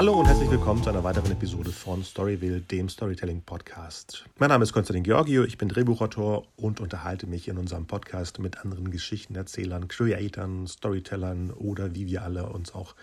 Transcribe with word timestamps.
Hallo 0.00 0.14
und 0.14 0.24
herzlich 0.24 0.50
willkommen 0.50 0.82
zu 0.82 0.88
einer 0.88 1.04
weiteren 1.04 1.30
Episode 1.30 1.70
von 1.70 2.02
Storyville, 2.02 2.62
dem 2.62 2.88
Storytelling 2.88 3.42
Podcast. 3.42 4.24
Mein 4.38 4.48
Name 4.48 4.62
ist 4.62 4.72
Konstantin 4.72 5.04
Georgio, 5.04 5.44
ich 5.44 5.58
bin 5.58 5.68
Drehbuchautor 5.68 6.46
und 6.56 6.80
unterhalte 6.80 7.26
mich 7.26 7.48
in 7.48 7.58
unserem 7.58 7.86
Podcast 7.86 8.38
mit 8.38 8.60
anderen 8.60 8.90
Geschichtenerzählern, 8.90 9.88
Creatoren, 9.88 10.66
Storytellern 10.66 11.50
oder 11.50 11.94
wie 11.94 12.06
wir 12.06 12.22
alle 12.22 12.46
uns 12.46 12.74
auch 12.74 12.94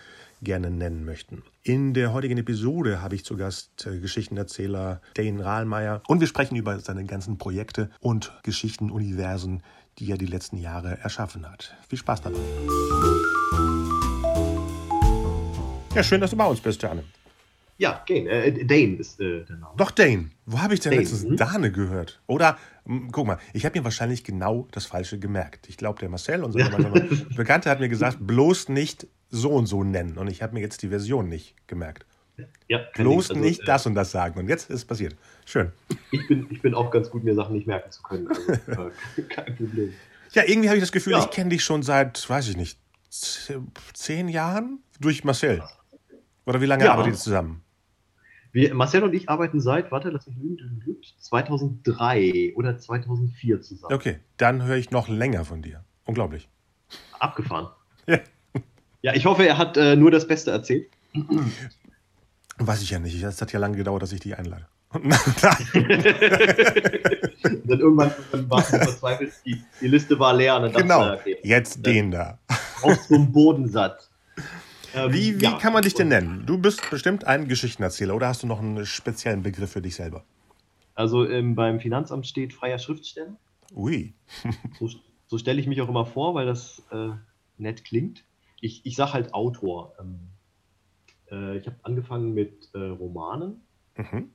gerne 0.41 0.71
nennen 0.71 1.05
möchten. 1.05 1.43
In 1.61 1.93
der 1.93 2.14
heutigen 2.14 2.39
Episode 2.39 3.00
habe 3.00 3.14
ich 3.14 3.23
zu 3.23 3.38
Gast 3.38 3.86
äh, 3.86 4.00
Geschichtenerzähler 4.00 5.00
Dane 5.14 5.45
Rahlmeier 5.45 6.01
und 6.07 6.20
wir 6.20 6.28
sprechen 6.28 6.56
über 6.56 6.79
seine 6.79 7.06
ganzen 7.06 7.37
Projekte 7.37 7.92
und 8.00 8.34
Geschichtenuniversen, 8.42 9.61
die 10.00 10.09
er 10.09 10.18
die 10.18 10.25
letzten 10.25 10.57
Jahre 10.57 10.98
erschaffen 10.98 11.48
hat. 11.48 11.75
Viel 11.89 12.00
Spaß 12.00 12.23
dabei. 12.23 12.39
Ja, 15.97 16.04
schön, 16.04 16.21
dass 16.21 16.29
du 16.29 16.37
bei 16.37 16.46
uns 16.46 16.60
bist, 16.60 16.79
Jane. 16.83 17.04
Ja, 17.79 18.04
Dane, 18.07 18.29
äh, 18.29 18.65
Dane 18.65 18.97
ist 18.97 19.19
äh, 19.19 19.43
der 19.46 19.56
Name. 19.56 19.74
Doch, 19.78 19.89
Dane. 19.89 20.29
Wo 20.46 20.60
habe 20.61 20.75
ich 20.75 20.79
denn 20.79 20.92
Dane, 20.92 21.01
letztens 21.01 21.23
hm? 21.23 21.37
Dane 21.37 21.71
gehört? 21.71 22.21
Oder, 22.28 22.60
m, 22.86 23.10
guck 23.11 23.25
mal, 23.25 23.39
ich 23.54 23.65
habe 23.65 23.79
mir 23.79 23.83
wahrscheinlich 23.83 24.23
genau 24.23 24.68
das 24.71 24.86
Falsche 24.86 25.18
gemerkt. 25.18 25.68
Ich 25.70 25.78
glaube, 25.78 26.00
der 26.00 26.10
Marcel, 26.10 26.43
unser 26.43 26.60
gemeinsamer 26.70 27.01
Bekannter, 27.36 27.71
hat 27.71 27.79
mir 27.79 27.89
gesagt, 27.89 28.18
bloß 28.21 28.70
nicht 28.70 29.07
so 29.32 29.50
und 29.54 29.65
so 29.65 29.83
nennen. 29.83 30.20
Und 30.20 30.28
ich 30.28 30.43
habe 30.43 30.54
mir 30.54 30.60
jetzt 30.60 30.83
die 30.83 30.89
Version 30.89 31.29
nicht 31.29 31.56
gemerkt. 31.65 32.06
Ja, 32.67 32.81
Bloß. 32.94 33.31
Also, 33.31 33.42
nicht 33.42 33.61
äh, 33.61 33.66
das 33.66 33.88
und 33.88 33.95
das 33.95 34.11
sagen. 34.11 34.39
Und 34.39 34.48
jetzt 34.48 34.70
ist 34.70 34.75
es 34.75 34.86
passiert. 34.86 35.16
Schön. 35.45 35.72
Ich 36.11 36.28
bin, 36.28 36.45
ich 36.52 36.61
bin 36.61 36.75
auch 36.75 36.92
ganz 36.92 37.09
gut, 37.09 37.23
mir 37.23 37.34
Sachen 37.34 37.56
nicht 37.56 37.66
merken 37.66 37.92
zu 37.92 38.03
können. 38.03 38.28
Also, 38.28 38.90
äh, 39.18 39.22
kein 39.30 39.56
Problem. 39.56 39.94
Ja, 40.34 40.44
irgendwie 40.45 40.70
habe 40.70 40.78
ich 40.78 40.84
das 40.84 40.92
Gefühl, 40.92 41.14
Ja. 41.14 41.23
ich 41.23 41.31
kenne 41.31 41.50
dich 41.50 41.64
schon 41.64 41.81
seit, 41.81 42.30
weiß 42.30 42.50
ich 42.50 42.58
nicht, 42.58 42.78
zehn 43.09 44.30
Jahren 44.30 44.84
durch 45.00 45.23
Marcel. 45.23 45.64
Oder 46.48 46.62
wie 46.62 46.66
lange 46.66 46.86
Ja. 46.86 46.94
arbeitet 46.94 47.14
ihr 47.14 47.20
zusammen? 47.20 47.62
Wir, 48.53 48.73
Marcel 48.73 49.03
und 49.03 49.14
ich 49.14 49.30
arbeiten 49.30 49.59
seit, 49.59 49.92
warte, 49.92 50.09
lass 50.09 50.26
mich 50.28 50.38
lügen, 50.38 50.58
lügen, 50.58 50.81
lügen, 50.86 51.02
2003 51.20 52.53
oder 52.56 52.78
2004 52.78 53.62
zusammen. 53.62 53.94
Okay, 53.94 54.20
dann 54.38 54.64
höre 54.64 54.78
ich 54.78 54.90
noch 54.90 55.09
länger 55.09 55.44
von 55.44 55.62
dir. 55.62 55.84
Unglaublich. 56.06 56.48
Abgefahren. 57.20 57.68
Ja. 58.08 58.20
Ja, 59.02 59.14
ich 59.14 59.25
hoffe, 59.25 59.45
er 59.45 59.58
hat 59.58 59.78
äh, 59.78 59.95
nur 59.95 60.09
das 60.09 60.28
Beste 60.28 60.52
erzählt. 60.52 60.90
Weiß 62.58 62.81
ich 62.81 62.90
ja 62.90 63.00
nicht. 63.00 63.22
Es 63.22 63.42
hat 63.42 63.53
ja 63.53 63.59
lange 63.59 63.78
gedauert, 63.78 64.02
dass 64.02 64.12
ich 64.12 64.22
die 64.22 64.34
einlade. 64.34 64.66
Und 64.94 65.12
dann 67.70 67.80
irgendwann, 67.80 68.12
irgendwann 68.31 68.50
war 68.50 68.59
er 68.59 68.64
verzweifelt, 68.84 69.34
die, 69.45 69.62
die 69.81 69.88
Liste 69.88 70.18
war 70.18 70.34
leer. 70.34 70.56
Und 70.56 70.64
dann 70.64 70.73
dachte 70.73 70.84
genau. 70.84 71.03
er, 71.03 71.14
okay, 71.20 71.38
Jetzt 71.44 71.86
den 71.86 72.12
da. 72.12 72.40
aus 72.81 73.08
zum 73.08 73.31
Bodensatz. 73.31 74.06
Ähm, 74.94 75.14
Wie, 75.14 75.40
wie 75.40 75.44
ja. 75.44 75.58
kann 75.58 75.74
man 75.74 75.84
dich 75.84 75.94
denn 75.94 76.08
nennen? 76.08 76.44
Du 76.46 76.58
bist 76.58 76.90
bestimmt 76.90 77.26
ein 77.26 77.48
Geschichtenerzähler 77.48 78.16
oder 78.16 78.28
hast 78.28 78.44
du 78.44 78.48
noch 78.48 78.60
einen 78.60 78.86
speziellen 78.86 79.44
Begriff 79.44 79.72
für 79.72 79.82
dich 79.82 79.96
selber? 79.96 80.24
Also 80.96 81.28
ähm, 81.28 81.56
beim 81.56 81.80
Finanzamt 81.80 82.26
steht 82.26 82.54
freier 82.54 82.80
Schriftsteller. 82.80 83.36
Ui. 83.76 84.14
So, 84.80 84.90
so 85.28 85.38
stelle 85.38 85.60
ich 85.60 85.68
mich 85.68 85.82
auch 85.82 85.90
immer 85.90 86.06
vor, 86.06 86.34
weil 86.36 86.46
das 86.46 86.82
äh, 86.92 87.10
nett 87.58 87.84
klingt. 87.84 88.24
Ich, 88.62 88.86
ich 88.86 88.96
sage 88.96 89.14
halt 89.14 89.34
Autor. 89.34 89.94
Ähm, 90.00 90.20
äh, 91.30 91.58
ich 91.58 91.68
habe 91.68 91.78
angefangen 91.84 92.34
mit 92.34 92.70
äh, 92.74 92.80
Romanen, 92.80 93.62
Mhm. 93.98 94.30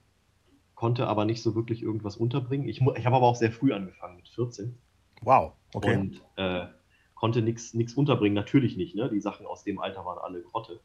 konnte 0.74 1.06
aber 1.06 1.24
nicht 1.24 1.42
so 1.42 1.54
wirklich 1.54 1.82
irgendwas 1.82 2.16
unterbringen. 2.16 2.68
Ich, 2.68 2.80
ich 2.80 3.06
habe 3.06 3.16
aber 3.16 3.26
auch 3.26 3.36
sehr 3.36 3.52
früh 3.52 3.72
angefangen, 3.72 4.16
mit 4.16 4.28
14. 4.28 4.76
Wow. 5.22 5.52
Okay. 5.72 5.96
Und 5.96 6.20
äh, 6.36 6.66
konnte 7.22 7.40
nichts 7.40 7.94
unterbringen. 7.94 8.34
Natürlich 8.34 8.76
nicht. 8.76 8.96
Ne? 8.96 9.08
Die 9.08 9.20
Sachen 9.20 9.46
aus 9.46 9.62
dem 9.62 9.78
Alter 9.78 10.04
waren 10.04 10.18
alle 10.18 10.42
Grotte. 10.42 10.80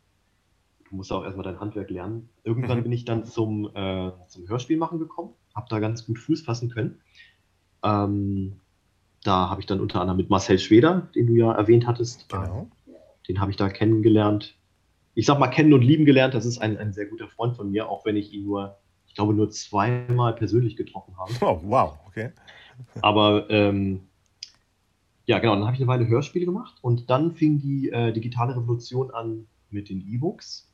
Du 0.88 0.96
musst 0.96 1.12
auch 1.12 1.24
erstmal 1.24 1.44
dein 1.44 1.60
Handwerk 1.60 1.90
lernen. 1.90 2.30
Irgendwann 2.44 2.78
Mhm. 2.78 2.84
bin 2.84 2.92
ich 2.92 3.06
dann 3.06 3.26
zum, 3.26 3.72
äh, 3.74 4.12
zum 4.28 4.48
Hörspiel 4.48 4.78
machen 4.78 5.00
gekommen, 5.00 5.34
habe 5.56 5.66
da 5.68 5.80
ganz 5.80 6.06
gut 6.06 6.20
Fuß 6.20 6.44
fassen 6.44 6.70
können. 6.70 7.02
Ähm, 7.84 8.60
da 9.24 9.50
habe 9.50 9.62
ich 9.62 9.66
dann 9.66 9.82
unter 9.82 10.00
anderem 10.00 10.18
mit 10.18 10.30
Marcel 10.30 10.60
Schweder, 10.60 11.10
den 11.16 11.26
du 11.26 11.34
ja 11.34 11.52
erwähnt 11.54 11.88
hattest, 11.88 12.30
genau. 12.30 12.70
den 13.28 13.42
habe 13.42 13.50
ich 13.50 13.58
da 13.58 13.68
kennengelernt. 13.68 14.56
Ich 15.16 15.26
sag 15.26 15.40
mal 15.40 15.48
kennen 15.48 15.74
und 15.74 15.82
lieben 15.82 16.06
gelernt. 16.06 16.36
Das 16.36 16.46
ist 16.46 16.60
ein, 16.60 16.78
ein 16.78 16.94
sehr 16.94 17.08
guter 17.08 17.28
Freund 17.28 17.56
von 17.56 17.72
mir, 17.72 17.90
auch 17.90 18.06
wenn 18.06 18.16
ich 18.16 18.32
ihn 18.32 18.46
nur, 18.46 18.78
ich 19.08 19.16
glaube, 19.16 19.34
nur 19.34 19.50
zweimal 19.50 20.34
persönlich 20.36 20.76
getroffen 20.76 21.18
habe. 21.18 21.32
Oh, 21.42 21.60
wow. 21.64 21.98
Okay. 22.06 22.30
Aber 23.02 23.50
ähm, 23.50 24.07
ja, 25.28 25.40
genau, 25.40 25.56
dann 25.56 25.66
habe 25.66 25.76
ich 25.76 25.82
eine 25.82 25.88
Weile 25.88 26.08
Hörspiele 26.08 26.46
gemacht 26.46 26.78
und 26.82 27.10
dann 27.10 27.34
fing 27.34 27.60
die 27.60 27.90
äh, 27.90 28.14
digitale 28.14 28.56
Revolution 28.56 29.12
an 29.12 29.46
mit 29.70 29.90
den 29.90 30.02
E-Books. 30.02 30.74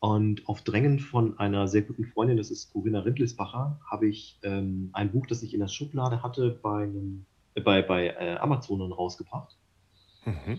Und 0.00 0.48
auf 0.48 0.62
Drängen 0.62 0.98
von 0.98 1.38
einer 1.38 1.68
sehr 1.68 1.82
guten 1.82 2.06
Freundin, 2.06 2.38
das 2.38 2.50
ist 2.50 2.72
Corinna 2.72 3.00
Rindlisbacher, 3.00 3.78
habe 3.88 4.08
ich 4.08 4.40
ähm, 4.42 4.88
ein 4.94 5.12
Buch, 5.12 5.26
das 5.26 5.42
ich 5.42 5.52
in 5.52 5.60
der 5.60 5.68
Schublade 5.68 6.22
hatte, 6.22 6.58
bei, 6.62 6.84
einem, 6.84 7.26
äh, 7.54 7.60
bei, 7.60 7.82
bei 7.82 8.08
äh, 8.08 8.36
Amazon 8.38 8.80
rausgebracht. 8.90 9.54
Mhm. 10.24 10.58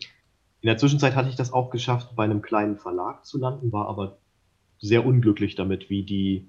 In 0.62 0.68
der 0.68 0.78
Zwischenzeit 0.78 1.16
hatte 1.16 1.30
ich 1.30 1.36
das 1.36 1.52
auch 1.52 1.72
geschafft, 1.72 2.16
bei 2.16 2.24
einem 2.24 2.44
kleinen 2.44 2.78
Verlag 2.78 3.25
zu 3.25 3.40
landen, 3.40 3.72
war 3.72 3.88
aber 3.88 4.20
sehr 4.78 5.04
unglücklich 5.04 5.56
damit, 5.56 5.90
wie 5.90 6.04
die 6.04 6.48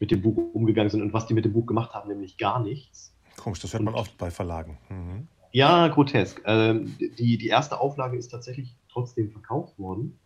mit 0.00 0.10
dem 0.10 0.22
Buch 0.22 0.36
umgegangen 0.54 0.90
sind 0.90 1.02
und 1.02 1.12
was 1.12 1.28
die 1.28 1.34
mit 1.34 1.44
dem 1.44 1.52
Buch 1.52 1.66
gemacht 1.66 1.94
haben, 1.94 2.08
nämlich 2.08 2.36
gar 2.36 2.60
nichts. 2.60 3.16
Komisch, 3.36 3.60
das 3.60 3.72
hört 3.72 3.84
man 3.84 3.94
oft 3.94 4.18
bei 4.18 4.30
Verlagen. 4.30 4.76
Mhm. 4.90 5.28
Ja, 5.52 5.88
grotesk. 5.88 6.42
Ähm, 6.46 6.96
die, 6.98 7.38
die 7.38 7.46
erste 7.48 7.78
Auflage 7.80 8.16
ist 8.16 8.28
tatsächlich 8.28 8.74
trotzdem 8.90 9.30
verkauft 9.30 9.78
worden. 9.78 10.18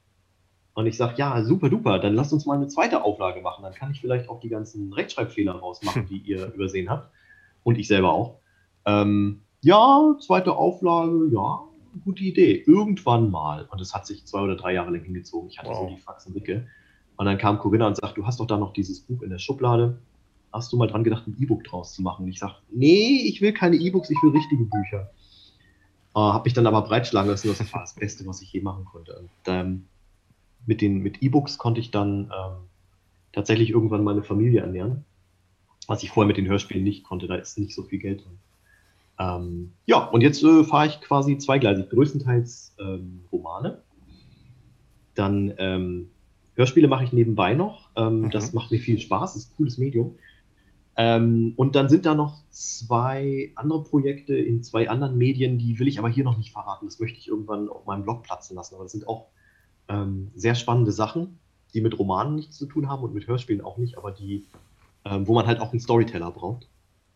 Und 0.74 0.86
ich 0.86 0.96
sage, 0.96 1.14
ja, 1.16 1.42
super 1.42 1.68
duper, 1.70 1.98
dann 1.98 2.14
lasst 2.14 2.32
uns 2.32 2.44
mal 2.46 2.54
eine 2.54 2.68
zweite 2.68 3.02
Auflage 3.02 3.40
machen. 3.40 3.62
Dann 3.62 3.72
kann 3.72 3.90
ich 3.90 4.00
vielleicht 4.00 4.28
auch 4.28 4.40
die 4.40 4.48
ganzen 4.50 4.92
Rechtschreibfehler 4.92 5.52
rausmachen, 5.52 6.06
die 6.06 6.18
ihr 6.18 6.46
übersehen 6.54 6.90
habt. 6.90 7.10
Und 7.64 7.78
ich 7.78 7.88
selber 7.88 8.12
auch. 8.12 8.38
Ähm, 8.84 9.40
ja, 9.62 10.14
zweite 10.20 10.54
Auflage, 10.54 11.28
ja, 11.32 11.60
gute 12.04 12.22
Idee. 12.22 12.62
Irgendwann 12.66 13.30
mal. 13.30 13.66
Und 13.72 13.80
es 13.80 13.94
hat 13.94 14.06
sich 14.06 14.26
zwei 14.26 14.40
oder 14.40 14.54
drei 14.54 14.74
Jahre 14.74 14.90
lang 14.90 15.02
hingezogen. 15.02 15.48
Ich 15.48 15.58
hatte 15.58 15.70
Wow. 15.70 15.88
so 15.88 15.94
die 15.96 16.00
Faxen 16.00 16.34
dicke. 16.34 16.66
Und 17.16 17.24
dann 17.26 17.38
kam 17.38 17.58
Corinna 17.58 17.86
und 17.88 17.96
sagt, 17.96 18.16
du 18.18 18.26
hast 18.26 18.38
doch 18.38 18.46
da 18.46 18.58
noch 18.58 18.74
dieses 18.74 19.00
Buch 19.00 19.22
in 19.22 19.30
der 19.30 19.38
Schublade. 19.38 19.98
Hast 20.56 20.72
du 20.72 20.78
mal 20.78 20.86
dran 20.86 21.04
gedacht, 21.04 21.26
ein 21.26 21.36
E-Book 21.38 21.64
draus 21.64 21.92
zu 21.92 22.00
machen? 22.00 22.24
Und 22.24 22.30
ich 22.30 22.38
sage, 22.38 22.54
nee, 22.70 23.22
ich 23.26 23.42
will 23.42 23.52
keine 23.52 23.76
E-Books, 23.76 24.08
ich 24.08 24.16
will 24.22 24.30
richtige 24.30 24.64
Bücher. 24.64 25.10
Äh, 26.14 26.18
habe 26.18 26.44
mich 26.44 26.54
dann 26.54 26.66
aber 26.66 26.80
breitschlagen 26.80 27.30
lassen. 27.30 27.48
Das 27.48 27.72
war 27.72 27.82
das 27.82 27.94
Beste, 27.94 28.26
was 28.26 28.40
ich 28.40 28.52
je 28.52 28.62
machen 28.62 28.86
konnte. 28.86 29.18
Und, 29.18 29.30
ähm, 29.46 29.84
mit 30.64 30.80
den 30.80 31.02
mit 31.02 31.22
E-Books 31.22 31.58
konnte 31.58 31.80
ich 31.80 31.90
dann 31.90 32.32
ähm, 32.34 32.56
tatsächlich 33.32 33.70
irgendwann 33.70 34.02
meine 34.02 34.22
Familie 34.22 34.62
ernähren, 34.62 35.04
was 35.86 36.02
ich 36.02 36.10
vorher 36.10 36.26
mit 36.26 36.38
den 36.38 36.48
Hörspielen 36.48 36.82
nicht 36.82 37.04
konnte. 37.04 37.26
Da 37.26 37.34
ist 37.34 37.58
nicht 37.58 37.74
so 37.74 37.82
viel 37.82 37.98
Geld 37.98 38.24
drin. 38.24 38.38
Ähm, 39.18 39.72
ja, 39.84 40.04
und 40.06 40.22
jetzt 40.22 40.42
äh, 40.42 40.64
fahre 40.64 40.86
ich 40.86 41.00
quasi 41.02 41.36
zweigleisig. 41.36 41.90
Größtenteils 41.90 42.74
ähm, 42.80 43.24
Romane. 43.30 43.82
Dann 45.14 45.52
ähm, 45.58 46.08
Hörspiele 46.54 46.88
mache 46.88 47.04
ich 47.04 47.12
nebenbei 47.12 47.54
noch. 47.54 47.90
Ähm, 47.94 48.22
Mhm. 48.22 48.30
Das 48.30 48.52
macht 48.52 48.70
mir 48.70 48.78
viel 48.78 48.98
Spaß, 48.98 49.36
ist 49.36 49.52
ein 49.52 49.56
cooles 49.56 49.78
Medium. 49.78 50.16
Ähm, 50.98 51.52
und 51.56 51.76
dann 51.76 51.88
sind 51.88 52.06
da 52.06 52.14
noch 52.14 52.42
zwei 52.50 53.52
andere 53.54 53.84
Projekte 53.84 54.34
in 54.34 54.62
zwei 54.62 54.88
anderen 54.88 55.18
Medien, 55.18 55.58
die 55.58 55.78
will 55.78 55.88
ich 55.88 55.98
aber 55.98 56.08
hier 56.08 56.24
noch 56.24 56.38
nicht 56.38 56.52
verraten. 56.52 56.86
Das 56.86 56.98
möchte 57.00 57.18
ich 57.18 57.28
irgendwann 57.28 57.68
auf 57.68 57.84
meinem 57.84 58.02
Blog 58.02 58.22
platzen 58.22 58.56
lassen. 58.56 58.74
Aber 58.74 58.84
das 58.84 58.92
sind 58.92 59.06
auch 59.06 59.26
ähm, 59.88 60.30
sehr 60.34 60.54
spannende 60.54 60.92
Sachen, 60.92 61.38
die 61.74 61.82
mit 61.82 61.98
Romanen 61.98 62.34
nichts 62.34 62.56
zu 62.56 62.66
tun 62.66 62.88
haben 62.88 63.02
und 63.02 63.12
mit 63.12 63.26
Hörspielen 63.26 63.60
auch 63.60 63.76
nicht, 63.76 63.98
aber 63.98 64.10
die, 64.10 64.46
ähm, 65.04 65.28
wo 65.28 65.34
man 65.34 65.46
halt 65.46 65.60
auch 65.60 65.70
einen 65.70 65.80
Storyteller 65.80 66.30
braucht. 66.30 66.68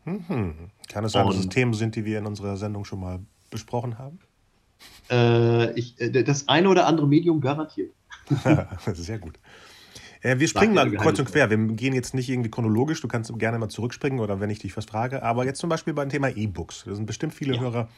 Mhm. 0.04 0.70
Kann 0.88 1.04
es 1.04 1.12
sein, 1.12 1.26
dass 1.26 1.36
es 1.36 1.48
Themen 1.48 1.72
sind, 1.72 1.96
die 1.96 2.04
wir 2.04 2.18
in 2.18 2.26
unserer 2.26 2.56
Sendung 2.56 2.84
schon 2.84 3.00
mal 3.00 3.20
besprochen 3.50 3.98
haben? 3.98 4.18
Äh, 5.10 5.72
ich, 5.78 6.00
äh, 6.00 6.22
das 6.22 6.48
eine 6.48 6.68
oder 6.68 6.86
andere 6.86 7.06
Medium 7.06 7.40
garantiert. 7.40 7.92
Sehr 8.94 9.18
gut. 9.18 9.38
Äh, 10.22 10.38
wir 10.38 10.48
springen 10.48 10.74
mal 10.74 10.90
kreuz 10.90 11.18
und 11.18 11.26
quer. 11.26 11.48
Wir 11.50 11.56
gehen 11.56 11.94
jetzt 11.94 12.14
nicht 12.14 12.28
irgendwie 12.28 12.50
chronologisch. 12.50 13.00
Du 13.00 13.08
kannst 13.08 13.36
gerne 13.38 13.58
mal 13.58 13.68
zurückspringen 13.68 14.20
oder 14.20 14.40
wenn 14.40 14.50
ich 14.50 14.58
dich 14.58 14.76
was 14.76 14.84
frage. 14.84 15.22
Aber 15.22 15.44
jetzt 15.44 15.60
zum 15.60 15.70
Beispiel 15.70 15.94
beim 15.94 16.08
Thema 16.08 16.28
E-Books. 16.28 16.84
Da 16.86 16.94
sind 16.94 17.06
bestimmt 17.06 17.34
viele 17.34 17.54
Ja. 17.54 17.60
Hörer, 17.60 17.88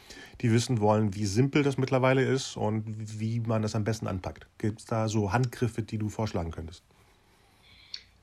die 0.41 0.51
wissen 0.51 0.79
wollen, 0.79 1.15
wie 1.15 1.25
simpel 1.25 1.63
das 1.63 1.77
mittlerweile 1.77 2.23
ist 2.23 2.55
und 2.55 2.83
wie 3.19 3.41
man 3.41 3.61
das 3.61 3.75
am 3.75 3.83
besten 3.83 4.07
anpackt. 4.07 4.47
Gibt 4.57 4.79
es 4.79 4.85
da 4.85 5.09
so 5.09 5.33
Handgriffe, 5.33 5.83
die 5.83 5.97
du 5.97 6.09
vorschlagen 6.09 6.51
könntest? 6.51 6.83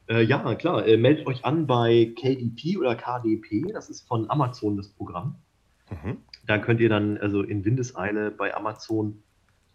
Äh, 0.08 0.22
ja, 0.22 0.54
klar. 0.54 0.86
Äh, 0.86 0.96
meldet 0.96 1.26
euch 1.26 1.44
an 1.44 1.66
bei 1.66 2.12
KDP 2.16 2.78
oder 2.78 2.94
KDP. 2.96 3.70
Das 3.72 3.90
ist 3.90 4.08
von 4.08 4.30
Amazon 4.30 4.76
das 4.76 4.88
Programm. 4.88 5.36
Mhm. 5.90 6.16
Da 6.46 6.58
könnt 6.58 6.80
ihr 6.80 6.88
dann 6.88 7.18
also 7.18 7.42
in 7.42 7.64
Windeseile 7.64 8.30
bei 8.30 8.54
Amazon, 8.54 9.22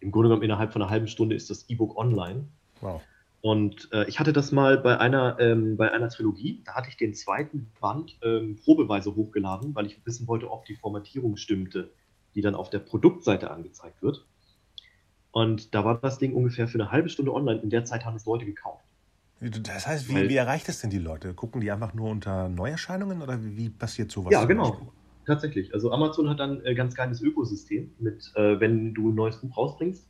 im 0.00 0.10
Grunde 0.10 0.28
genommen 0.28 0.42
innerhalb 0.42 0.72
von 0.72 0.82
einer 0.82 0.90
halben 0.90 1.06
Stunde 1.08 1.36
ist 1.36 1.48
das 1.48 1.68
E-Book 1.68 1.96
online. 1.96 2.48
Wow. 2.80 3.00
Und 3.40 3.88
äh, 3.92 4.08
ich 4.08 4.18
hatte 4.18 4.32
das 4.32 4.50
mal 4.50 4.78
bei 4.78 4.98
einer, 4.98 5.38
ähm, 5.38 5.76
bei 5.76 5.92
einer 5.92 6.08
Trilogie, 6.08 6.62
da 6.64 6.74
hatte 6.74 6.88
ich 6.88 6.96
den 6.96 7.14
zweiten 7.14 7.70
Band 7.80 8.16
ähm, 8.22 8.56
probeweise 8.56 9.14
hochgeladen, 9.14 9.74
weil 9.74 9.86
ich 9.86 10.04
wissen 10.04 10.26
wollte, 10.26 10.50
ob 10.50 10.64
die 10.64 10.74
Formatierung 10.74 11.36
stimmte, 11.36 11.92
die 12.34 12.40
dann 12.40 12.54
auf 12.54 12.70
der 12.70 12.80
Produktseite 12.80 13.50
angezeigt 13.50 14.02
wird. 14.02 14.26
Und 15.30 15.74
da 15.74 15.84
war 15.84 15.98
das 16.00 16.18
Ding 16.18 16.34
ungefähr 16.34 16.66
für 16.66 16.80
eine 16.80 16.90
halbe 16.90 17.08
Stunde 17.08 17.32
online. 17.32 17.60
In 17.60 17.70
der 17.70 17.84
Zeit 17.84 18.04
haben 18.04 18.16
es 18.16 18.24
Leute 18.24 18.46
gekauft. 18.46 18.84
Das 19.40 19.86
heißt, 19.86 20.08
wie, 20.08 20.30
wie 20.30 20.36
erreicht 20.36 20.68
es 20.70 20.80
denn 20.80 20.88
die 20.88 20.98
Leute? 20.98 21.34
Gucken 21.34 21.60
die 21.60 21.70
einfach 21.70 21.92
nur 21.92 22.08
unter 22.08 22.48
Neuerscheinungen 22.48 23.20
oder 23.20 23.38
wie 23.42 23.68
passiert 23.68 24.10
sowas? 24.10 24.32
Ja, 24.32 24.46
genau. 24.46 24.92
Tatsächlich. 25.26 25.74
Also 25.74 25.90
Amazon 25.90 26.30
hat 26.30 26.40
dann 26.40 26.60
ein 26.60 26.66
äh, 26.66 26.74
ganz 26.74 26.94
geiles 26.94 27.20
Ökosystem 27.20 27.92
mit, 27.98 28.32
äh, 28.36 28.60
wenn 28.60 28.94
du 28.94 29.10
ein 29.10 29.14
neues 29.14 29.36
Buch 29.40 29.56
rausbringst, 29.56 30.08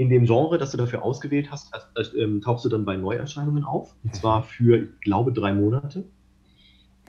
in 0.00 0.08
dem 0.08 0.24
Genre, 0.24 0.56
das 0.56 0.70
du 0.70 0.78
dafür 0.78 1.02
ausgewählt 1.02 1.50
hast, 1.50 1.74
äh, 1.74 2.40
tauchst 2.40 2.64
du 2.64 2.70
dann 2.70 2.86
bei 2.86 2.96
Neuerscheinungen 2.96 3.64
auf. 3.64 3.94
Und 4.02 4.14
zwar 4.14 4.42
für, 4.42 4.84
ich 4.84 5.00
glaube, 5.02 5.30
drei 5.30 5.52
Monate. 5.52 6.08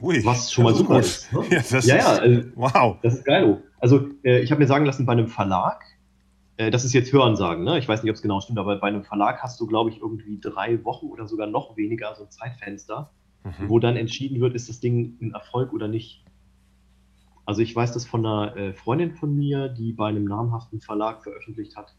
Ui, 0.02 0.22
was 0.26 0.52
schon 0.52 0.64
mal 0.64 0.74
super 0.74 0.96
gut. 0.96 1.04
ist. 1.04 1.32
Ne? 1.32 1.42
Ja, 1.50 1.80
ja, 1.80 1.96
ja 1.96 2.06
also, 2.18 2.42
wow. 2.54 2.98
Das 3.02 3.14
ist 3.14 3.24
geil. 3.24 3.62
Also, 3.80 4.10
äh, 4.24 4.40
ich 4.40 4.50
habe 4.50 4.60
mir 4.60 4.66
sagen 4.66 4.84
lassen, 4.84 5.06
bei 5.06 5.12
einem 5.12 5.28
Verlag, 5.28 5.82
äh, 6.58 6.70
das 6.70 6.84
ist 6.84 6.92
jetzt 6.92 7.10
Hörensagen, 7.10 7.64
ne? 7.64 7.78
ich 7.78 7.88
weiß 7.88 8.02
nicht, 8.02 8.10
ob 8.10 8.16
es 8.16 8.20
genau 8.20 8.42
stimmt, 8.42 8.58
aber 8.58 8.76
bei 8.76 8.88
einem 8.88 9.04
Verlag 9.04 9.42
hast 9.42 9.58
du, 9.58 9.66
glaube 9.66 9.88
ich, 9.88 10.02
irgendwie 10.02 10.38
drei 10.38 10.84
Wochen 10.84 11.06
oder 11.06 11.26
sogar 11.26 11.46
noch 11.46 11.78
weniger, 11.78 12.14
so 12.14 12.24
ein 12.24 12.30
Zeitfenster, 12.30 13.10
mhm. 13.42 13.70
wo 13.70 13.78
dann 13.78 13.96
entschieden 13.96 14.38
wird, 14.42 14.54
ist 14.54 14.68
das 14.68 14.80
Ding 14.80 15.16
ein 15.22 15.32
Erfolg 15.32 15.72
oder 15.72 15.88
nicht. 15.88 16.26
Also 17.46 17.62
ich 17.62 17.74
weiß 17.74 17.92
das 17.92 18.04
von 18.04 18.26
einer 18.26 18.54
äh, 18.54 18.74
Freundin 18.74 19.12
von 19.12 19.34
mir, 19.34 19.70
die 19.70 19.94
bei 19.94 20.08
einem 20.08 20.24
namhaften 20.24 20.82
Verlag 20.82 21.22
veröffentlicht 21.22 21.74
hat. 21.74 21.94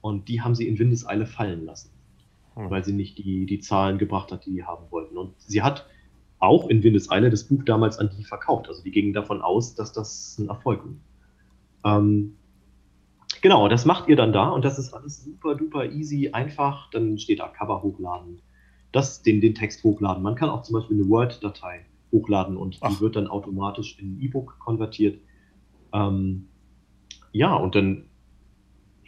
Und 0.00 0.28
die 0.28 0.40
haben 0.40 0.54
sie 0.54 0.66
in 0.66 0.78
Windeseile 0.78 1.26
fallen 1.26 1.64
lassen, 1.64 1.90
hm. 2.54 2.70
weil 2.70 2.84
sie 2.84 2.92
nicht 2.92 3.18
die, 3.18 3.46
die 3.46 3.60
Zahlen 3.60 3.98
gebracht 3.98 4.32
hat, 4.32 4.46
die 4.46 4.52
die 4.52 4.64
haben 4.64 4.90
wollten. 4.90 5.16
Und 5.16 5.34
sie 5.38 5.62
hat 5.62 5.86
auch 6.38 6.68
in 6.68 6.82
Windeseile 6.82 7.30
das 7.30 7.44
Buch 7.44 7.62
damals 7.64 7.98
an 7.98 8.10
die 8.16 8.24
verkauft. 8.24 8.68
Also 8.68 8.82
die 8.82 8.90
gingen 8.90 9.12
davon 9.12 9.42
aus, 9.42 9.74
dass 9.74 9.92
das 9.92 10.38
ein 10.38 10.48
Erfolg 10.48 10.84
ist. 10.86 11.00
Ähm, 11.84 12.36
genau, 13.42 13.68
das 13.68 13.84
macht 13.84 14.08
ihr 14.08 14.16
dann 14.16 14.32
da 14.32 14.48
und 14.48 14.64
das 14.64 14.78
ist 14.78 14.92
alles 14.92 15.24
super 15.24 15.54
duper 15.54 15.84
easy, 15.84 16.30
einfach. 16.32 16.90
Dann 16.90 17.18
steht 17.18 17.40
da 17.40 17.48
Cover 17.48 17.82
hochladen, 17.82 18.40
das, 18.92 19.22
den, 19.22 19.40
den 19.40 19.54
Text 19.54 19.84
hochladen. 19.84 20.22
Man 20.22 20.34
kann 20.34 20.48
auch 20.48 20.62
zum 20.62 20.74
Beispiel 20.74 20.98
eine 20.98 21.08
Word-Datei 21.08 21.84
hochladen 22.10 22.56
und 22.56 22.78
Ach. 22.80 22.90
die 22.90 23.00
wird 23.00 23.16
dann 23.16 23.28
automatisch 23.28 23.98
in 23.98 24.20
E-Book 24.20 24.58
konvertiert. 24.58 25.20
Ähm, 25.92 26.48
ja, 27.32 27.54
und 27.54 27.74
dann, 27.74 28.06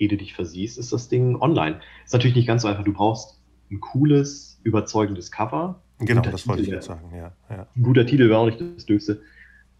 ehe 0.02 0.08
du 0.08 0.16
dich 0.16 0.34
versiehst, 0.34 0.78
ist 0.78 0.92
das 0.92 1.08
Ding 1.08 1.40
online. 1.40 1.80
Ist 2.04 2.12
natürlich 2.12 2.36
nicht 2.36 2.46
ganz 2.46 2.62
so 2.62 2.68
einfach. 2.68 2.84
Du 2.84 2.92
brauchst 2.92 3.40
ein 3.70 3.80
cooles, 3.80 4.60
überzeugendes 4.64 5.30
Cover. 5.30 5.80
Genau, 6.00 6.22
das 6.22 6.46
wollte 6.48 6.62
ich 6.62 6.68
jetzt 6.68 6.86
sagen, 6.86 7.10
ja, 7.14 7.32
ja. 7.48 7.68
Ein 7.76 7.82
guter 7.82 8.04
Titel 8.04 8.28
wäre 8.28 8.38
auch 8.38 8.46
nicht 8.46 8.60
das 8.60 8.86
Döchste. 8.86 9.22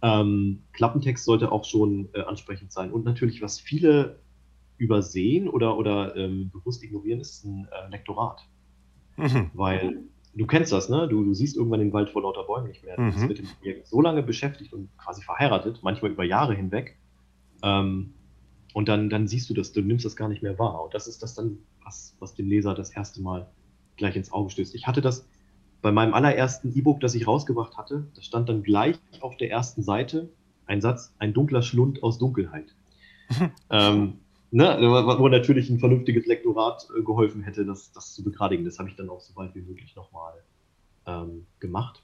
Ähm, 0.00 0.62
Klappentext 0.72 1.24
sollte 1.24 1.50
auch 1.50 1.64
schon 1.64 2.08
äh, 2.14 2.20
ansprechend 2.20 2.72
sein. 2.72 2.92
Und 2.92 3.04
natürlich, 3.04 3.42
was 3.42 3.58
viele 3.60 4.20
übersehen 4.78 5.48
oder, 5.48 5.76
oder 5.76 6.16
ähm, 6.16 6.50
bewusst 6.50 6.82
ignorieren, 6.82 7.20
ist 7.20 7.44
ein 7.44 7.68
äh, 7.70 7.90
Lektorat. 7.90 8.46
Mhm. 9.16 9.50
Weil 9.54 9.98
du 10.34 10.46
kennst 10.46 10.72
das, 10.72 10.88
ne? 10.88 11.08
Du, 11.08 11.24
du 11.24 11.34
siehst 11.34 11.56
irgendwann 11.56 11.80
den 11.80 11.92
Wald 11.92 12.10
vor 12.10 12.22
lauter 12.22 12.44
Bäumen 12.44 12.68
nicht 12.68 12.84
mehr. 12.84 12.96
Du 12.96 13.04
bist 13.04 13.18
mhm. 13.18 13.28
mit 13.28 13.38
dem 13.38 13.46
Projekt 13.46 13.86
so 13.88 14.00
lange 14.00 14.22
beschäftigt 14.22 14.72
und 14.72 14.96
quasi 14.96 15.22
verheiratet, 15.22 15.80
manchmal 15.82 16.12
über 16.12 16.24
Jahre 16.24 16.54
hinweg. 16.54 16.98
Ähm, 17.62 18.14
und 18.72 18.88
dann, 18.88 19.10
dann 19.10 19.26
siehst 19.26 19.50
du 19.50 19.54
das, 19.54 19.72
du 19.72 19.82
nimmst 19.82 20.04
das 20.04 20.16
gar 20.16 20.28
nicht 20.28 20.42
mehr 20.42 20.58
wahr. 20.58 20.84
Und 20.84 20.94
das 20.94 21.06
ist 21.06 21.22
das 21.22 21.34
dann, 21.34 21.58
was, 21.84 22.16
was 22.18 22.34
dem 22.34 22.48
Leser 22.48 22.74
das 22.74 22.90
erste 22.90 23.20
Mal 23.20 23.48
gleich 23.96 24.16
ins 24.16 24.32
Auge 24.32 24.50
stößt. 24.50 24.74
Ich 24.74 24.86
hatte 24.86 25.00
das 25.00 25.26
bei 25.82 25.92
meinem 25.92 26.14
allerersten 26.14 26.72
E-Book, 26.76 27.00
das 27.00 27.14
ich 27.14 27.26
rausgebracht 27.26 27.76
hatte, 27.76 28.06
da 28.14 28.22
stand 28.22 28.48
dann 28.48 28.62
gleich 28.62 28.96
auf 29.20 29.36
der 29.36 29.50
ersten 29.50 29.82
Seite 29.82 30.30
ein 30.66 30.80
Satz, 30.80 31.14
ein 31.18 31.34
dunkler 31.34 31.62
Schlund 31.62 32.02
aus 32.02 32.18
Dunkelheit. 32.18 32.74
ähm, 33.70 34.18
ne, 34.52 34.78
wo 34.80 35.28
natürlich 35.28 35.68
ein 35.70 35.80
vernünftiges 35.80 36.26
Lektorat 36.26 36.88
äh, 36.96 37.02
geholfen 37.02 37.42
hätte, 37.42 37.66
das, 37.66 37.92
das 37.92 38.14
zu 38.14 38.22
begradigen. 38.22 38.64
Das 38.64 38.78
habe 38.78 38.88
ich 38.88 38.96
dann 38.96 39.10
auch 39.10 39.20
so 39.20 39.34
bald 39.34 39.54
wie 39.54 39.62
möglich 39.62 39.96
nochmal 39.96 40.34
ähm, 41.06 41.46
gemacht. 41.58 42.02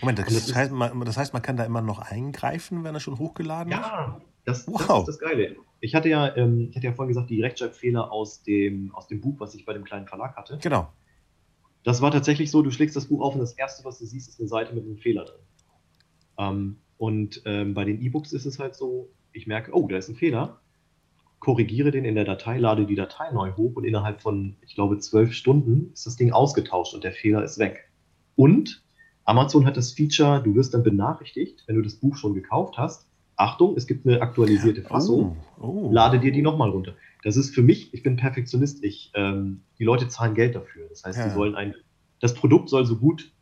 Moment, 0.00 0.18
das, 0.18 0.26
das, 0.28 0.54
heißt, 0.54 0.72
man, 0.72 1.00
das, 1.00 1.16
heißt, 1.16 1.32
man, 1.32 1.42
kann 1.42 1.56
da 1.56 1.64
immer 1.64 1.80
noch 1.80 1.98
eingreifen, 1.98 2.84
wenn 2.84 2.94
er 2.94 3.00
schon 3.00 3.18
hochgeladen 3.18 3.72
ist? 3.72 3.78
Ja, 3.78 4.20
das, 4.44 4.66
wow. 4.66 4.86
das 4.86 5.00
ist 5.00 5.06
das 5.06 5.18
Geile. 5.18 5.56
Ich 5.80 5.94
hatte, 5.94 6.08
ja, 6.08 6.36
ähm, 6.36 6.68
ich 6.70 6.76
hatte 6.76 6.86
ja 6.86 6.92
vorhin 6.92 7.08
gesagt, 7.08 7.30
die 7.30 7.42
Rechtschreibfehler 7.42 8.12
aus 8.12 8.42
dem, 8.42 8.94
aus 8.94 9.08
dem 9.08 9.20
Buch, 9.20 9.36
was 9.38 9.54
ich 9.54 9.64
bei 9.64 9.72
dem 9.72 9.84
kleinen 9.84 10.06
Verlag 10.06 10.36
hatte. 10.36 10.58
Genau. 10.60 10.92
Das 11.82 12.02
war 12.02 12.10
tatsächlich 12.10 12.50
so, 12.50 12.62
du 12.62 12.70
schlägst 12.70 12.96
das 12.96 13.06
Buch 13.06 13.22
auf 13.22 13.34
und 13.34 13.40
das 13.40 13.54
Erste, 13.54 13.84
was 13.84 13.98
du 13.98 14.04
siehst, 14.04 14.28
ist 14.28 14.40
eine 14.40 14.48
Seite 14.48 14.74
mit 14.74 14.84
einem 14.84 14.98
Fehler 14.98 15.24
drin. 15.24 15.40
Ähm, 16.38 16.76
und 16.98 17.42
ähm, 17.46 17.72
bei 17.72 17.84
den 17.84 18.00
E-Books 18.02 18.32
ist 18.32 18.44
es 18.44 18.58
halt 18.58 18.74
so, 18.74 19.10
ich 19.32 19.46
merke, 19.46 19.72
oh, 19.72 19.88
da 19.88 19.96
ist 19.96 20.08
ein 20.08 20.16
Fehler 20.16 20.60
korrigiere 21.40 21.90
den 21.90 22.04
in 22.04 22.14
der 22.14 22.24
Datei, 22.24 22.58
lade 22.58 22.86
die 22.86 22.94
Datei 22.94 23.32
neu 23.32 23.52
hoch 23.56 23.74
und 23.74 23.84
innerhalb 23.84 24.20
von, 24.20 24.56
ich 24.60 24.74
glaube, 24.74 24.98
zwölf 24.98 25.32
Stunden 25.32 25.90
ist 25.92 26.06
das 26.06 26.16
Ding 26.16 26.32
ausgetauscht 26.32 26.94
und 26.94 27.02
der 27.02 27.12
Fehler 27.12 27.42
ist 27.42 27.58
weg. 27.58 27.90
Und 28.36 28.84
Amazon 29.24 29.66
hat 29.66 29.76
das 29.76 29.92
Feature, 29.92 30.42
du 30.42 30.54
wirst 30.54 30.74
dann 30.74 30.82
benachrichtigt, 30.82 31.64
wenn 31.66 31.76
du 31.76 31.82
das 31.82 31.96
Buch 31.96 32.16
schon 32.16 32.34
gekauft 32.34 32.76
hast. 32.76 33.09
Achtung, 33.40 33.76
es 33.76 33.86
gibt 33.86 34.06
eine 34.06 34.20
aktualisierte 34.20 34.82
Fassung. 34.82 35.38
Oh, 35.58 35.66
oh. 35.66 35.92
Lade 35.92 36.20
dir 36.20 36.30
die 36.30 36.42
nochmal 36.42 36.68
runter. 36.68 36.94
Das 37.22 37.36
ist 37.36 37.54
für 37.54 37.62
mich, 37.62 37.94
ich 37.94 38.02
bin 38.02 38.16
Perfektionist, 38.16 38.84
ich, 38.84 39.10
ähm, 39.14 39.62
die 39.78 39.84
Leute 39.84 40.08
zahlen 40.08 40.34
Geld 40.34 40.54
dafür. 40.54 40.88
Das 40.88 41.04
heißt, 41.04 41.18
ja. 41.18 41.24
die 41.24 41.30
sollen 41.30 41.54
ein, 41.54 41.74
das 42.20 42.34
Produkt 42.34 42.68
soll 42.68 42.84
so 42.84 42.96
gut 42.96 43.32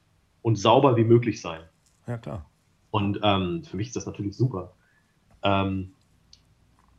und 0.43 0.57
sauber 0.57 0.97
wie 0.97 1.05
möglich 1.05 1.41
sein. 1.41 1.61
Ja, 2.07 2.17
klar. 2.17 2.49
Und 2.91 3.19
ähm, 3.23 3.65
für 3.65 3.77
mich 3.77 3.89
ist 3.89 3.97
das 3.97 4.07
natürlich 4.07 4.37
super. 4.37 4.75
Ähm, 5.43 5.93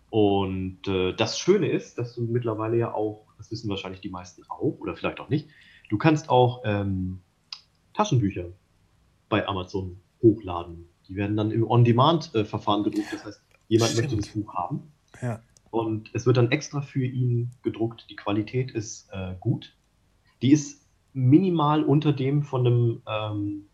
und 0.09 0.87
äh, 0.87 1.13
das 1.13 1.39
Schöne 1.39 1.69
ist, 1.69 1.97
dass 1.97 2.15
du 2.15 2.21
mittlerweile 2.23 2.77
ja 2.77 2.93
auch, 2.93 3.27
das 3.37 3.49
wissen 3.49 3.69
wahrscheinlich 3.69 4.01
die 4.01 4.09
meisten 4.09 4.43
auch, 4.49 4.77
oder 4.79 4.95
vielleicht 4.95 5.19
auch 5.21 5.29
nicht, 5.29 5.47
du 5.89 5.97
kannst 5.97 6.29
auch 6.29 6.63
ähm, 6.65 7.21
Taschenbücher 7.93 8.45
bei 9.29 9.47
Amazon 9.47 10.01
hochladen. 10.21 10.89
Die 11.09 11.15
werden 11.15 11.35
dann 11.35 11.51
im 11.51 11.69
On-Demand-Verfahren 11.69 12.83
gedruckt. 12.83 13.11
Das 13.11 13.25
heißt, 13.25 13.41
jemand 13.67 13.91
Stimmt. 13.91 14.11
möchte 14.11 14.17
das 14.21 14.33
Buch 14.33 14.53
haben. 14.53 14.91
Ja. 15.21 15.41
Und 15.71 16.09
es 16.13 16.25
wird 16.25 16.37
dann 16.37 16.51
extra 16.51 16.81
für 16.81 17.05
ihn 17.05 17.51
gedruckt. 17.63 18.05
Die 18.09 18.15
Qualität 18.15 18.71
ist 18.71 19.09
äh, 19.11 19.35
gut. 19.39 19.75
Die 20.41 20.51
ist 20.51 20.87
minimal 21.13 21.83
unter 21.83 22.13
dem 22.13 22.43
von 22.43 22.65
einem 22.65 23.01
ähm, 23.07 23.65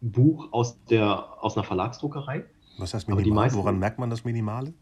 Buch 0.00 0.52
aus, 0.52 0.82
der, 0.86 1.42
aus 1.42 1.56
einer 1.56 1.64
Verlagsdruckerei. 1.64 2.44
Was 2.78 2.94
heißt 2.94 3.08
minimal? 3.08 3.52
Woran 3.54 3.78
merkt 3.78 3.98
man 3.98 4.10
das 4.10 4.24
Minimale? 4.24 4.72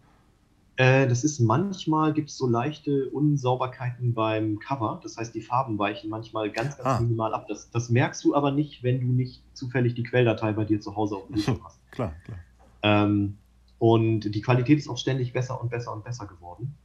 Äh, 0.78 1.08
das 1.08 1.24
ist 1.24 1.40
manchmal 1.40 2.12
gibt 2.12 2.30
es 2.30 2.38
so 2.38 2.46
leichte 2.46 3.10
Unsauberkeiten 3.10 4.14
beim 4.14 4.60
Cover. 4.60 5.00
Das 5.02 5.16
heißt, 5.16 5.34
die 5.34 5.40
Farben 5.40 5.76
weichen 5.76 6.08
manchmal 6.08 6.52
ganz, 6.52 6.76
ganz 6.76 6.88
ah. 6.88 7.00
minimal 7.00 7.34
ab. 7.34 7.48
Das, 7.48 7.68
das, 7.70 7.90
merkst 7.90 8.22
du 8.24 8.32
aber 8.36 8.52
nicht, 8.52 8.84
wenn 8.84 9.00
du 9.00 9.08
nicht 9.08 9.42
zufällig 9.54 9.94
die 9.94 10.04
Quelldatei 10.04 10.52
bei 10.52 10.64
dir 10.64 10.80
zu 10.80 10.94
Hause 10.94 11.16
auf 11.16 11.26
dem 11.26 11.32
Bildschirm 11.34 11.60
hast. 11.64 11.80
klar, 11.90 12.14
klar. 12.24 12.38
Ähm, 12.82 13.38
und 13.80 14.32
die 14.32 14.40
Qualität 14.40 14.78
ist 14.78 14.88
auch 14.88 14.98
ständig 14.98 15.32
besser 15.32 15.60
und 15.60 15.68
besser 15.68 15.92
und 15.92 16.04
besser 16.04 16.26
geworden. 16.26 16.76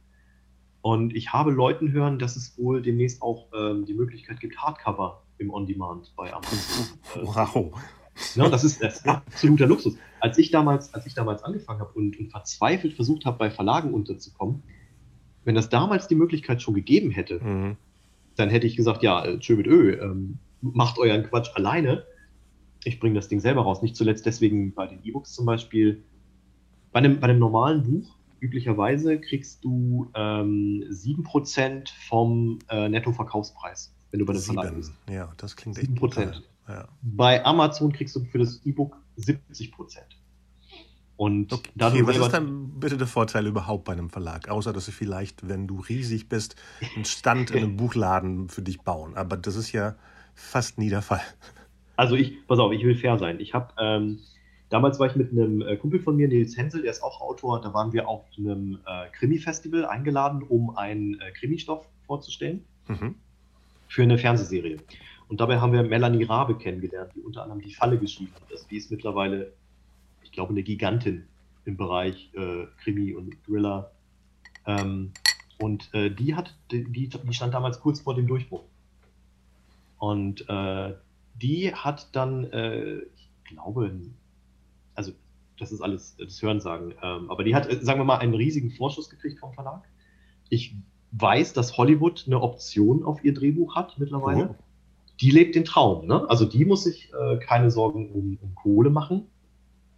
Und 0.82 1.14
ich 1.14 1.32
habe 1.32 1.52
Leuten 1.52 1.92
hören, 1.92 2.18
dass 2.18 2.34
es 2.34 2.58
wohl 2.58 2.82
demnächst 2.82 3.22
auch 3.22 3.46
ähm, 3.56 3.84
die 3.84 3.94
Möglichkeit 3.94 4.40
gibt, 4.40 4.58
Hardcover 4.58 5.22
im 5.38 5.50
On-Demand 5.50 6.12
bei 6.16 6.32
Amazon. 6.32 6.98
Äh, 7.14 7.20
wow. 7.22 7.72
Ne, 8.36 8.48
das, 8.48 8.64
ist, 8.64 8.82
absoluter 9.08 9.66
Luxus. 9.66 9.96
Als 10.20 10.38
ich 10.38 10.50
damals, 10.50 10.94
als 10.94 11.06
ich 11.06 11.14
damals 11.14 11.42
angefangen 11.42 11.80
habe 11.80 11.92
und, 11.94 12.18
und 12.18 12.30
verzweifelt 12.30 12.94
versucht 12.94 13.24
habe, 13.24 13.38
bei 13.38 13.50
Verlagen 13.50 13.92
unterzukommen, 13.92 14.62
wenn 15.44 15.54
das 15.54 15.68
damals 15.68 16.08
die 16.08 16.14
Möglichkeit 16.14 16.62
schon 16.62 16.74
gegeben 16.74 17.10
hätte, 17.10 17.40
mhm. 17.40 17.76
dann 18.36 18.50
hätte 18.50 18.66
ich 18.66 18.76
gesagt, 18.76 19.02
ja, 19.02 19.24
äh, 19.24 19.38
tschö 19.38 19.56
mit 19.56 19.66
Ö, 19.66 20.00
ähm, 20.00 20.38
macht 20.60 20.98
euren 20.98 21.24
Quatsch 21.24 21.50
alleine. 21.54 22.04
Ich 22.84 23.00
bringe 23.00 23.14
das 23.14 23.28
Ding 23.28 23.40
selber 23.40 23.62
raus. 23.62 23.82
Nicht 23.82 23.96
zuletzt 23.96 24.26
deswegen 24.26 24.74
bei 24.74 24.86
den 24.86 25.00
E-Books 25.04 25.32
zum 25.32 25.46
Beispiel. 25.46 26.02
Bei 26.92 26.98
einem, 26.98 27.18
bei 27.18 27.28
einem 27.28 27.40
normalen 27.40 27.82
Buch, 27.82 28.16
üblicherweise, 28.40 29.20
kriegst 29.20 29.64
du 29.64 30.10
ähm, 30.14 30.84
7% 30.88 31.88
vom 32.08 32.58
äh, 32.68 32.88
Nettoverkaufspreis, 32.88 33.92
wenn 34.10 34.20
du 34.20 34.26
bei 34.26 34.34
einem 34.34 34.42
Verlag 34.42 34.74
bist. 34.74 34.92
Ja, 35.10 35.32
das 35.36 35.56
klingt 35.56 35.78
echt 35.78 35.90
7%. 35.90 36.42
Ja. 36.68 36.88
Bei 37.02 37.44
Amazon 37.44 37.92
kriegst 37.92 38.16
du 38.16 38.24
für 38.24 38.38
das 38.38 38.60
E-Book 38.64 38.96
70 39.16 39.72
Prozent. 39.72 40.16
Und 41.16 41.52
okay, 41.52 41.70
du 41.76 42.06
was 42.06 42.16
ist 42.16 42.32
dann 42.32 42.80
bitte 42.80 42.96
der 42.96 43.06
Vorteil 43.06 43.46
überhaupt 43.46 43.84
bei 43.84 43.92
einem 43.92 44.10
Verlag? 44.10 44.48
Außer, 44.48 44.72
dass 44.72 44.86
sie 44.86 44.92
vielleicht, 44.92 45.48
wenn 45.48 45.68
du 45.68 45.80
riesig 45.80 46.28
bist, 46.28 46.56
einen 46.96 47.04
Stand 47.04 47.52
in 47.52 47.58
einem 47.58 47.76
Buchladen 47.78 48.48
für 48.48 48.62
dich 48.62 48.80
bauen. 48.80 49.14
Aber 49.16 49.36
das 49.36 49.54
ist 49.54 49.70
ja 49.72 49.94
fast 50.34 50.78
nie 50.78 50.90
der 50.90 51.02
Fall. 51.02 51.22
Also 51.96 52.16
ich, 52.16 52.44
pass 52.48 52.58
auf, 52.58 52.72
ich 52.72 52.84
will 52.84 52.96
fair 52.96 53.18
sein. 53.18 53.38
Ich 53.38 53.54
habe, 53.54 53.72
ähm, 53.78 54.18
damals 54.70 54.98
war 54.98 55.06
ich 55.06 55.14
mit 55.14 55.30
einem 55.30 55.62
äh, 55.62 55.76
Kumpel 55.76 56.00
von 56.00 56.16
mir, 56.16 56.26
Nils 56.26 56.56
Hensel, 56.56 56.82
der 56.82 56.90
ist 56.90 57.02
auch 57.02 57.20
Autor, 57.20 57.60
da 57.60 57.72
waren 57.72 57.92
wir 57.92 58.08
auf 58.08 58.24
einem 58.36 58.80
äh, 58.84 59.08
Krimi-Festival 59.12 59.84
eingeladen, 59.84 60.42
um 60.42 60.76
einen 60.76 61.20
äh, 61.20 61.30
Krimi-Stoff 61.30 61.86
vorzustellen 62.06 62.64
mhm. 62.88 63.14
für 63.86 64.02
eine 64.02 64.18
Fernsehserie. 64.18 64.78
Und 65.28 65.40
dabei 65.40 65.60
haben 65.60 65.72
wir 65.72 65.82
Melanie 65.82 66.24
Rabe 66.24 66.56
kennengelernt, 66.58 67.12
die 67.14 67.20
unter 67.20 67.42
anderem 67.42 67.62
die 67.62 67.74
Falle 67.74 67.98
geschrieben 67.98 68.32
hat. 68.34 68.50
Also 68.50 68.66
die 68.68 68.76
ist 68.76 68.90
mittlerweile, 68.90 69.52
ich 70.22 70.32
glaube, 70.32 70.50
eine 70.50 70.62
Gigantin 70.62 71.26
im 71.64 71.76
Bereich 71.76 72.30
äh, 72.34 72.66
Krimi 72.82 73.14
und 73.14 73.36
Thriller. 73.44 73.92
Ähm, 74.66 75.12
Und 75.58 75.94
äh, 75.94 76.10
die, 76.10 76.34
hat, 76.34 76.56
die, 76.70 76.84
die 76.84 77.10
stand 77.32 77.54
damals 77.54 77.80
kurz 77.80 78.00
vor 78.00 78.14
dem 78.14 78.26
Durchbruch. 78.26 78.64
Und 79.98 80.48
äh, 80.48 80.94
die 81.34 81.72
hat 81.72 82.08
dann, 82.12 82.44
äh, 82.52 82.98
ich 83.14 83.30
glaube, 83.44 83.90
also 84.94 85.12
das 85.58 85.72
ist 85.72 85.80
alles 85.80 86.16
das 86.18 86.42
Hörensagen, 86.42 86.94
ähm, 87.02 87.30
aber 87.30 87.44
die 87.44 87.54
hat, 87.54 87.70
äh, 87.70 87.78
sagen 87.82 88.00
wir 88.00 88.04
mal, 88.04 88.18
einen 88.18 88.34
riesigen 88.34 88.70
Vorschuss 88.70 89.08
gekriegt 89.08 89.38
vom 89.38 89.52
Verlag. 89.54 89.88
Ich 90.50 90.74
weiß, 91.12 91.52
dass 91.52 91.78
Hollywood 91.78 92.24
eine 92.26 92.42
Option 92.42 93.04
auf 93.04 93.24
ihr 93.24 93.32
Drehbuch 93.32 93.76
hat 93.76 93.98
mittlerweile. 93.98 94.46
Mhm. 94.46 94.54
Die 95.20 95.30
lebt 95.30 95.54
den 95.54 95.64
Traum, 95.64 96.06
ne? 96.06 96.28
Also 96.28 96.44
die 96.44 96.64
muss 96.64 96.84
sich 96.84 97.12
äh, 97.12 97.36
keine 97.38 97.70
Sorgen 97.70 98.10
um, 98.10 98.38
um, 98.40 98.54
Kohle 98.54 98.90
machen. 98.90 99.26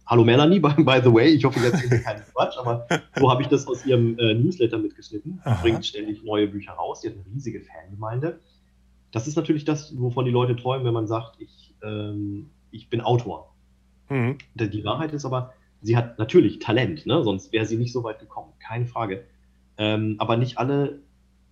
Hallo 0.05 0.23
Melanie, 0.23 0.59
by, 0.61 0.73
by 0.83 1.01
the 1.03 1.13
way, 1.13 1.27
ich 1.29 1.43
hoffe, 1.43 1.59
jetzt 1.59 1.83
ist 1.83 2.03
keinen 2.03 2.23
Quatsch, 2.33 2.57
aber 2.57 2.87
so 3.17 3.29
habe 3.29 3.41
ich 3.41 3.47
das 3.47 3.67
aus 3.67 3.85
ihrem 3.85 4.17
äh, 4.19 4.33
Newsletter 4.35 4.77
mitgeschnitten. 4.77 5.41
Sie 5.43 5.61
bringt 5.61 5.85
ständig 5.85 6.23
neue 6.23 6.47
Bücher 6.47 6.73
raus, 6.73 7.01
die 7.01 7.09
hat 7.09 7.15
eine 7.15 7.25
riesige 7.33 7.61
Fangemeinde. 7.61 8.39
Das 9.11 9.27
ist 9.27 9.35
natürlich 9.35 9.65
das, 9.65 9.97
wovon 9.97 10.25
die 10.25 10.31
Leute 10.31 10.55
träumen, 10.55 10.85
wenn 10.85 10.93
man 10.93 11.07
sagt, 11.07 11.39
ich, 11.39 11.75
ähm, 11.83 12.49
ich 12.71 12.89
bin 12.89 13.01
Autor. 13.01 13.53
Mhm. 14.09 14.37
Die 14.55 14.83
Wahrheit 14.85 15.13
ist 15.13 15.25
aber, 15.25 15.53
sie 15.81 15.97
hat 15.97 16.19
natürlich 16.19 16.59
Talent, 16.59 17.05
ne? 17.05 17.23
sonst 17.23 17.51
wäre 17.51 17.65
sie 17.65 17.77
nicht 17.77 17.93
so 17.93 18.03
weit 18.03 18.19
gekommen, 18.19 18.53
keine 18.59 18.85
Frage. 18.85 19.25
Ähm, 19.77 20.15
aber 20.19 20.37
nicht 20.37 20.57
alle 20.57 20.99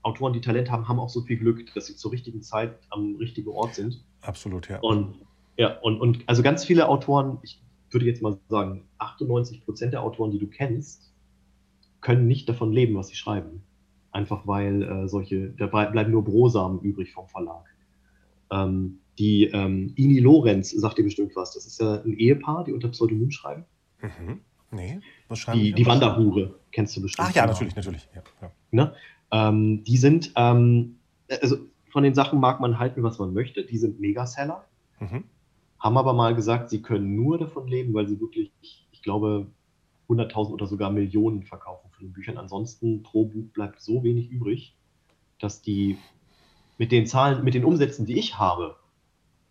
Autoren, 0.06 0.34
die 0.34 0.42
Talent 0.42 0.70
haben, 0.70 0.88
haben 0.88 1.00
auch 1.00 1.10
so 1.10 1.22
viel 1.22 1.38
Glück, 1.38 1.74
dass 1.74 1.88
sie 1.88 1.96
zur 1.96 2.12
richtigen 2.12 2.44
Zeit 2.44 2.78
am 2.92 3.16
richtigen 3.16 3.50
Ort 3.50 3.74
sind. 3.74 4.04
Absolut, 4.22 4.70
ja. 4.70 4.80
Und 4.80 5.16
ja, 5.58 5.80
und, 5.80 6.00
und 6.00 6.24
also 6.28 6.44
ganz 6.44 6.64
viele 6.66 6.88
Autoren, 6.90 7.40
ich 7.42 7.62
würde 7.90 8.06
jetzt 8.06 8.22
mal 8.22 8.38
sagen, 8.50 8.84
98 9.00 9.66
Prozent 9.66 9.94
der 9.94 10.04
Autoren, 10.04 10.32
die 10.32 10.40
du 10.40 10.48
kennst, 10.48 11.12
können 12.02 12.28
nicht 12.28 12.48
davon 12.48 12.72
leben, 12.72 12.96
was 12.96 13.08
sie 13.08 13.16
schreiben. 13.16 13.64
Einfach 14.12 14.46
weil 14.46 14.84
äh, 14.84 15.08
solche, 15.08 15.50
da 15.52 15.68
bleiben 15.68 16.12
nur 16.12 16.24
Brosamen 16.24 16.82
übrig 16.82 17.12
vom 17.14 17.28
Verlag. 17.28 17.66
Ähm, 18.52 19.00
die 19.18 19.46
ähm, 19.46 19.94
Ini 19.96 20.20
Lorenz 20.20 20.72
sagt 20.72 20.98
dir 20.98 21.04
bestimmt 21.04 21.36
was. 21.36 21.54
Das 21.54 21.66
ist 21.66 21.80
ja 21.80 22.02
ein 22.04 22.14
Ehepaar, 22.14 22.64
die 22.66 22.74
unter 22.74 22.90
Pseudonym 22.90 23.32
schreiben. 23.32 23.66
Mhm. 24.02 24.42
Nee, 24.72 25.00
was 25.30 25.40
schreiben 25.40 25.60
die? 25.60 25.74
Die, 25.74 25.86
Wanderhure 25.86 26.60
kennst 26.72 26.96
du 26.98 27.02
bestimmt. 27.02 27.30
Ach 27.30 27.34
ja, 27.34 27.46
natürlich, 27.46 27.76
natürlich. 27.76 28.08
Ja, 28.14 28.24
ja. 28.42 28.52
Ne? 28.72 28.94
Ähm, 29.36 29.84
die 29.84 29.98
sind, 29.98 30.32
ähm, 30.38 30.96
also 31.30 31.58
von 31.90 32.04
den 32.04 32.16
Sachen 32.16 32.40
mag 32.40 32.62
man 32.62 32.80
halten, 32.80 33.04
was 33.04 33.20
man 33.20 33.34
möchte. 33.34 33.66
Die 33.66 33.78
sind 33.78 34.00
Megaseller. 34.00 34.64
Mhm. 35.02 35.26
Haben 35.78 35.98
aber 35.98 36.14
mal 36.14 36.34
gesagt, 36.36 36.70
sie 36.70 36.82
können 36.82 37.18
nur 37.18 37.38
davon 37.38 37.68
leben, 37.68 37.94
weil 37.94 38.08
sie 38.08 38.22
wirklich, 38.22 38.54
ich 38.94 39.02
glaube, 39.02 39.48
100.000 40.08 40.52
oder 40.52 40.68
sogar 40.68 40.90
Millionen 40.90 41.44
verkaufen 41.44 41.90
von 41.92 42.06
den 42.08 42.14
Büchern. 42.14 42.38
Ansonsten 42.38 43.04
pro 43.04 43.26
Buch 43.26 43.50
bleibt 43.54 43.82
so 43.82 44.06
wenig 44.06 44.30
übrig, 44.30 44.74
dass 45.40 45.62
die 45.62 45.98
mit 46.78 46.94
den 46.94 47.06
Zahlen, 47.06 47.44
mit 47.44 47.56
den 47.56 47.66
Umsätzen, 47.66 48.06
die 48.06 48.18
ich 48.18 48.38
habe, 48.38 48.78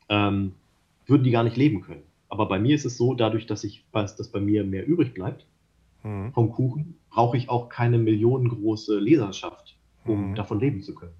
ähm, 0.08 0.54
würden 1.06 1.24
die 1.24 1.30
gar 1.30 1.44
nicht 1.44 1.58
leben 1.58 1.82
können. 1.82 2.04
Aber 2.30 2.48
bei 2.48 2.58
mir 2.58 2.74
ist 2.74 2.86
es 2.86 2.96
so, 2.96 3.12
dadurch, 3.12 3.46
dass 3.46 3.64
ich 3.64 3.84
weiß, 3.92 4.16
dass 4.16 4.28
bei 4.28 4.40
mir 4.40 4.64
mehr 4.64 4.86
übrig 4.86 5.12
bleibt 5.12 5.44
mhm. 6.04 6.32
vom 6.32 6.52
Kuchen, 6.52 6.98
brauche 7.10 7.36
ich 7.36 7.48
auch 7.48 7.68
keine 7.68 7.98
millionengroße 7.98 8.98
Leserschaft, 8.98 9.76
um 10.04 10.30
mhm. 10.30 10.34
davon 10.36 10.60
leben 10.60 10.82
zu 10.82 10.94
können. 10.94 11.14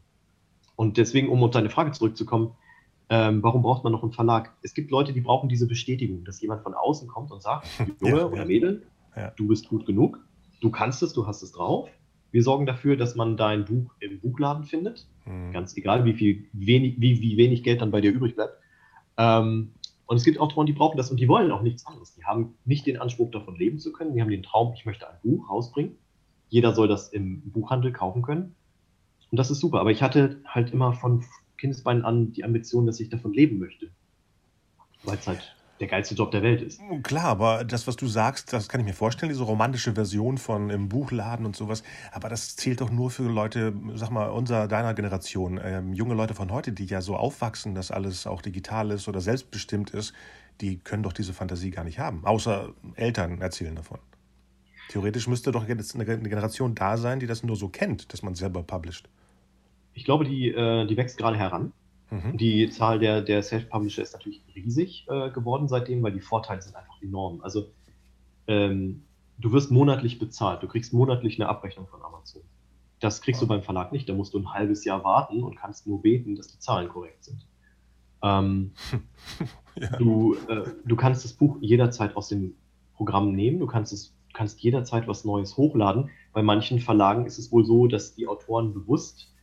Und 0.76 0.96
deswegen, 0.96 1.28
um 1.28 1.42
auf 1.42 1.50
deine 1.50 1.70
Frage 1.70 1.92
zurückzukommen, 1.92 2.52
ähm, 3.10 3.42
warum 3.42 3.62
braucht 3.62 3.84
man 3.84 3.92
noch 3.92 4.02
einen 4.02 4.12
Verlag? 4.12 4.52
Es 4.62 4.74
gibt 4.74 4.90
Leute, 4.90 5.12
die 5.12 5.20
brauchen 5.20 5.48
diese 5.48 5.66
Bestätigung, 5.66 6.24
dass 6.24 6.40
jemand 6.40 6.62
von 6.62 6.74
außen 6.74 7.06
kommt 7.08 7.32
und 7.32 7.42
sagt, 7.42 7.66
Junge 8.00 8.18
ja, 8.18 8.26
oder 8.26 8.38
ja. 8.38 8.44
Mädel, 8.44 8.82
ja. 9.16 9.30
du 9.36 9.48
bist 9.48 9.68
gut 9.68 9.86
genug, 9.86 10.20
du 10.60 10.70
kannst 10.70 11.02
es, 11.02 11.12
du 11.12 11.26
hast 11.26 11.42
es 11.42 11.52
drauf. 11.52 11.88
Wir 12.30 12.42
sorgen 12.42 12.66
dafür, 12.66 12.96
dass 12.96 13.14
man 13.14 13.36
dein 13.36 13.64
Buch 13.64 13.92
im 14.00 14.18
Buchladen 14.18 14.64
findet. 14.64 15.06
Mhm. 15.24 15.52
Ganz 15.52 15.76
egal, 15.76 16.04
wie 16.04 16.14
viel 16.14 16.46
wenig, 16.52 16.96
wie, 16.98 17.20
wie 17.20 17.36
wenig 17.36 17.62
Geld 17.62 17.80
dann 17.80 17.92
bei 17.92 18.00
dir 18.00 18.10
übrig 18.10 18.34
bleibt. 18.34 18.54
Ähm, 19.16 19.70
und 20.06 20.16
es 20.16 20.25
gibt 20.25 20.38
Autoren, 20.38 20.66
die 20.66 20.73
brauchen 20.73 20.96
das 20.96 21.11
und 21.11 21.18
die 21.18 21.28
wollen 21.28 21.50
auch 21.50 21.62
nichts 21.62 21.87
anderes. 21.87 22.14
Die 22.14 22.25
haben 22.25 22.54
nicht 22.64 22.87
den 22.87 22.99
Anspruch, 22.99 23.30
davon 23.30 23.56
leben 23.56 23.78
zu 23.78 23.92
können. 23.92 24.14
Die 24.14 24.20
haben 24.20 24.30
den 24.30 24.42
Traum, 24.42 24.75
ich 24.75 24.84
möchte 24.84 25.08
ein 25.08 25.16
Buch 25.23 25.49
rausbringen. 25.49 25.96
Jeder 26.50 26.75
soll 26.75 26.88
das 26.88 27.08
im 27.08 27.50
Buchhandel 27.50 27.92
kaufen 27.92 28.23
können. 28.23 28.54
Und 29.30 29.38
das 29.38 29.50
ist 29.50 29.61
super. 29.61 29.80
Aber 29.80 29.90
ich 29.90 30.02
hatte 30.02 30.40
halt 30.44 30.73
immer 30.73 30.92
von 30.92 31.25
Kindesbeinen 31.58 32.04
an 32.04 32.32
die 32.32 32.44
Ambition, 32.44 32.87
dass 32.87 33.00
ich 33.00 33.08
davon 33.08 33.32
leben 33.32 33.58
möchte. 33.58 33.90
Weil 35.04 35.16
es 35.16 35.26
halt 35.26 35.56
der 35.84 35.90
geilste 35.90 36.14
Job 36.14 36.30
der 36.30 36.42
Welt 36.42 36.62
ist. 36.62 36.80
Klar, 37.02 37.24
aber 37.24 37.64
das, 37.64 37.86
was 37.86 37.96
du 37.96 38.06
sagst, 38.06 38.52
das 38.52 38.68
kann 38.68 38.80
ich 38.80 38.86
mir 38.86 38.94
vorstellen, 38.94 39.30
diese 39.30 39.44
romantische 39.44 39.92
Version 39.92 40.38
von 40.38 40.70
im 40.70 40.88
Buchladen 40.88 41.44
und 41.44 41.54
sowas. 41.54 41.82
Aber 42.10 42.28
das 42.28 42.56
zählt 42.56 42.80
doch 42.80 42.90
nur 42.90 43.10
für 43.10 43.24
Leute, 43.24 43.74
sag 43.94 44.10
mal, 44.10 44.30
unserer, 44.30 44.66
deiner 44.66 44.94
Generation. 44.94 45.60
Ähm, 45.62 45.92
junge 45.92 46.14
Leute 46.14 46.34
von 46.34 46.50
heute, 46.50 46.72
die 46.72 46.86
ja 46.86 47.02
so 47.02 47.16
aufwachsen, 47.16 47.74
dass 47.74 47.90
alles 47.90 48.26
auch 48.26 48.40
digital 48.40 48.90
ist 48.90 49.08
oder 49.08 49.20
selbstbestimmt 49.20 49.90
ist, 49.90 50.14
die 50.60 50.78
können 50.78 51.02
doch 51.02 51.12
diese 51.12 51.34
Fantasie 51.34 51.70
gar 51.70 51.84
nicht 51.84 51.98
haben. 51.98 52.24
Außer 52.24 52.72
Eltern 52.94 53.40
erzählen 53.42 53.74
davon. 53.74 53.98
Theoretisch 54.88 55.26
müsste 55.26 55.52
doch 55.52 55.68
jetzt 55.68 55.94
eine 55.94 56.04
Generation 56.04 56.74
da 56.74 56.96
sein, 56.96 57.20
die 57.20 57.26
das 57.26 57.42
nur 57.42 57.56
so 57.56 57.68
kennt, 57.68 58.12
dass 58.12 58.22
man 58.22 58.34
selber 58.34 58.62
published. 58.62 59.08
Ich 59.92 60.04
glaube, 60.04 60.24
die, 60.24 60.48
äh, 60.48 60.86
die 60.86 60.96
wächst 60.96 61.18
gerade 61.18 61.36
heran. 61.36 61.72
Mhm. 62.14 62.37
Die 62.37 62.71
Zahl 62.71 63.00
der, 63.00 63.23
der 63.23 63.42
Self-Publisher 63.42 64.02
ist 64.02 64.12
natürlich 64.12 64.44
riesig 64.54 65.06
äh, 65.09 65.30
geworden 65.30 65.66
seitdem, 65.66 66.02
weil 66.02 66.12
die 66.12 66.21
Vorteile 66.21 66.62
sind 66.62 66.76
einfach 66.76 67.02
enorm. 67.02 67.40
Also 67.40 67.71
ähm, 68.47 69.02
du 69.38 69.50
wirst 69.52 69.73
monatlich 69.73 70.21
bezahlt, 70.21 70.62
du 70.62 70.68
kriegst 70.68 70.92
monatlich 70.92 71.40
eine 71.40 71.49
Abrechnung 71.49 71.88
von 71.88 72.02
Amazon. 72.02 72.42
Das 73.00 73.21
kriegst 73.21 73.42
du 73.42 73.49
beim 73.49 73.62
Verlag 73.62 73.90
nicht, 73.90 74.09
da 74.09 74.14
musst 74.14 74.33
du 74.33 74.38
ein 74.38 74.52
halbes 74.52 74.85
Jahr 74.85 75.02
warten 75.02 75.42
und 75.42 75.56
kannst 75.56 75.88
nur 75.88 76.02
beten, 76.02 76.37
dass 76.37 76.49
die 76.49 76.59
Zahlen 76.61 76.88
korrekt 76.88 77.25
sind. 77.25 77.47
Ähm, 78.23 78.71
ja. 79.75 79.88
du, 79.99 80.37
äh, 80.49 80.71
du 80.85 80.94
kannst 80.94 81.25
das 81.25 81.33
Buch 81.33 81.59
jederzeit 81.61 82.16
aus 82.16 82.28
dem 82.28 82.54
Programm 82.94 83.33
nehmen, 83.33 83.59
du 83.59 83.66
kannst, 83.66 83.92
es, 83.92 84.14
kannst 84.33 84.61
jederzeit 84.61 85.09
was 85.09 85.25
Neues 85.25 85.56
hochladen. 85.56 86.11
Bei 86.33 86.42
manchen 86.42 86.78
Verlagen 86.78 87.26
ist 87.26 87.38
es 87.38 87.50
wohl 87.50 87.64
so, 87.64 87.88
dass 87.88 88.14
die 88.14 88.28
Autoren 88.28 88.73
bewusst 88.73 89.33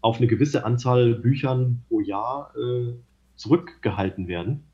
auf 0.00 0.18
eine 0.18 0.26
gewisse 0.26 0.64
Anzahl 0.64 1.14
Büchern 1.14 1.82
pro 1.88 2.00
Jahr 2.00 2.54
äh, 2.56 2.94
zurückgehalten 3.36 4.28
werden. 4.28 4.64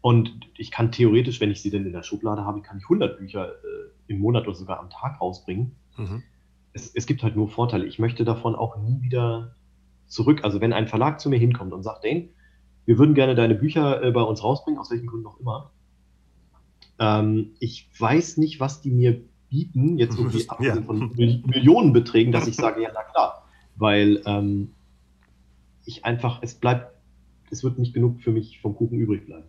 Und 0.00 0.32
ich 0.58 0.70
kann 0.70 0.92
theoretisch, 0.92 1.40
wenn 1.40 1.50
ich 1.50 1.62
sie 1.62 1.70
denn 1.70 1.86
in 1.86 1.92
der 1.92 2.02
Schublade 2.02 2.44
habe, 2.44 2.60
kann 2.60 2.78
ich 2.78 2.84
100 2.84 3.18
Bücher 3.18 3.48
äh, 3.48 4.12
im 4.12 4.18
Monat 4.18 4.46
oder 4.46 4.54
sogar 4.54 4.78
am 4.78 4.90
Tag 4.90 5.20
rausbringen. 5.20 5.76
Mhm. 5.96 6.22
Es, 6.72 6.94
es, 6.94 7.06
gibt 7.06 7.22
halt 7.22 7.36
nur 7.36 7.48
Vorteile. 7.48 7.86
Ich 7.86 7.98
möchte 7.98 8.24
davon 8.24 8.54
auch 8.54 8.76
nie 8.76 9.00
wieder 9.00 9.54
zurück. 10.06 10.44
Also 10.44 10.60
wenn 10.60 10.72
ein 10.72 10.88
Verlag 10.88 11.20
zu 11.20 11.30
mir 11.30 11.38
hinkommt 11.38 11.72
und 11.72 11.82
sagt, 11.82 12.04
Dane, 12.04 12.28
wir 12.84 12.98
würden 12.98 13.14
gerne 13.14 13.34
deine 13.34 13.54
Bücher 13.54 14.02
äh, 14.02 14.10
bei 14.10 14.20
uns 14.20 14.42
rausbringen, 14.42 14.78
aus 14.78 14.90
welchen 14.90 15.06
Gründen 15.06 15.26
auch 15.26 15.40
immer. 15.40 15.70
Ähm, 16.98 17.52
ich 17.58 17.88
weiß 17.98 18.36
nicht, 18.36 18.60
was 18.60 18.82
die 18.82 18.90
mir 18.90 19.22
bieten, 19.48 19.98
jetzt 19.98 20.18
irgendwie 20.18 20.44
abgesehen 20.48 20.80
ja. 20.80 20.82
von 20.82 21.12
Millionenbeträgen, 21.16 22.32
dass 22.32 22.46
ich 22.46 22.56
sage, 22.56 22.82
ja, 22.82 22.90
na 22.92 23.02
klar, 23.04 23.43
weil 23.76 24.22
ähm, 24.26 24.72
ich 25.84 26.04
einfach, 26.04 26.40
es 26.42 26.54
bleibt, 26.54 26.94
es 27.50 27.62
wird 27.64 27.78
nicht 27.78 27.94
genug 27.94 28.20
für 28.20 28.32
mich 28.32 28.60
vom 28.60 28.74
Kuchen 28.74 28.98
übrig 28.98 29.26
bleiben. 29.26 29.46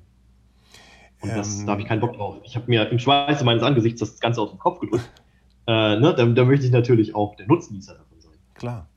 Und 1.21 1.29
das, 1.35 1.59
ähm, 1.59 1.65
da 1.65 1.71
habe 1.73 1.81
ich 1.81 1.87
keinen 1.87 2.01
Bock 2.01 2.13
drauf. 2.13 2.37
Ich 2.43 2.55
habe 2.55 2.65
mir 2.67 2.89
im 2.89 2.99
Schweiße 2.99 3.43
meines 3.43 3.63
Angesichts 3.63 3.99
das 3.99 4.19
Ganze 4.19 4.41
aus 4.41 4.51
dem 4.51 4.59
Kopf 4.59 4.79
gedrückt. 4.79 5.09
Äh, 5.67 5.99
ne, 5.99 6.13
da, 6.15 6.25
da, 6.25 6.45
möchte 6.45 6.65
ich 6.65 6.71
natürlich 6.71 7.15
auch 7.15 7.35
der 7.35 7.47
Nutznießer 7.47 7.95
davon 7.95 8.19
sein. 8.19 8.33
Klar. 8.53 8.87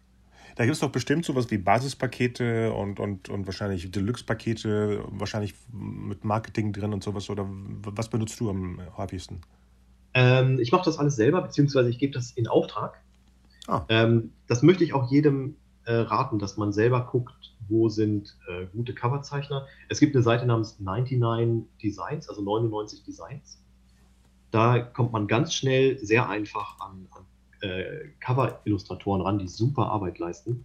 Da 0.56 0.64
gibt 0.64 0.74
es 0.74 0.80
doch 0.80 0.90
bestimmt 0.90 1.24
sowas 1.24 1.50
wie 1.52 1.58
Basispakete 1.58 2.72
und, 2.72 2.98
und, 2.98 3.28
und 3.28 3.46
wahrscheinlich 3.46 3.90
Deluxe-Pakete, 3.90 5.04
wahrscheinlich 5.08 5.54
mit 5.72 6.24
Marketing 6.24 6.72
drin 6.72 6.92
und 6.92 7.02
sowas. 7.02 7.30
Oder 7.30 7.46
was 7.48 8.10
benutzt 8.10 8.40
du 8.40 8.50
am 8.50 8.80
häufigsten? 8.96 9.40
Ähm, 10.14 10.58
ich 10.58 10.72
mache 10.72 10.84
das 10.84 10.98
alles 10.98 11.14
selber, 11.14 11.42
beziehungsweise 11.42 11.88
ich 11.90 11.98
gebe 11.98 12.12
das 12.12 12.32
in 12.32 12.48
Auftrag. 12.48 13.00
Ah. 13.68 13.84
Ähm, 13.88 14.32
das 14.48 14.62
möchte 14.62 14.82
ich 14.82 14.94
auch 14.94 15.10
jedem 15.10 15.56
äh, 15.84 15.92
raten, 15.92 16.38
dass 16.38 16.56
man 16.56 16.72
selber 16.72 17.06
guckt, 17.10 17.54
wo 17.68 17.88
sind 17.88 18.36
äh, 18.48 18.66
gute 18.66 18.94
Coverzeichner. 18.94 19.66
Es 19.88 20.00
gibt 20.00 20.16
eine 20.16 20.22
Seite 20.22 20.46
namens 20.46 20.80
99 20.80 21.68
Designs, 21.80 22.28
also 22.28 22.42
99 22.42 23.04
Designs. 23.04 23.62
Da 24.50 24.80
kommt 24.80 25.12
man 25.12 25.26
ganz 25.26 25.52
schnell 25.54 25.98
sehr 25.98 26.28
einfach 26.28 26.80
an, 26.80 27.06
an 27.10 27.68
äh, 27.68 28.08
Cover-Illustratoren 28.20 29.20
ran, 29.20 29.38
die 29.38 29.48
super 29.48 29.86
Arbeit 29.86 30.18
leisten. 30.18 30.64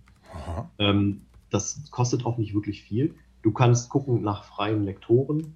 Ähm, 0.79 1.21
das 1.49 1.91
kostet 1.91 2.25
auch 2.25 2.37
nicht 2.37 2.53
wirklich 2.53 2.81
viel. 2.81 3.15
Du 3.41 3.51
kannst 3.51 3.89
gucken 3.89 4.21
nach 4.21 4.45
freien 4.45 4.83
Lektoren. 4.83 5.55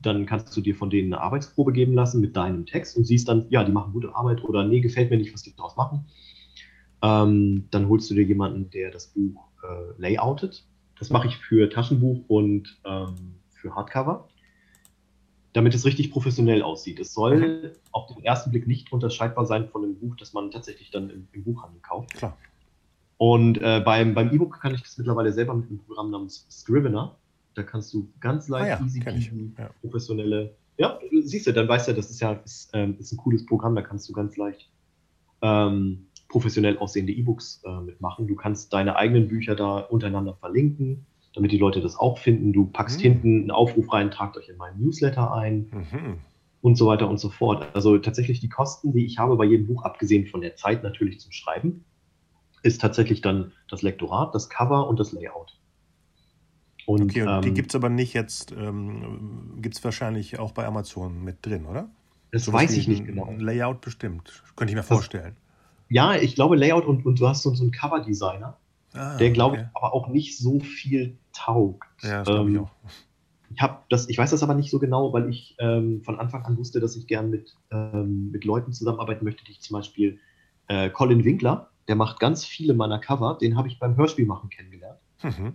Dann 0.00 0.24
kannst 0.24 0.56
du 0.56 0.60
dir 0.62 0.74
von 0.74 0.88
denen 0.88 1.12
eine 1.12 1.22
Arbeitsprobe 1.22 1.72
geben 1.72 1.92
lassen 1.92 2.20
mit 2.20 2.34
deinem 2.34 2.64
Text 2.64 2.96
und 2.96 3.04
siehst 3.04 3.28
dann, 3.28 3.46
ja, 3.50 3.64
die 3.64 3.72
machen 3.72 3.92
gute 3.92 4.14
Arbeit 4.14 4.42
oder 4.44 4.64
nee, 4.64 4.80
gefällt 4.80 5.10
mir 5.10 5.18
nicht, 5.18 5.34
was 5.34 5.42
die 5.42 5.54
daraus 5.54 5.76
machen. 5.76 6.06
Ähm, 7.02 7.68
dann 7.70 7.88
holst 7.88 8.10
du 8.10 8.14
dir 8.14 8.24
jemanden, 8.24 8.70
der 8.70 8.90
das 8.90 9.08
Buch 9.08 9.48
äh, 9.62 10.00
layoutet. 10.00 10.64
Das 10.98 11.10
mache 11.10 11.28
ich 11.28 11.36
für 11.38 11.70
Taschenbuch 11.70 12.24
und 12.28 12.78
ähm, 12.84 13.36
für 13.50 13.74
Hardcover. 13.74 14.28
damit 15.52 15.74
es 15.74 15.84
richtig 15.84 16.12
professionell 16.12 16.62
aussieht. 16.62 17.00
Es 17.00 17.12
soll 17.12 17.36
mhm. 17.38 17.70
auf 17.92 18.06
den 18.06 18.22
ersten 18.24 18.50
Blick 18.50 18.66
nicht 18.66 18.92
unterscheidbar 18.92 19.46
sein 19.46 19.68
von 19.68 19.82
einem 19.82 19.98
Buch, 19.98 20.14
das 20.16 20.32
man 20.32 20.50
tatsächlich 20.50 20.90
dann 20.90 21.10
im, 21.10 21.28
im 21.32 21.42
Buchhandel 21.44 21.80
kauft. 21.80 22.14
Klar. 22.14 22.36
Und 23.16 23.58
äh, 23.58 23.82
beim, 23.84 24.14
beim 24.14 24.32
E-Book 24.32 24.60
kann 24.60 24.74
ich 24.74 24.82
das 24.82 24.96
mittlerweile 24.96 25.32
selber 25.32 25.54
mit 25.54 25.68
einem 25.68 25.80
Programm 25.80 26.10
namens 26.10 26.46
Scrivener. 26.50 27.16
Da 27.54 27.62
kannst 27.62 27.92
du 27.92 28.08
ganz 28.20 28.48
leicht, 28.48 28.78
ah 28.78 28.80
ja, 28.80 28.86
easy, 28.86 29.02
ja. 29.58 29.70
professionelle. 29.80 30.54
Ja, 30.78 30.98
siehst 31.24 31.46
du, 31.46 31.52
dann 31.52 31.68
weißt 31.68 31.88
du, 31.88 31.94
das 31.94 32.10
ist 32.10 32.20
ja 32.20 32.32
ist, 32.32 32.70
ähm, 32.72 32.96
ist 32.98 33.12
ein 33.12 33.18
cooles 33.18 33.44
Programm, 33.44 33.74
da 33.74 33.82
kannst 33.82 34.08
du 34.08 34.12
ganz 34.12 34.36
leicht 34.36 34.70
ähm, 35.42 36.06
professionell 36.30 36.78
aussehende 36.78 37.12
E-Books 37.12 37.62
äh, 37.66 37.80
mitmachen. 37.82 38.26
Du 38.26 38.34
kannst 38.34 38.72
deine 38.72 38.96
eigenen 38.96 39.28
Bücher 39.28 39.54
da 39.54 39.80
untereinander 39.80 40.34
verlinken 40.34 41.04
damit 41.34 41.52
die 41.52 41.58
Leute 41.58 41.80
das 41.80 41.96
auch 41.96 42.18
finden. 42.18 42.52
Du 42.52 42.66
packst 42.66 42.98
mhm. 42.98 43.02
hinten 43.02 43.40
einen 43.40 43.50
Aufruf 43.50 43.92
rein, 43.92 44.10
tragt 44.10 44.36
euch 44.36 44.48
in 44.48 44.56
meinen 44.56 44.80
Newsletter 44.80 45.32
ein 45.32 45.70
mhm. 45.70 46.18
und 46.60 46.76
so 46.76 46.86
weiter 46.86 47.08
und 47.08 47.18
so 47.18 47.30
fort. 47.30 47.68
Also 47.74 47.98
tatsächlich 47.98 48.40
die 48.40 48.48
Kosten, 48.48 48.92
die 48.92 49.04
ich 49.04 49.18
habe 49.18 49.36
bei 49.36 49.44
jedem 49.44 49.66
Buch, 49.66 49.84
abgesehen 49.84 50.26
von 50.26 50.40
der 50.40 50.56
Zeit 50.56 50.82
natürlich 50.82 51.20
zum 51.20 51.32
Schreiben, 51.32 51.84
ist 52.62 52.80
tatsächlich 52.80 53.20
dann 53.20 53.52
das 53.68 53.82
Lektorat, 53.82 54.34
das 54.34 54.50
Cover 54.50 54.88
und 54.88 54.98
das 54.98 55.12
Layout. 55.12 55.56
Und, 56.86 57.02
okay, 57.02 57.22
und 57.22 57.28
ähm, 57.28 57.42
die 57.42 57.54
gibt 57.54 57.70
es 57.70 57.76
aber 57.76 57.88
nicht 57.88 58.14
jetzt, 58.14 58.52
ähm, 58.52 59.58
gibt 59.62 59.76
es 59.76 59.84
wahrscheinlich 59.84 60.38
auch 60.38 60.52
bei 60.52 60.66
Amazon 60.66 61.22
mit 61.22 61.46
drin, 61.46 61.66
oder? 61.66 61.88
Das 62.32 62.44
so 62.44 62.52
weiß 62.52 62.76
ich 62.76 62.88
nicht 62.88 63.06
genau. 63.06 63.32
Layout 63.38 63.80
bestimmt, 63.80 64.42
könnte 64.56 64.72
ich 64.72 64.76
mir 64.76 64.82
vorstellen. 64.82 65.36
Ja, 65.90 66.14
ich 66.14 66.34
glaube 66.34 66.56
Layout 66.56 66.86
und, 66.86 67.04
und 67.04 67.20
du 67.20 67.28
hast 67.28 67.42
so, 67.42 67.54
so 67.54 67.62
einen 67.62 67.72
Cover-Designer 67.72 68.56
Ah, 68.92 69.16
der, 69.18 69.30
glaube 69.30 69.56
okay. 69.56 69.66
ich, 69.68 69.76
aber 69.76 69.94
auch 69.94 70.08
nicht 70.08 70.36
so 70.38 70.60
viel 70.60 71.16
taugt. 71.32 71.86
Ja, 72.02 72.24
das 72.24 72.40
ähm, 72.40 72.54
ich 72.54 72.60
auch. 72.60 72.70
Ich, 73.52 73.62
das, 73.88 74.08
ich 74.08 74.18
weiß 74.18 74.30
das 74.30 74.42
aber 74.42 74.54
nicht 74.54 74.70
so 74.70 74.78
genau, 74.78 75.12
weil 75.12 75.28
ich 75.28 75.56
ähm, 75.58 76.02
von 76.02 76.18
Anfang 76.18 76.44
an 76.44 76.56
wusste, 76.56 76.80
dass 76.80 76.96
ich 76.96 77.06
gern 77.06 77.30
mit, 77.30 77.56
ähm, 77.70 78.30
mit 78.30 78.44
Leuten 78.44 78.72
zusammenarbeiten 78.72 79.24
möchte, 79.24 79.44
die 79.44 79.52
ich 79.52 79.60
zum 79.60 79.74
Beispiel 79.74 80.18
äh, 80.68 80.90
Colin 80.90 81.24
Winkler, 81.24 81.70
der 81.88 81.96
macht 81.96 82.20
ganz 82.20 82.44
viele 82.44 82.74
meiner 82.74 82.98
Cover, 82.98 83.38
den 83.40 83.56
habe 83.56 83.68
ich 83.68 83.78
beim 83.78 83.96
Hörspiel 83.96 84.26
machen 84.26 84.50
kennengelernt. 84.50 85.00
Mhm. 85.22 85.54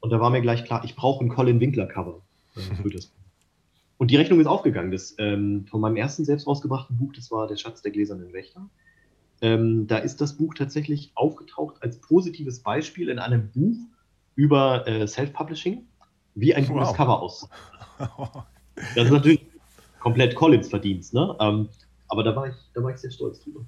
Und 0.00 0.10
da 0.10 0.20
war 0.20 0.30
mir 0.30 0.40
gleich 0.40 0.64
klar, 0.64 0.84
ich 0.84 0.96
brauche 0.96 1.24
ein 1.24 1.28
Colin 1.28 1.60
Winkler 1.60 1.86
Cover 1.86 2.22
äh, 2.56 2.98
Und 3.98 4.10
die 4.10 4.16
Rechnung 4.16 4.40
ist 4.40 4.46
aufgegangen. 4.46 4.90
Das, 4.90 5.14
ähm, 5.18 5.66
von 5.68 5.80
meinem 5.80 5.96
ersten 5.96 6.24
selbst 6.24 6.46
rausgebrachten 6.46 6.96
Buch, 6.96 7.12
das 7.14 7.30
war 7.30 7.46
Der 7.46 7.56
Schatz 7.56 7.82
der 7.82 7.92
gläsernen 7.92 8.32
Wächter. 8.32 8.68
Ähm, 9.42 9.88
da 9.88 9.98
ist 9.98 10.20
das 10.20 10.36
Buch 10.36 10.54
tatsächlich 10.54 11.10
aufgetaucht 11.14 11.82
als 11.82 12.00
positives 12.00 12.60
Beispiel 12.60 13.08
in 13.08 13.18
einem 13.18 13.50
Buch 13.50 13.76
über 14.36 14.86
äh, 14.86 15.06
Self-Publishing, 15.06 15.84
wie 16.36 16.54
ein 16.54 16.66
gutes 16.66 16.88
wow. 16.88 16.96
Cover 16.96 17.20
aussieht. 17.20 17.50
das 18.94 19.04
ist 19.04 19.10
natürlich 19.10 19.44
komplett 19.98 20.36
Collins 20.36 20.68
Verdienst, 20.68 21.12
ne? 21.12 21.36
Ähm, 21.40 21.68
aber 22.08 22.22
da 22.22 22.36
war, 22.36 22.48
ich, 22.48 22.54
da 22.72 22.82
war 22.82 22.90
ich 22.92 22.98
sehr 22.98 23.10
stolz 23.10 23.40
drüber. 23.40 23.64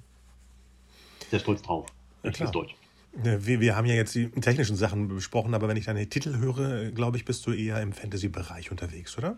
Sehr 1.29 1.39
stolz 1.39 1.61
drauf. 1.61 1.87
Ja, 2.23 2.31
klar. 2.31 2.51
Deutsch. 2.51 2.75
Wir, 3.13 3.59
wir 3.61 3.75
haben 3.75 3.85
ja 3.85 3.95
jetzt 3.95 4.13
die 4.15 4.29
technischen 4.29 4.75
Sachen 4.75 5.07
besprochen, 5.07 5.53
aber 5.53 5.67
wenn 5.67 5.77
ich 5.77 5.85
deine 5.85 6.07
Titel 6.07 6.37
höre, 6.37 6.91
glaube 6.91 7.17
ich, 7.17 7.25
bist 7.25 7.45
du 7.47 7.51
eher 7.51 7.81
im 7.81 7.93
Fantasy-Bereich 7.93 8.71
unterwegs, 8.71 9.17
oder? 9.17 9.37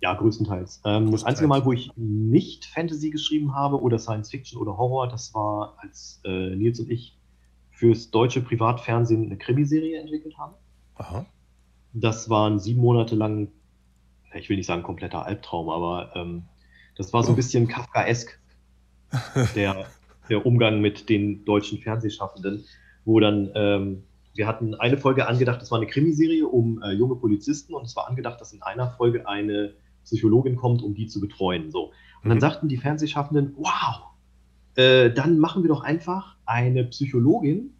Ja, 0.00 0.14
größtenteils. 0.14 0.82
Ähm, 0.84 1.10
das 1.10 1.24
einzige 1.24 1.48
Mal, 1.48 1.64
wo 1.64 1.72
ich 1.72 1.90
nicht 1.96 2.66
Fantasy 2.66 3.10
geschrieben 3.10 3.54
habe 3.54 3.80
oder 3.80 3.98
Science 3.98 4.30
Fiction 4.30 4.60
oder 4.60 4.76
Horror, 4.76 5.08
das 5.08 5.34
war, 5.34 5.76
als 5.78 6.20
äh, 6.24 6.54
Nils 6.54 6.78
und 6.80 6.90
ich 6.90 7.18
fürs 7.70 8.10
deutsche 8.10 8.40
Privatfernsehen 8.42 9.24
eine 9.24 9.38
Krimiserie 9.38 9.98
entwickelt 9.98 10.36
haben. 10.38 10.54
Aha. 10.96 11.26
Das 11.92 12.28
waren 12.28 12.58
sieben 12.58 12.80
Monate 12.80 13.14
lang, 13.14 13.48
ich 14.34 14.48
will 14.48 14.56
nicht 14.56 14.66
sagen 14.66 14.82
kompletter 14.82 15.24
Albtraum, 15.24 15.70
aber 15.70 16.14
ähm, 16.14 16.44
das 16.96 17.12
war 17.12 17.22
so 17.22 17.30
ein 17.30 17.32
oh. 17.32 17.36
bisschen 17.36 17.68
Kafkaesk, 17.68 18.38
der, 19.54 19.86
der 20.28 20.44
Umgang 20.44 20.80
mit 20.80 21.08
den 21.08 21.44
deutschen 21.44 21.78
Fernsehschaffenden, 21.78 22.64
wo 23.04 23.20
dann 23.20 23.50
ähm, 23.54 24.02
wir 24.34 24.46
hatten 24.46 24.74
eine 24.74 24.98
Folge 24.98 25.26
angedacht, 25.26 25.62
das 25.62 25.70
war 25.70 25.78
eine 25.78 25.86
Krimiserie 25.86 26.46
um 26.46 26.82
äh, 26.82 26.92
junge 26.92 27.16
Polizisten 27.16 27.74
und 27.74 27.86
es 27.86 27.96
war 27.96 28.08
angedacht, 28.08 28.40
dass 28.40 28.52
in 28.52 28.62
einer 28.62 28.90
Folge 28.90 29.26
eine 29.26 29.74
Psychologin 30.06 30.56
kommt, 30.56 30.82
um 30.82 30.94
die 30.94 31.06
zu 31.06 31.20
betreuen. 31.20 31.70
So. 31.70 31.92
Und 32.22 32.30
dann 32.30 32.38
mhm. 32.38 32.40
sagten 32.40 32.68
die 32.68 32.78
Fernsehschaffenden, 32.78 33.54
wow, 33.56 34.06
äh, 34.76 35.10
dann 35.10 35.38
machen 35.38 35.62
wir 35.62 35.68
doch 35.68 35.82
einfach 35.82 36.36
eine 36.46 36.84
Psychologin 36.84 37.74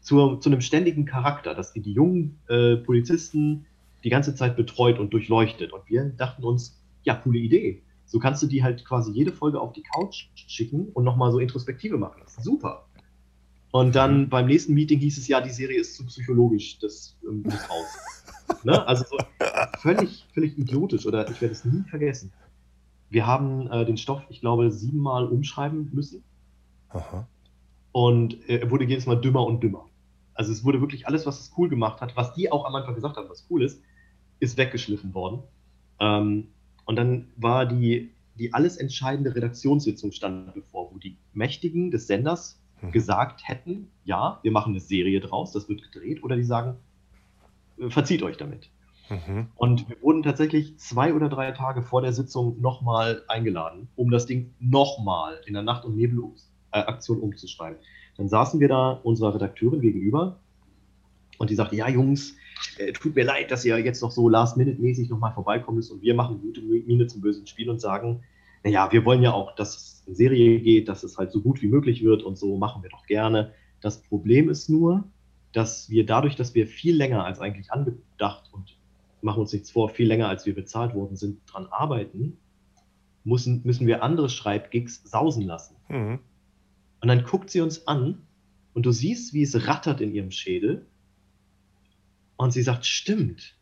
zu, 0.00 0.36
zu 0.36 0.50
einem 0.50 0.60
ständigen 0.60 1.04
Charakter, 1.04 1.54
dass 1.54 1.72
die 1.72 1.80
die 1.80 1.92
jungen 1.92 2.38
äh, 2.48 2.76
Polizisten 2.76 3.66
die 4.04 4.10
ganze 4.10 4.34
Zeit 4.34 4.56
betreut 4.56 4.98
und 4.98 5.12
durchleuchtet. 5.12 5.72
Und 5.72 5.88
wir 5.88 6.04
dachten 6.04 6.44
uns, 6.44 6.80
ja, 7.04 7.14
coole 7.14 7.38
Idee. 7.38 7.82
So 8.04 8.18
kannst 8.18 8.42
du 8.42 8.46
die 8.46 8.62
halt 8.62 8.84
quasi 8.84 9.12
jede 9.12 9.32
Folge 9.32 9.60
auf 9.60 9.72
die 9.72 9.82
Couch 9.82 10.26
schicken 10.34 10.88
und 10.92 11.04
nochmal 11.04 11.32
so 11.32 11.38
Introspektive 11.38 11.96
machen. 11.96 12.20
Das 12.22 12.36
ist 12.36 12.44
super. 12.44 12.86
Und 13.70 13.94
dann 13.94 14.28
beim 14.28 14.46
nächsten 14.46 14.74
Meeting 14.74 14.98
hieß 14.98 15.16
es 15.16 15.28
ja, 15.28 15.40
die 15.40 15.50
Serie 15.50 15.80
ist 15.80 15.96
zu 15.96 16.04
psychologisch, 16.04 16.78
das 16.78 17.16
ähm, 17.26 17.42
muss 17.42 17.70
raus. 17.70 17.86
Ne? 18.64 18.86
Also 18.86 19.04
so 19.08 19.16
völlig, 19.78 20.26
völlig 20.32 20.58
idiotisch 20.58 21.06
oder 21.06 21.28
ich 21.30 21.40
werde 21.40 21.52
es 21.52 21.64
nie 21.64 21.82
vergessen. 21.88 22.32
Wir 23.10 23.26
haben 23.26 23.70
äh, 23.70 23.84
den 23.84 23.96
Stoff, 23.96 24.22
ich 24.30 24.40
glaube, 24.40 24.70
siebenmal 24.70 25.26
umschreiben 25.26 25.90
müssen. 25.92 26.24
Aha. 26.88 27.26
Und 27.92 28.48
äh, 28.48 28.58
er 28.58 28.70
wurde 28.70 28.84
jedes 28.84 29.06
Mal 29.06 29.20
dümmer 29.20 29.44
und 29.46 29.62
dümmer. 29.62 29.88
Also 30.34 30.50
es 30.50 30.64
wurde 30.64 30.80
wirklich 30.80 31.06
alles, 31.06 31.26
was 31.26 31.40
es 31.40 31.52
cool 31.56 31.68
gemacht 31.68 32.00
hat, 32.00 32.16
was 32.16 32.32
die 32.34 32.50
auch 32.50 32.64
am 32.64 32.74
Anfang 32.74 32.94
gesagt 32.94 33.16
haben, 33.16 33.28
was 33.28 33.46
cool 33.50 33.62
ist, 33.62 33.82
ist 34.40 34.56
weggeschliffen 34.56 35.14
worden. 35.14 35.42
Ähm, 36.00 36.48
und 36.86 36.96
dann 36.96 37.28
war 37.36 37.66
die, 37.66 38.12
die 38.38 38.54
alles 38.54 38.76
entscheidende 38.76 39.34
Redaktionssitzung 39.34 40.12
stand 40.12 40.54
bevor, 40.54 40.92
wo 40.92 40.98
die 40.98 41.16
Mächtigen 41.32 41.90
des 41.90 42.06
Senders 42.06 42.60
hm. 42.80 42.92
gesagt 42.92 43.46
hätten, 43.46 43.88
ja, 44.04 44.40
wir 44.42 44.52
machen 44.52 44.70
eine 44.70 44.80
Serie 44.80 45.20
draus, 45.20 45.52
das 45.52 45.68
wird 45.68 45.82
gedreht, 45.82 46.24
oder 46.24 46.36
die 46.36 46.44
sagen, 46.44 46.76
verzieht 47.88 48.22
euch 48.22 48.36
damit. 48.36 48.70
Mhm. 49.10 49.48
Und 49.56 49.88
wir 49.88 50.00
wurden 50.00 50.22
tatsächlich 50.22 50.78
zwei 50.78 51.12
oder 51.14 51.28
drei 51.28 51.50
Tage 51.52 51.82
vor 51.82 52.02
der 52.02 52.12
Sitzung 52.12 52.60
nochmal 52.60 53.22
eingeladen, 53.28 53.88
um 53.96 54.10
das 54.10 54.26
Ding 54.26 54.54
nochmal 54.58 55.40
in 55.46 55.54
der 55.54 55.62
Nacht- 55.62 55.84
und 55.84 55.96
Nebelaktion 55.96 57.18
äh, 57.18 57.20
umzuschreiben. 57.20 57.78
Dann 58.16 58.28
saßen 58.28 58.60
wir 58.60 58.68
da 58.68 58.92
unserer 59.02 59.34
Redakteurin 59.34 59.80
gegenüber 59.80 60.40
und 61.38 61.50
die 61.50 61.54
sagte, 61.54 61.76
ja 61.76 61.88
Jungs, 61.88 62.34
äh, 62.78 62.92
tut 62.92 63.14
mir 63.14 63.24
leid, 63.24 63.50
dass 63.50 63.64
ihr 63.64 63.78
jetzt 63.78 64.02
noch 64.02 64.10
so 64.10 64.28
last-minute-mäßig 64.28 65.10
nochmal 65.10 65.32
vorbeikommen 65.32 65.78
müsst 65.78 65.90
und 65.90 66.02
wir 66.02 66.14
machen 66.14 66.40
gute 66.40 66.62
Miene 66.62 67.06
zum 67.06 67.20
bösen 67.20 67.46
Spiel 67.46 67.68
und 67.68 67.80
sagen, 67.80 68.22
naja, 68.64 68.90
wir 68.92 69.04
wollen 69.04 69.22
ja 69.22 69.32
auch, 69.32 69.54
dass 69.56 69.76
es 69.76 70.04
in 70.06 70.14
Serie 70.14 70.60
geht, 70.60 70.88
dass 70.88 71.02
es 71.02 71.18
halt 71.18 71.32
so 71.32 71.40
gut 71.40 71.62
wie 71.62 71.66
möglich 71.66 72.02
wird 72.02 72.22
und 72.22 72.38
so 72.38 72.56
machen 72.56 72.82
wir 72.82 72.90
doch 72.90 73.06
gerne. 73.06 73.52
Das 73.80 74.02
Problem 74.02 74.48
ist 74.48 74.68
nur, 74.68 75.04
dass 75.52 75.90
wir 75.90 76.06
dadurch, 76.06 76.36
dass 76.36 76.54
wir 76.54 76.66
viel 76.66 76.96
länger 76.96 77.24
als 77.24 77.40
eigentlich 77.40 77.70
angedacht 77.72 78.48
und 78.52 78.76
machen 79.20 79.40
uns 79.40 79.52
nichts 79.52 79.70
vor, 79.70 79.88
viel 79.88 80.08
länger 80.08 80.28
als 80.28 80.46
wir 80.46 80.54
bezahlt 80.54 80.94
worden 80.94 81.16
sind, 81.16 81.40
dran 81.46 81.66
arbeiten, 81.66 82.38
müssen, 83.24 83.62
müssen 83.64 83.86
wir 83.86 84.02
andere 84.02 84.28
Schreibgigs 84.28 85.02
sausen 85.04 85.44
lassen. 85.44 85.76
Mhm. 85.88 86.18
Und 87.00 87.08
dann 87.08 87.24
guckt 87.24 87.50
sie 87.50 87.60
uns 87.60 87.86
an 87.86 88.22
und 88.74 88.86
du 88.86 88.92
siehst, 88.92 89.34
wie 89.34 89.42
es 89.42 89.66
rattert 89.66 90.00
in 90.00 90.14
ihrem 90.14 90.30
Schädel. 90.30 90.86
Und 92.36 92.52
sie 92.52 92.62
sagt, 92.62 92.86
stimmt, 92.86 93.56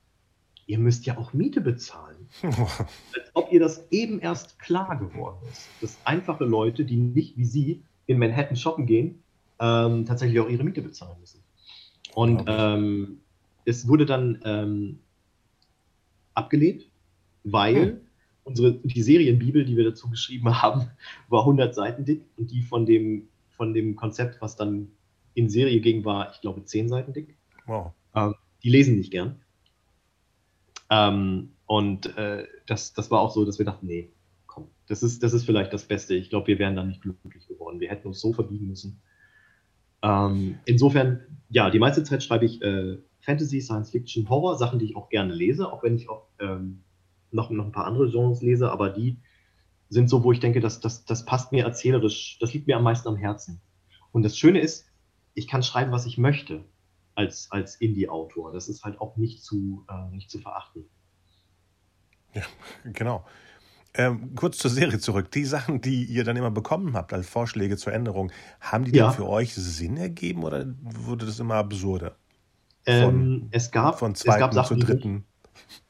ihr 0.66 0.78
müsst 0.78 1.04
ja 1.06 1.18
auch 1.18 1.32
Miete 1.32 1.60
bezahlen. 1.60 2.28
Als 2.42 3.30
ob 3.34 3.52
ihr 3.52 3.60
das 3.60 3.90
eben 3.90 4.20
erst 4.20 4.58
klar 4.58 4.98
geworden 4.98 5.38
ist. 5.50 5.68
Dass 5.80 5.98
einfache 6.04 6.44
Leute, 6.44 6.84
die 6.84 6.96
nicht 6.96 7.36
wie 7.36 7.44
sie 7.44 7.82
in 8.06 8.18
Manhattan 8.18 8.56
shoppen 8.56 8.86
gehen, 8.86 9.22
ähm, 9.58 10.06
tatsächlich 10.06 10.40
auch 10.40 10.48
ihre 10.48 10.64
Miete 10.64 10.82
bezahlen 10.82 11.18
müssen. 11.20 11.39
Und 12.14 12.44
ähm, 12.46 13.20
es 13.64 13.86
wurde 13.86 14.06
dann 14.06 14.40
ähm, 14.44 14.98
abgelehnt, 16.34 16.88
weil 17.44 17.74
hm. 17.74 18.00
unsere, 18.44 18.72
die 18.72 19.02
Serienbibel, 19.02 19.64
die 19.64 19.76
wir 19.76 19.84
dazu 19.84 20.10
geschrieben 20.10 20.62
haben, 20.62 20.90
war 21.28 21.40
100 21.40 21.74
Seiten 21.74 22.04
dick 22.04 22.22
und 22.36 22.50
die 22.50 22.62
von 22.62 22.86
dem, 22.86 23.28
von 23.50 23.74
dem 23.74 23.96
Konzept, 23.96 24.40
was 24.40 24.56
dann 24.56 24.88
in 25.34 25.48
Serie 25.48 25.80
ging, 25.80 26.04
war, 26.04 26.32
ich 26.32 26.40
glaube, 26.40 26.64
10 26.64 26.88
Seiten 26.88 27.12
dick. 27.12 27.36
Wow. 27.66 27.92
Ähm, 28.14 28.34
die 28.62 28.70
lesen 28.70 28.96
nicht 28.96 29.10
gern. 29.10 29.40
Ähm, 30.90 31.52
und 31.66 32.16
äh, 32.16 32.46
das, 32.66 32.92
das 32.94 33.10
war 33.10 33.20
auch 33.20 33.32
so, 33.32 33.44
dass 33.44 33.58
wir 33.58 33.66
dachten, 33.66 33.86
nee, 33.86 34.10
komm, 34.46 34.68
das 34.88 35.02
ist, 35.04 35.22
das 35.22 35.32
ist 35.32 35.44
vielleicht 35.44 35.72
das 35.72 35.84
Beste. 35.84 36.14
Ich 36.14 36.30
glaube, 36.30 36.48
wir 36.48 36.58
wären 36.58 36.74
dann 36.74 36.88
nicht 36.88 37.02
glücklich 37.02 37.46
geworden. 37.46 37.78
Wir 37.78 37.90
hätten 37.90 38.08
uns 38.08 38.20
so 38.20 38.32
verbiegen 38.32 38.66
müssen. 38.66 39.00
Ähm, 40.02 40.58
insofern, 40.64 41.20
ja, 41.48 41.70
die 41.70 41.78
meiste 41.78 42.02
Zeit 42.04 42.22
schreibe 42.22 42.46
ich 42.46 42.62
äh, 42.62 42.98
Fantasy, 43.20 43.60
Science 43.60 43.90
Fiction, 43.90 44.28
Horror, 44.28 44.56
Sachen, 44.56 44.78
die 44.78 44.86
ich 44.86 44.96
auch 44.96 45.08
gerne 45.08 45.34
lese, 45.34 45.70
auch 45.70 45.82
wenn 45.82 45.96
ich 45.96 46.08
auch 46.08 46.26
ähm, 46.38 46.82
noch, 47.30 47.50
noch 47.50 47.66
ein 47.66 47.72
paar 47.72 47.86
andere 47.86 48.10
Genres 48.10 48.42
lese, 48.42 48.70
aber 48.70 48.90
die 48.90 49.18
sind 49.88 50.08
so, 50.08 50.22
wo 50.24 50.32
ich 50.32 50.40
denke, 50.40 50.60
dass, 50.60 50.80
dass, 50.80 51.04
das 51.04 51.24
passt 51.24 51.52
mir 51.52 51.64
erzählerisch, 51.64 52.38
das 52.40 52.54
liegt 52.54 52.66
mir 52.66 52.76
am 52.76 52.84
meisten 52.84 53.08
am 53.08 53.16
Herzen. 53.16 53.60
Und 54.12 54.22
das 54.22 54.38
Schöne 54.38 54.60
ist, 54.60 54.86
ich 55.34 55.48
kann 55.48 55.62
schreiben, 55.62 55.92
was 55.92 56.06
ich 56.06 56.16
möchte 56.16 56.64
als, 57.14 57.50
als 57.50 57.76
Indie-Autor. 57.76 58.52
Das 58.52 58.68
ist 58.68 58.84
halt 58.84 59.00
auch 59.00 59.16
nicht 59.16 59.42
zu, 59.42 59.84
äh, 59.88 60.14
nicht 60.14 60.30
zu 60.30 60.38
verachten. 60.38 60.84
Ja, 62.34 62.42
genau. 62.92 63.24
Ähm, 63.94 64.34
kurz 64.36 64.58
zur 64.58 64.70
Serie 64.70 64.98
zurück. 65.00 65.30
Die 65.32 65.44
Sachen, 65.44 65.80
die 65.80 66.04
ihr 66.04 66.22
dann 66.24 66.36
immer 66.36 66.50
bekommen 66.52 66.94
habt 66.94 67.12
als 67.12 67.28
Vorschläge 67.28 67.76
zur 67.76 67.92
Änderung, 67.92 68.30
haben 68.60 68.84
die 68.84 68.92
Ja. 68.92 69.06
dann 69.06 69.14
für 69.14 69.28
euch 69.28 69.54
Sinn 69.54 69.96
ergeben 69.96 70.44
oder 70.44 70.64
wurde 70.80 71.26
das 71.26 71.40
immer 71.40 71.56
absurder? 71.56 72.16
Ähm, 72.86 73.48
es 73.50 73.70
gab, 73.70 73.98
Von 73.98 74.12
es 74.12 74.24
gab 74.24 74.36
zweiten 74.36 74.54
Sachen, 74.54 74.80
zu 74.80 74.86
die 74.86 74.92
dritten. 74.92 75.24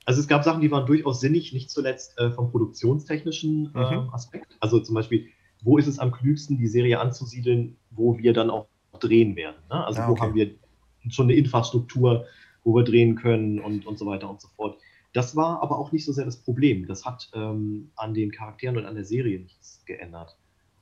Also 0.07 0.21
es 0.21 0.29
gab 0.29 0.45
Sachen, 0.45 0.61
die 0.61 0.71
waren 0.71 0.87
durchaus 0.87 1.21
sinnig, 1.21 1.53
nicht 1.53 1.71
zuletzt 1.71 2.19
äh, 2.19 2.31
vom 2.31 2.51
produktionstechnischen 2.51 3.73
äh, 3.75 3.79
Mhm. 3.97 4.09
Aspekt. 4.11 4.57
Also 4.61 4.81
zum 4.81 4.95
Beispiel, 4.95 5.29
wo 5.63 5.77
ist 5.79 5.87
es 5.87 5.99
am 5.99 6.11
klügsten, 6.11 6.57
die 6.59 6.67
Serie 6.67 6.99
anzusiedeln, 7.01 7.77
wo 7.91 8.17
wir 8.19 8.33
dann 8.33 8.51
auch 8.51 8.67
drehen 8.99 9.37
werden. 9.37 9.57
Ne? 9.71 9.85
Also 9.85 10.01
Ah, 10.01 10.09
wo 10.09 10.13
okay. 10.13 10.23
haben 10.23 10.35
wir 10.35 10.51
schon 11.11 11.27
eine 11.27 11.35
Infrastruktur, 11.35 12.25
wo 12.65 12.75
wir 12.75 12.83
drehen 12.85 13.15
können 13.15 13.61
und, 13.61 13.87
und 13.87 13.99
so 13.99 14.07
weiter 14.07 14.29
und 14.29 14.41
so 14.41 14.49
fort. 14.57 14.79
Das 15.13 15.35
war 15.35 15.63
aber 15.63 15.79
auch 15.79 15.93
nicht 15.93 16.05
so 16.05 16.13
sehr 16.13 16.25
das 16.25 16.43
Problem. 16.43 16.87
Das 16.87 17.05
hat 17.05 17.31
ähm, 17.35 17.91
an 17.97 18.15
den 18.15 18.31
Charakteren 18.31 18.77
und 18.77 18.87
an 18.87 18.95
der 18.95 19.05
Serie 19.05 19.41
nichts 19.41 19.83
geändert. 19.85 20.37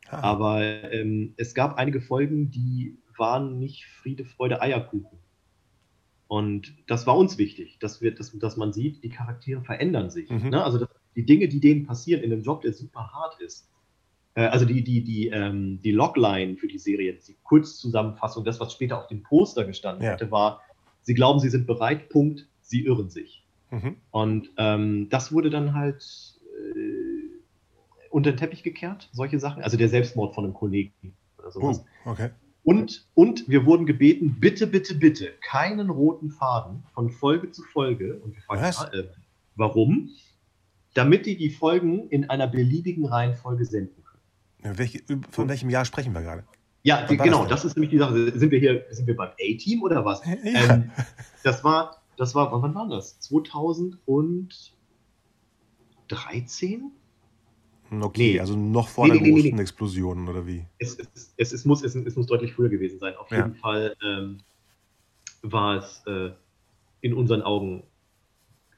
Ah, 0.09 0.21
Aber 0.21 0.63
ähm, 0.93 1.35
es 1.37 1.55
gab 1.55 1.77
einige 1.77 2.01
Folgen, 2.01 2.51
die 2.51 2.99
waren 3.17 3.59
nicht 3.59 3.87
Friede, 3.87 4.25
Freude, 4.25 4.61
Eierkuchen. 4.61 5.19
Und 6.29 6.75
das 6.87 7.07
war 7.07 7.17
uns 7.17 7.39
wichtig, 7.39 7.79
dass, 7.81 8.03
wir, 8.03 8.15
dass, 8.15 8.39
dass 8.39 8.57
man 8.57 8.73
sieht, 8.73 9.03
die 9.03 9.09
Charaktere 9.09 9.63
verändern 9.63 10.11
sich. 10.11 10.29
Mhm. 10.29 10.51
Ne? 10.51 10.63
Also 10.63 10.87
die 11.17 11.25
Dinge, 11.25 11.49
die 11.49 11.61
denen 11.61 11.87
passieren 11.87 12.23
in 12.23 12.33
einem 12.33 12.43
Job, 12.43 12.61
der 12.61 12.75
super 12.75 13.11
hart 13.13 13.41
ist. 13.41 13.69
Äh, 14.35 14.43
also 14.43 14.67
die, 14.67 14.85
die, 14.85 15.03
die, 15.03 15.29
ähm, 15.29 15.81
die 15.83 15.93
Logline 15.93 16.57
für 16.57 16.69
die 16.69 16.79
Serie, 16.79 17.15
die 17.15 17.37
Kurzzusammenfassung, 17.43 18.45
das, 18.45 18.61
was 18.61 18.75
später 18.75 18.99
auf 18.99 19.09
dem 19.09 19.23
Poster 19.23 19.65
gestanden 19.65 20.05
Ja. 20.05 20.13
hätte, 20.13 20.31
war, 20.31 20.61
sie 21.03 21.15
glauben, 21.15 21.41
sie 21.41 21.49
sind 21.49 21.67
bereit, 21.67 22.11
Punkt, 22.11 22.47
sie 22.61 22.85
irren 22.85 23.09
sich. 23.09 23.45
Mhm. 23.71 23.97
Und 24.11 24.51
ähm, 24.57 25.09
das 25.11 25.33
wurde 25.33 25.51
dann 25.51 25.75
halt 25.75 26.05
äh, 26.45 27.29
unter 28.11 28.33
den 28.33 28.37
Teppich 28.37 28.63
gekehrt, 28.63 29.09
solche 29.13 29.39
Sachen. 29.39 29.63
Also 29.63 29.77
der 29.77 29.89
Selbstmord 29.89 30.35
von 30.35 30.45
einem 30.45 30.55
Kollegen 30.55 31.15
oder 31.39 31.51
sowas. 31.51 31.85
Uh, 32.05 32.11
okay. 32.11 32.31
Und, 32.65 33.07
und 33.15 33.49
wir 33.49 33.65
wurden 33.65 33.87
gebeten, 33.87 34.37
bitte, 34.41 34.67
bitte, 34.67 34.95
bitte, 34.95 35.33
keinen 35.41 35.89
roten 35.89 36.31
Faden 36.31 36.83
von 36.93 37.11
Folge 37.11 37.51
zu 37.51 37.63
Folge. 37.63 38.21
Und 38.23 38.35
wir 38.35 38.43
fragen, 38.43 38.63
ja, 38.63 38.99
äh, 38.99 39.09
warum? 39.57 40.11
Damit 40.95 41.27
die 41.27 41.37
die 41.37 41.51
Folgen 41.51 42.09
in 42.09 42.29
einer 42.29 42.47
beliebigen 42.47 43.07
Reihenfolge 43.07 43.65
senden 43.65 44.05
können. 44.05 44.23
Ja, 44.65 44.79
welche, 44.79 45.03
von 45.31 45.49
welchem 45.49 45.71
Jahr 45.71 45.85
sprechen 45.85 46.13
wir 46.13 46.23
gerade? 46.23 46.45
Ja, 46.83 47.07
genau, 47.07 47.43
das 47.43 47.63
das, 47.63 47.65
ist 47.67 47.77
nämlich 47.77 47.91
die 47.91 47.99
Sache. 47.99 48.39
Sind 48.39 48.51
wir 48.51 48.59
hier, 48.59 48.85
sind 48.91 49.07
wir 49.07 49.17
beim 49.17 49.31
A-Team 49.31 49.83
oder 49.83 50.05
was? 50.05 50.23
Ja. 50.25 50.75
Ähm, 50.75 50.91
das 51.43 51.65
war, 51.65 51.98
das 52.19 52.35
war, 52.35 52.51
wann 52.63 52.75
war 52.75 52.89
das? 52.89 53.19
2013? 53.21 54.75
Okay, 57.91 58.33
nee. 58.35 58.41
also 58.41 58.55
noch 58.57 58.89
vor 58.89 59.07
Nee, 59.07 59.13
der 59.15 59.23
nee, 59.23 59.31
großen 59.31 59.55
nee. 59.55 59.61
Explosion 59.63 60.29
oder 60.29 60.47
wie? 60.47 60.67
es, 60.79 60.99
es, 60.99 61.33
es, 61.37 61.53
es, 61.53 61.65
muss, 61.65 61.83
es 61.83 62.17
muss 62.17 62.27
deutlich 62.27 62.53
früher 62.53 62.69
gewesen 62.69 62.99
sein. 62.99 63.17
Auf 63.17 63.31
Ja. 63.31 63.47
jeden 63.47 63.55
Fall 63.57 63.97
ähm, 64.05 64.39
war 65.43 65.77
es 65.77 66.03
äh, 66.07 66.33
in 67.01 67.15
unseren 67.15 67.43
Augen, 67.43 67.85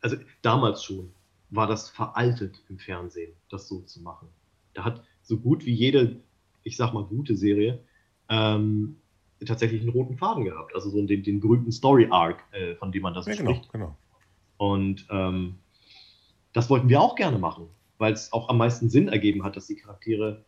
also 0.01 0.17
damals 0.43 0.85
schon, 0.85 1.13
war 1.49 1.67
das 1.67 1.91
veraltet 1.91 2.63
im 2.69 2.79
Fernsehen, 2.79 3.33
das 3.51 3.67
so 3.69 3.81
zu 3.81 4.01
machen. 4.03 4.29
Da 4.75 4.85
hat 4.85 5.03
so 5.23 5.39
gut 5.39 5.65
wie 5.67 5.75
jede, 5.75 6.23
ich 6.63 6.77
sag 6.77 6.93
mal, 6.93 7.05
gute 7.05 7.37
Serie 7.37 7.83
ähm, 8.29 9.00
tatsächlich 9.47 9.81
einen 9.81 9.91
roten 9.91 10.17
Faden 10.17 10.45
gehabt. 10.45 10.75
Also 10.75 10.91
so 10.91 11.05
den, 11.05 11.23
den 11.23 11.41
berühmten 11.41 11.73
Story-Arc, 11.73 12.43
äh, 12.53 12.75
von 12.77 12.93
dem 12.93 13.03
man 13.03 13.15
das 13.15 13.27
Ja, 13.27 13.35
spricht. 13.35 13.73
genau, 13.73 13.97
genau. 13.97 13.99
Und 14.57 15.07
ähm, 15.11 15.59
das 16.53 16.69
wollten 16.69 16.89
wir 16.89 17.01
auch 17.01 17.15
gerne 17.15 17.39
machen, 17.39 17.69
weil 17.99 18.13
es 18.13 18.33
auch 18.33 18.49
am 18.49 18.59
meisten 18.59 18.91
Sinn 18.91 19.09
ergeben 19.09 19.45
hat, 19.45 19.57
dass 19.57 19.67
die 19.67 19.77
Charaktere 19.77 20.45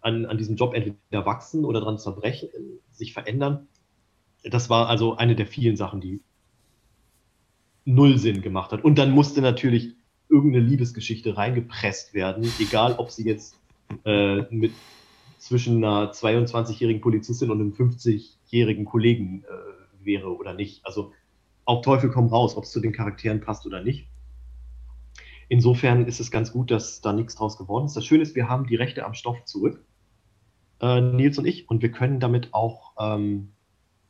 an, 0.00 0.26
an 0.26 0.38
diesem 0.38 0.56
Job 0.56 0.74
entweder 0.74 1.26
wachsen 1.26 1.64
oder 1.64 1.80
daran 1.80 1.98
zerbrechen, 1.98 2.48
sich 2.90 3.12
verändern. 3.12 3.68
Das 4.44 4.70
war 4.70 4.88
also 4.88 5.16
eine 5.16 5.36
der 5.36 5.46
vielen 5.46 5.76
Sachen, 5.76 6.00
die 6.00 6.22
null 7.84 8.18
Sinn 8.18 8.42
gemacht 8.42 8.72
hat. 8.72 8.84
Und 8.84 8.98
dann 8.98 9.10
musste 9.10 9.42
natürlich 9.42 9.94
irgendeine 10.28 10.64
Liebesgeschichte 10.64 11.36
reingepresst 11.36 12.14
werden, 12.14 12.54
egal 12.58 12.94
ob 12.94 13.10
sie 13.10 13.24
jetzt 13.24 13.56
äh, 14.04 14.42
mit 14.50 14.72
zwischen 15.42 15.84
einer 15.84 16.12
22-jährigen 16.12 17.00
Polizistin 17.00 17.50
und 17.50 17.60
einem 17.60 17.72
50-jährigen 17.72 18.84
Kollegen 18.84 19.42
äh, 19.42 20.04
wäre 20.04 20.36
oder 20.36 20.54
nicht. 20.54 20.86
Also 20.86 21.12
auf 21.64 21.82
Teufel 21.82 22.10
komm 22.10 22.28
raus, 22.28 22.56
ob 22.56 22.62
es 22.62 22.70
zu 22.70 22.78
den 22.78 22.92
Charakteren 22.92 23.40
passt 23.40 23.66
oder 23.66 23.82
nicht. 23.82 24.08
Insofern 25.48 26.06
ist 26.06 26.20
es 26.20 26.30
ganz 26.30 26.52
gut, 26.52 26.70
dass 26.70 27.00
da 27.00 27.12
nichts 27.12 27.34
draus 27.34 27.58
geworden 27.58 27.86
ist. 27.86 27.96
Das 27.96 28.06
Schöne 28.06 28.22
ist, 28.22 28.36
wir 28.36 28.48
haben 28.48 28.68
die 28.68 28.76
Rechte 28.76 29.04
am 29.04 29.14
Stoff 29.14 29.44
zurück, 29.44 29.84
äh, 30.80 31.00
Nils 31.00 31.38
und 31.38 31.44
ich, 31.44 31.68
und 31.68 31.82
wir 31.82 31.90
können 31.90 32.20
damit 32.20 32.54
auch 32.54 32.92
ähm, 33.00 33.52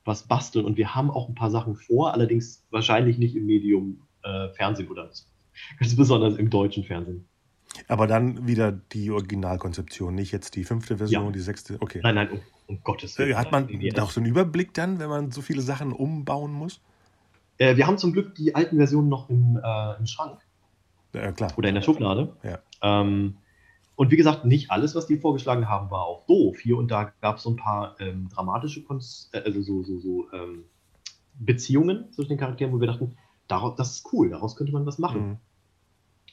was 0.05 0.29
basteln. 0.29 0.67
Und 0.67 0.77
wir 0.77 0.95
haben 0.95 1.11
auch 1.11 1.31
ein 1.31 1.35
paar 1.35 1.51
Sachen 1.51 1.77
vor, 1.77 2.13
allerdings 2.13 2.67
wahrscheinlich 2.71 3.17
nicht 3.17 3.37
im 3.37 3.47
Medium 3.47 4.03
äh, 4.23 4.51
Fernsehen 4.51 4.91
oder 4.91 5.09
ganz 5.79 5.97
besonders 5.97 6.37
im 6.37 6.51
deutschen 6.51 6.85
Fernsehen. 6.85 7.27
Aber 7.89 8.07
dann 8.07 8.47
wieder 8.47 8.73
die 8.73 9.11
Originalkonzeption, 9.11 10.15
nicht 10.15 10.33
jetzt 10.33 10.57
die 10.57 10.65
fünfte 10.65 10.99
Version, 10.99 11.27
Ja. 11.27 11.31
die 11.33 11.41
sechste. 11.41 11.77
Okay. 11.81 12.01
Nein, 12.03 12.15
nein, 12.15 12.31
um, 12.31 12.41
um 12.67 12.83
Gottes 12.83 13.19
Willen. 13.19 13.37
Hat 13.37 13.51
man 13.53 13.69
auch 13.99 14.11
so 14.11 14.21
einen 14.21 14.29
Überblick 14.29 14.75
dann, 14.75 14.99
wenn 14.99 15.09
man 15.09 15.31
so 15.31 15.41
viele 15.41 15.63
Sachen 15.63 15.93
umbauen 15.93 16.53
muss? 16.53 16.81
Äh, 17.59 17.77
wir 17.77 17.87
haben 17.87 17.99
zum 17.99 18.13
Glück 18.13 18.35
die 18.35 18.55
alten 18.55 18.77
Versionen 18.77 19.09
noch 19.09 19.31
im, 19.31 19.59
äh, 19.63 19.97
im 19.99 20.07
Schrank 20.07 20.41
Ja, 21.15 21.33
klar. 21.33 21.53
oder 21.57 21.69
in 21.69 21.75
der 21.75 21.83
Schublade. 21.83 22.37
Ja. 22.43 22.59
Ähm, 22.83 23.37
und 23.97 24.11
wie 24.11 24.17
gesagt, 24.17 24.45
nicht 24.45 24.71
alles, 24.71 24.95
was 24.95 25.07
die 25.07 25.19
vorgeschlagen 25.19 25.69
haben, 25.69 25.91
war 25.91 26.03
auch 26.05 26.27
doof. 26.27 26.59
Hier 26.61 26.77
und 26.77 26.91
da 26.91 27.13
gab 27.21 27.37
es 27.37 27.43
so 27.43 27.51
ein 27.51 27.57
paar 27.57 27.97
ähm, 28.01 28.29
dramatische 28.31 28.83
Konz 28.83 29.31
äh, 29.33 29.41
also 29.41 29.63
so, 29.63 29.83
so, 29.83 29.99
so 29.99 30.33
ähm, 30.33 30.65
Beziehungen 31.39 32.11
zwischen 32.13 32.31
den 32.31 32.39
Charakteren, 32.39 32.73
wo 32.73 32.81
wir 32.81 32.87
dachten, 32.87 33.17
daraus, 33.49 33.77
das 33.77 33.97
ist 33.97 34.13
cool, 34.13 34.31
daraus 34.31 34.57
könnte 34.57 34.73
man 34.73 34.85
was 34.87 34.99
machen. 34.99 35.29
Mhm. 35.29 35.37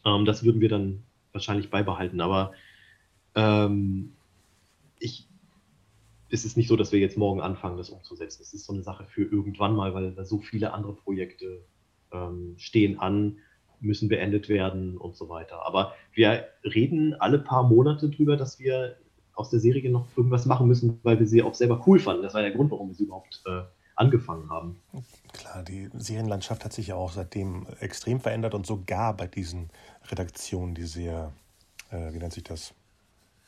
Ähm, 0.06 0.26
das 0.26 0.44
würden 0.44 0.62
wir 0.62 0.70
dann 0.70 1.04
wahrscheinlich 1.32 1.70
beibehalten. 1.70 2.22
Aber 2.22 2.54
ähm, 3.36 4.14
ich, 5.00 5.28
es 6.30 6.46
ist 6.46 6.58
nicht 6.58 6.68
so, 6.68 6.76
dass 6.76 6.92
wir 6.92 7.00
jetzt 7.00 7.18
morgen 7.18 7.42
anfangen, 7.42 7.78
das 7.78 7.90
umzusetzen. 7.90 8.42
Es 8.42 8.54
ist 8.54 8.66
so 8.66 8.74
eine 8.74 8.84
Sache 8.84 9.06
für 9.06 9.24
irgendwann 9.24 9.76
mal, 9.76 9.94
weil 9.94 10.12
da 10.12 10.26
so 10.26 10.40
viele 10.40 10.74
andere 10.74 10.94
Projekte 10.94 11.64
ähm, 12.12 12.56
stehen 12.58 13.00
an, 13.00 13.38
müssen 13.82 14.10
beendet 14.10 14.50
werden 14.50 14.98
und 14.98 15.16
so 15.16 15.30
weiter. 15.30 15.66
Aber 15.66 15.94
wir 16.14 16.46
reden 16.64 17.14
alle 17.16 17.40
paar 17.40 17.64
Monate 17.64 18.10
drüber, 18.10 18.36
dass 18.36 18.60
wir 18.60 18.98
aus 19.34 19.50
der 19.50 19.60
Serie 19.60 19.90
noch 19.90 20.06
irgendwas 20.18 20.46
machen 20.46 20.68
müssen, 20.68 21.00
weil 21.04 21.20
wir 21.20 21.26
sie 21.26 21.42
auch 21.42 21.54
selber 21.54 21.84
cool 21.88 22.00
fanden. 22.00 22.24
Das 22.24 22.34
war 22.34 22.42
der 22.42 22.52
Grund, 22.52 22.72
warum 22.72 22.90
wir 22.90 22.96
sie 22.96 23.06
überhaupt 23.06 23.42
äh, 23.46 23.62
angefangen 24.00 24.50
haben. 24.50 24.80
Klar, 25.34 25.64
die 25.64 25.90
Serienlandschaft 25.94 26.66
hat 26.66 26.74
sich 26.74 26.88
ja 26.88 26.96
auch 26.96 27.12
seitdem 27.12 27.68
extrem 27.80 28.20
verändert 28.20 28.54
und 28.54 28.66
sogar 28.66 29.14
bei 29.16 29.28
diesen 29.28 29.70
Redaktionen, 30.10 30.74
die 30.74 30.86
sehr, 30.86 31.32
äh, 31.92 32.14
wie 32.14 32.18
nennt 32.18 32.34
sich 32.34 32.44
das, 32.44 32.74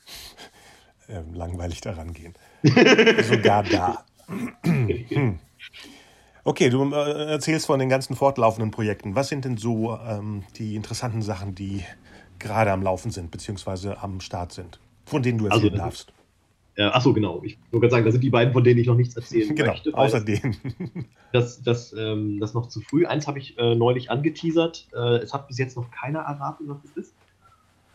ähm, 1.10 1.34
langweilig 1.34 1.82
daran 1.82 2.14
gehen. 2.14 2.34
sogar 2.64 3.64
da. 3.64 4.06
Okay, 6.44 6.72
du 6.72 6.92
äh, 6.92 7.34
erzählst 7.34 7.68
von 7.68 7.80
den 7.80 7.90
ganzen 7.90 8.16
fortlaufenden 8.16 8.72
Projekten. 8.72 9.14
Was 9.14 9.28
sind 9.28 9.46
denn 9.46 9.58
so 9.58 9.96
ähm, 9.98 10.44
die 10.58 10.76
interessanten 10.76 11.22
Sachen, 11.22 11.54
die 11.54 11.84
gerade 12.40 12.72
am 12.72 12.82
Laufen 12.82 13.12
sind, 13.12 13.30
beziehungsweise 13.30 14.02
am 14.02 14.22
Start 14.22 14.52
sind, 14.52 14.80
von 15.06 15.22
denen 15.22 15.38
du 15.38 15.46
Also, 15.46 15.68
erzählen 15.68 15.74
das 15.74 15.84
darfst? 15.84 16.14
Äh, 16.76 16.84
achso, 16.84 17.14
genau. 17.14 17.42
Ich 17.44 17.58
wollte 17.72 17.82
gerade 17.82 17.92
sagen, 17.92 18.06
das 18.06 18.14
sind 18.14 18.24
die 18.24 18.30
beiden, 18.30 18.54
von 18.54 18.64
denen 18.64 18.80
ich 18.80 18.88
noch 18.88 18.96
nichts 18.96 19.16
erzählen 19.16 19.56
Genau, 19.56 19.72
möchte. 19.72 19.94
außer 19.94 20.22
denen. 20.22 20.56
das, 21.34 21.62
das, 21.62 21.94
ähm, 21.94 22.40
das 22.40 22.54
noch 22.54 22.68
zu 22.68 22.82
früh. 22.82 23.06
Eins 23.06 23.28
habe 23.28 23.40
ich 23.40 23.58
äh, 23.58 23.76
neulich 23.76 24.10
angeteasert. 24.10 24.88
Äh, 24.94 25.18
es 25.18 25.34
hat 25.34 25.48
bis 25.48 25.58
jetzt 25.58 25.76
noch 25.76 25.92
keiner 25.92 26.20
erraten, 26.20 26.70
was 26.70 26.84
es 26.86 26.92
ist. 26.98 27.16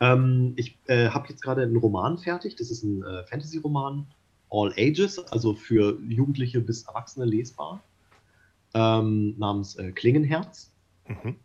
Ähm, 0.00 0.52
ich 0.56 0.78
äh, 0.86 1.08
habe 1.08 1.28
jetzt 1.28 1.42
gerade 1.42 1.62
einen 1.62 1.76
Roman 1.76 2.18
fertig. 2.18 2.56
Das 2.56 2.70
ist 2.70 2.82
ein 2.82 3.02
äh, 3.02 3.24
Fantasy-Roman, 3.24 4.06
All 4.50 4.72
Ages, 4.76 5.18
also 5.18 5.54
für 5.54 5.98
Jugendliche 6.08 6.60
bis 6.60 6.84
Erwachsene 6.84 7.24
lesbar, 7.24 7.82
ähm, 8.74 9.34
namens 9.38 9.76
äh, 9.76 9.92
Klingenherz. 9.92 10.70
Mhm. 11.08 11.36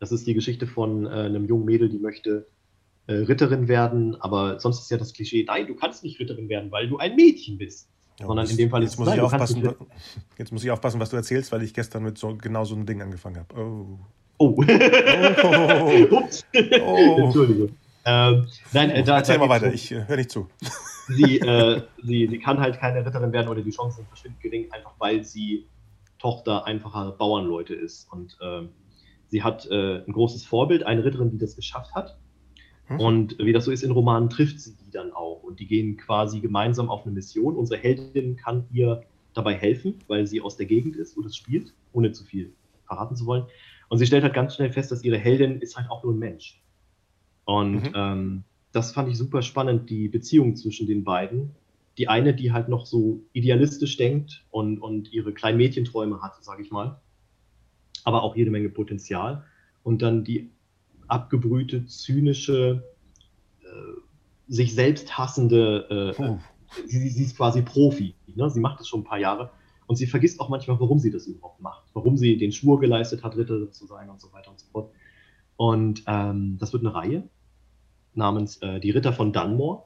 Das 0.00 0.12
ist 0.12 0.26
die 0.26 0.34
Geschichte 0.34 0.66
von 0.66 1.06
äh, 1.06 1.10
einem 1.10 1.46
jungen 1.46 1.66
Mädel, 1.66 1.88
die 1.88 1.98
möchte 1.98 2.46
äh, 3.08 3.12
Ritterin 3.14 3.66
werden, 3.68 4.14
aber 4.20 4.60
sonst 4.60 4.80
ist 4.82 4.90
ja 4.90 4.96
das 4.96 5.12
Klischee, 5.12 5.44
nein, 5.46 5.66
du 5.66 5.74
kannst 5.74 6.04
nicht 6.04 6.20
Ritterin 6.20 6.48
werden, 6.48 6.70
weil 6.70 6.88
du 6.88 6.98
ein 6.98 7.16
Mädchen 7.16 7.58
bist. 7.58 7.88
Ja, 8.20 8.26
Sondern 8.26 8.46
jetzt- 8.46 8.52
in 8.52 8.58
dem 8.58 8.70
Fall 8.70 8.82
ist 8.82 8.90
jetzt 8.90 8.94
es, 8.94 8.98
muss, 8.98 9.08
ich 9.08 9.14
nein, 9.20 9.30
kannst 9.30 9.54
aufpassen, 9.56 9.76
jetzt 10.38 10.52
muss 10.52 10.64
ich 10.64 10.70
aufpassen, 10.70 11.00
was 11.00 11.10
du 11.10 11.16
erzählst, 11.16 11.50
weil 11.52 11.62
ich 11.62 11.74
gestern 11.74 12.02
mit 12.04 12.18
so, 12.18 12.36
genau 12.36 12.64
so 12.64 12.74
einem 12.74 12.86
Ding 12.86 13.00
angefangen 13.02 13.36
habe. 13.38 13.54
Oh. 13.60 13.98
Oh. 14.38 14.54
Oh. 15.42 16.06
Ups. 16.16 16.44
Oh. 16.82 17.16
Entschuldigung. 17.18 17.70
Ähm, 18.04 18.46
nein, 18.72 18.90
äh, 18.90 19.02
da, 19.02 19.18
Erzähl 19.18 19.36
da 19.38 19.46
mal 19.46 19.48
weiter, 19.50 19.66
um- 19.68 19.74
ich 19.74 19.92
äh, 19.92 20.06
höre 20.06 20.16
nicht 20.16 20.30
zu. 20.30 20.48
sie, 21.08 21.38
äh, 21.40 21.82
sie, 22.02 22.26
sie 22.28 22.38
kann 22.38 22.58
halt 22.58 22.78
keine 22.78 23.04
Ritterin 23.04 23.32
werden 23.32 23.48
oder 23.48 23.62
die 23.62 23.70
Chancen 23.70 23.96
sind 23.98 24.08
verschwindend 24.08 24.40
gering, 24.42 24.70
einfach 24.72 24.92
weil 24.98 25.24
sie 25.24 25.66
Tochter 26.18 26.64
einfacher 26.66 27.12
Bauernleute 27.12 27.74
ist. 27.74 28.10
Und 28.12 28.36
ähm, 28.42 28.70
sie 29.28 29.42
hat 29.42 29.66
äh, 29.70 29.98
ein 30.06 30.12
großes 30.12 30.44
Vorbild, 30.44 30.84
eine 30.84 31.04
Ritterin, 31.04 31.30
die 31.30 31.38
das 31.38 31.54
geschafft 31.56 31.94
hat. 31.94 32.16
Mhm. 32.88 33.00
Und 33.00 33.38
wie 33.38 33.52
das 33.52 33.64
so 33.64 33.70
ist 33.70 33.82
in 33.82 33.90
Romanen, 33.90 34.30
trifft 34.30 34.60
sie 34.60 34.74
die 34.74 34.90
dann 34.90 35.12
auch. 35.12 35.42
Und 35.42 35.60
die 35.60 35.66
gehen 35.66 35.96
quasi 35.96 36.40
gemeinsam 36.40 36.88
auf 36.88 37.04
eine 37.04 37.14
Mission. 37.14 37.56
Unsere 37.56 37.80
Heldin 37.80 38.36
kann 38.36 38.64
ihr 38.72 39.02
dabei 39.34 39.54
helfen, 39.54 39.94
weil 40.08 40.26
sie 40.26 40.40
aus 40.40 40.56
der 40.56 40.66
Gegend 40.66 40.96
ist, 40.96 41.16
wo 41.16 41.22
das 41.22 41.36
spielt, 41.36 41.74
ohne 41.92 42.12
zu 42.12 42.24
viel 42.24 42.52
verraten 42.86 43.16
zu 43.16 43.26
wollen. 43.26 43.44
Und 43.88 43.98
sie 43.98 44.06
stellt 44.06 44.22
halt 44.22 44.34
ganz 44.34 44.54
schnell 44.54 44.72
fest, 44.72 44.90
dass 44.90 45.04
ihre 45.04 45.18
Heldin 45.18 45.60
ist 45.60 45.76
halt 45.76 45.90
auch 45.90 46.02
nur 46.02 46.12
ein 46.12 46.18
Mensch. 46.18 46.60
Und 47.44 47.82
mhm. 47.82 47.92
ähm, 47.94 48.44
das 48.72 48.92
fand 48.92 49.08
ich 49.08 49.16
super 49.16 49.42
spannend, 49.42 49.88
die 49.88 50.08
Beziehung 50.08 50.56
zwischen 50.56 50.86
den 50.86 51.04
beiden. 51.04 51.52
Die 51.96 52.08
eine, 52.08 52.34
die 52.34 52.52
halt 52.52 52.68
noch 52.68 52.86
so 52.86 53.22
idealistisch 53.32 53.96
denkt 53.96 54.44
und, 54.50 54.78
und 54.78 55.12
ihre 55.12 55.32
kleinen 55.32 55.58
Mädchenträume 55.58 56.20
hat, 56.22 56.42
sage 56.44 56.62
ich 56.62 56.70
mal, 56.70 57.00
aber 58.04 58.22
auch 58.22 58.36
jede 58.36 58.50
Menge 58.50 58.68
Potenzial. 58.68 59.44
Und 59.82 60.02
dann 60.02 60.22
die 60.22 60.50
abgebrühte, 61.08 61.86
zynische, 61.86 62.84
äh, 63.62 64.00
sich 64.48 64.74
selbst 64.74 65.18
hassende, 65.18 66.14
äh, 66.16 66.86
sie, 66.86 67.08
sie, 67.08 67.24
ist 67.24 67.36
quasi 67.36 67.62
Profi. 67.62 68.14
Ne? 68.34 68.48
Sie 68.50 68.60
macht 68.60 68.80
es 68.80 68.88
schon 68.88 69.00
ein 69.00 69.04
paar 69.04 69.18
Jahre 69.18 69.50
und 69.86 69.96
sie 69.96 70.06
vergisst 70.06 70.40
auch 70.40 70.48
manchmal, 70.48 70.78
warum 70.80 70.98
sie 70.98 71.10
das 71.10 71.26
überhaupt 71.26 71.60
macht, 71.60 71.84
warum 71.94 72.16
sie 72.16 72.36
den 72.36 72.52
Schwur 72.52 72.78
geleistet 72.80 73.24
hat, 73.24 73.36
Ritter 73.36 73.70
zu 73.70 73.86
sein 73.86 74.10
und 74.10 74.20
so 74.20 74.32
weiter 74.32 74.50
und 74.50 74.60
so 74.60 74.66
fort. 74.70 74.92
Und 75.56 76.04
ähm, 76.06 76.56
das 76.58 76.72
wird 76.72 76.84
eine 76.84 76.94
Reihe 76.94 77.28
namens 78.14 78.58
äh, 78.58 78.80
Die 78.80 78.90
Ritter 78.90 79.12
von 79.12 79.32
Dunmore. 79.32 79.84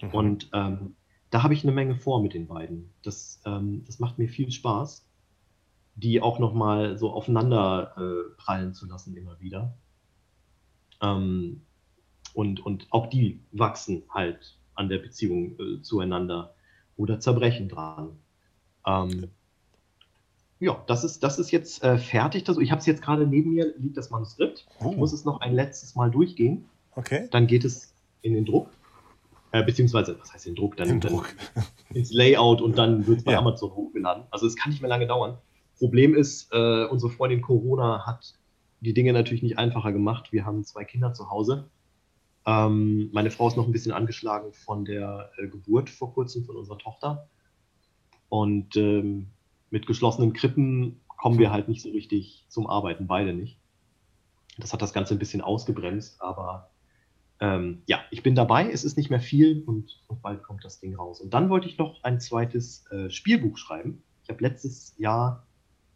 Mhm. 0.00 0.10
Und 0.10 0.50
ähm, 0.52 0.96
da 1.30 1.42
habe 1.42 1.54
ich 1.54 1.64
eine 1.64 1.72
Menge 1.72 1.96
vor 1.96 2.22
mit 2.22 2.34
den 2.34 2.46
beiden. 2.46 2.92
Das, 3.02 3.40
ähm, 3.44 3.84
das 3.86 3.98
macht 3.98 4.18
mir 4.18 4.28
viel 4.28 4.50
Spaß, 4.50 5.06
die 5.94 6.20
auch 6.20 6.38
nochmal 6.38 6.98
so 6.98 7.10
aufeinander 7.10 7.94
äh, 7.96 8.36
prallen 8.36 8.74
zu 8.74 8.86
lassen 8.86 9.16
immer 9.16 9.40
wieder. 9.40 9.76
Ähm, 11.02 11.62
und, 12.34 12.64
und 12.64 12.86
auch 12.90 13.08
die 13.08 13.40
wachsen 13.52 14.04
halt 14.08 14.56
an 14.74 14.88
der 14.88 14.98
Beziehung 14.98 15.58
äh, 15.58 15.82
zueinander 15.82 16.54
oder 16.96 17.20
zerbrechen 17.20 17.68
dran. 17.68 18.18
Ähm, 18.86 19.30
ja, 20.60 20.82
das 20.86 21.04
ist, 21.04 21.22
das 21.22 21.38
ist 21.38 21.50
jetzt 21.50 21.82
äh, 21.82 21.98
fertig. 21.98 22.44
Das, 22.44 22.56
ich 22.58 22.70
habe 22.70 22.78
es 22.78 22.86
jetzt 22.86 23.02
gerade 23.02 23.26
neben 23.26 23.50
mir, 23.50 23.74
liegt 23.78 23.96
das 23.96 24.10
Manuskript. 24.10 24.66
Oh. 24.80 24.92
Ich 24.92 24.96
muss 24.96 25.12
es 25.12 25.24
noch 25.24 25.40
ein 25.40 25.54
letztes 25.54 25.94
Mal 25.96 26.10
durchgehen. 26.10 26.66
Okay. 26.94 27.28
Dann 27.30 27.46
geht 27.46 27.64
es 27.64 27.94
in 28.22 28.34
den 28.34 28.44
Druck. 28.44 28.68
Äh, 29.50 29.64
beziehungsweise, 29.64 30.18
was 30.18 30.32
heißt 30.32 30.46
den 30.46 30.54
Druck? 30.54 30.76
Dann, 30.76 30.88
den 30.88 31.00
Druck. 31.00 31.34
Dann 31.54 31.64
ins 31.96 32.12
Layout 32.12 32.62
und 32.62 32.78
dann 32.78 33.06
wird 33.06 33.18
es 33.18 33.24
bei 33.24 33.32
ja. 33.32 33.38
Amazon 33.38 33.72
hochgeladen. 33.72 34.24
Also 34.30 34.46
es 34.46 34.56
kann 34.56 34.70
nicht 34.70 34.80
mehr 34.80 34.88
lange 34.88 35.06
dauern. 35.06 35.36
Problem 35.78 36.14
ist, 36.14 36.48
äh, 36.52 36.84
unsere 36.86 37.10
Freundin 37.10 37.42
Corona 37.42 38.06
hat 38.06 38.34
die 38.82 38.94
Dinge 38.94 39.12
natürlich 39.12 39.42
nicht 39.42 39.58
einfacher 39.58 39.92
gemacht. 39.92 40.32
Wir 40.32 40.44
haben 40.44 40.64
zwei 40.64 40.84
Kinder 40.84 41.14
zu 41.14 41.30
Hause. 41.30 41.70
Ähm, 42.44 43.10
meine 43.12 43.30
Frau 43.30 43.46
ist 43.46 43.56
noch 43.56 43.66
ein 43.66 43.72
bisschen 43.72 43.92
angeschlagen 43.92 44.52
von 44.52 44.84
der 44.84 45.30
äh, 45.38 45.46
Geburt 45.46 45.88
vor 45.88 46.12
kurzem 46.12 46.44
von 46.44 46.56
unserer 46.56 46.78
Tochter. 46.78 47.28
Und 48.28 48.76
ähm, 48.76 49.28
mit 49.70 49.86
geschlossenen 49.86 50.32
Krippen 50.32 51.00
kommen 51.06 51.38
wir 51.38 51.52
halt 51.52 51.68
nicht 51.68 51.82
so 51.82 51.90
richtig 51.90 52.44
zum 52.48 52.66
Arbeiten, 52.66 53.06
beide 53.06 53.32
nicht. 53.32 53.58
Das 54.58 54.72
hat 54.72 54.82
das 54.82 54.92
Ganze 54.92 55.14
ein 55.14 55.18
bisschen 55.18 55.40
ausgebremst, 55.40 56.20
aber 56.20 56.70
ähm, 57.38 57.82
ja, 57.86 58.00
ich 58.10 58.22
bin 58.22 58.34
dabei. 58.34 58.68
Es 58.68 58.84
ist 58.84 58.96
nicht 58.96 59.10
mehr 59.10 59.20
viel 59.20 59.62
und, 59.64 60.02
und, 60.08 60.22
bald 60.22 60.42
kommt 60.42 60.64
das 60.64 60.80
Ding 60.80 60.96
raus. 60.96 61.20
Und 61.20 61.32
dann 61.34 61.50
wollte 61.50 61.68
ich 61.68 61.78
noch 61.78 62.02
ein 62.02 62.20
zweites 62.20 62.84
äh, 62.90 63.10
Spielbuch 63.10 63.56
schreiben. 63.56 64.02
Ich 64.24 64.30
habe 64.30 64.42
letztes 64.42 64.94
Jahr 64.98 65.46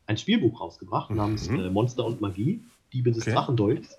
ein 0.07 0.17
Spielbuch 0.17 0.61
rausgebracht 0.61 1.11
mhm. 1.11 1.17
namens 1.17 1.49
äh, 1.49 1.71
Monster 1.71 2.05
und 2.05 2.21
Magie, 2.21 2.65
Diebe 2.97 3.13
des 3.13 3.23
okay. 3.23 3.35
Drachendolchs. 3.35 3.99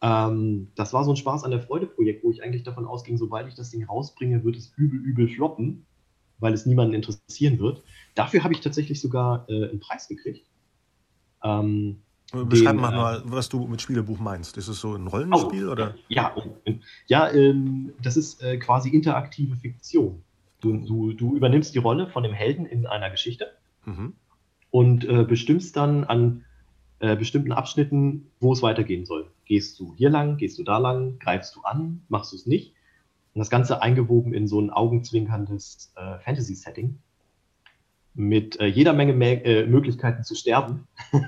Ähm, 0.00 0.68
das 0.74 0.92
war 0.92 1.04
so 1.04 1.12
ein 1.12 1.16
Spaß 1.16 1.44
an 1.44 1.50
der 1.50 1.60
Freude-Projekt, 1.60 2.24
wo 2.24 2.30
ich 2.30 2.42
eigentlich 2.42 2.64
davon 2.64 2.86
ausging, 2.86 3.18
sobald 3.18 3.46
ich 3.48 3.54
das 3.54 3.70
Ding 3.70 3.84
rausbringe, 3.84 4.42
wird 4.44 4.56
es 4.56 4.72
übel, 4.76 4.98
übel 4.98 5.28
floppen, 5.28 5.86
weil 6.38 6.54
es 6.54 6.66
niemanden 6.66 6.94
interessieren 6.94 7.58
wird. 7.60 7.82
Dafür 8.14 8.42
habe 8.42 8.54
ich 8.54 8.60
tatsächlich 8.60 9.00
sogar 9.00 9.48
äh, 9.48 9.68
einen 9.68 9.78
Preis 9.80 10.08
gekriegt. 10.08 10.46
Ähm, 11.44 12.02
Beschreib 12.32 12.76
mal, 12.76 12.92
äh, 12.92 12.96
mal, 12.96 13.22
was 13.26 13.48
du 13.50 13.66
mit 13.66 13.82
Spielebuch 13.82 14.18
meinst. 14.18 14.56
Ist 14.56 14.68
es 14.68 14.80
so 14.80 14.94
ein 14.94 15.06
Rollenspiel? 15.06 15.68
Oh, 15.68 15.72
oder? 15.72 15.94
Ja, 16.08 16.34
ja 17.06 17.30
ähm, 17.30 17.92
das 18.02 18.16
ist 18.16 18.42
äh, 18.42 18.56
quasi 18.56 18.88
interaktive 18.88 19.54
Fiktion. 19.54 20.22
Du, 20.60 20.76
du, 20.78 21.12
du, 21.12 21.36
übernimmst 21.36 21.74
die 21.74 21.78
Rolle 21.78 22.06
von 22.08 22.22
dem 22.22 22.32
Helden 22.32 22.64
in 22.64 22.86
einer 22.86 23.10
Geschichte 23.10 23.48
mhm. 23.84 24.14
und 24.70 25.04
äh, 25.04 25.24
bestimmst 25.24 25.76
dann 25.76 26.04
an 26.04 26.44
äh, 27.02 27.16
bestimmten 27.16 27.50
Abschnitten, 27.50 28.30
wo 28.38 28.52
es 28.52 28.62
weitergehen 28.62 29.04
soll. 29.04 29.26
Gehst 29.44 29.78
du 29.80 29.92
hier 29.96 30.08
lang, 30.08 30.36
gehst 30.36 30.56
du 30.56 30.62
da 30.62 30.78
lang, 30.78 31.18
greifst 31.18 31.56
du 31.56 31.62
an, 31.62 32.02
machst 32.08 32.30
du 32.32 32.36
es 32.36 32.46
nicht. 32.46 32.74
Und 33.34 33.40
das 33.40 33.50
Ganze 33.50 33.82
eingewoben 33.82 34.32
in 34.32 34.46
so 34.46 34.60
ein 34.60 34.70
augenzwinkerndes 34.70 35.92
äh, 35.96 36.20
Fantasy-Setting 36.20 36.98
mit 38.14 38.60
äh, 38.60 38.66
jeder 38.66 38.92
Menge 38.92 39.14
Mä 39.14 39.44
äh, 39.44 39.66
Möglichkeiten 39.66 40.22
zu 40.22 40.36
sterben. 40.36 40.86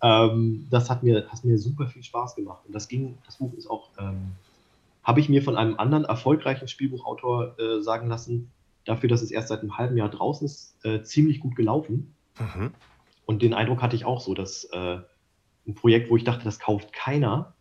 ähm, 0.00 0.68
das 0.70 0.90
hat 0.90 1.02
mir, 1.02 1.26
hat 1.28 1.44
mir 1.44 1.58
super 1.58 1.88
viel 1.88 2.04
Spaß 2.04 2.36
gemacht. 2.36 2.62
Und 2.64 2.72
das 2.72 2.86
ging, 2.86 3.18
das 3.26 3.38
Buch 3.38 3.52
ist 3.54 3.68
auch, 3.68 3.90
ähm, 3.98 4.32
habe 5.02 5.18
ich 5.18 5.28
mir 5.28 5.42
von 5.42 5.56
einem 5.56 5.76
anderen 5.76 6.04
erfolgreichen 6.04 6.68
Spielbuchautor 6.68 7.58
äh, 7.58 7.82
sagen 7.82 8.06
lassen, 8.06 8.52
dafür, 8.84 9.08
dass 9.08 9.22
es 9.22 9.32
erst 9.32 9.48
seit 9.48 9.62
einem 9.62 9.76
halben 9.76 9.96
Jahr 9.96 10.08
draußen 10.10 10.44
ist, 10.44 10.76
äh, 10.84 11.02
ziemlich 11.02 11.40
gut 11.40 11.56
gelaufen. 11.56 12.14
Mhm. 12.38 12.70
Und 13.26 13.42
den 13.42 13.54
Eindruck 13.54 13.82
hatte 13.82 13.96
ich 13.96 14.04
auch 14.04 14.20
so, 14.20 14.34
dass 14.34 14.64
äh, 14.72 14.98
ein 15.66 15.74
Projekt, 15.74 16.10
wo 16.10 16.16
ich 16.16 16.24
dachte, 16.24 16.44
das 16.44 16.58
kauft 16.58 16.92
keiner, 16.92 17.54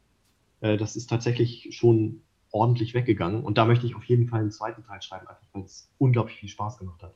äh, 0.62 0.78
das 0.78 0.96
ist 0.96 1.10
tatsächlich 1.10 1.70
schon 1.72 2.22
ordentlich 2.52 2.94
weggegangen. 2.94 3.44
Und 3.44 3.58
da 3.58 3.66
möchte 3.66 3.86
ich 3.86 3.96
auf 3.96 4.04
jeden 4.06 4.28
Fall 4.28 4.42
einen 4.42 4.52
zweiten 4.52 4.84
Teil 4.84 5.02
schreiben, 5.02 5.28
einfach 5.28 5.48
weil 5.54 5.64
es 5.64 5.90
unglaublich 5.98 6.38
viel 6.38 6.50
Spaß 6.50 6.78
gemacht 6.78 7.02
hat. 7.02 7.14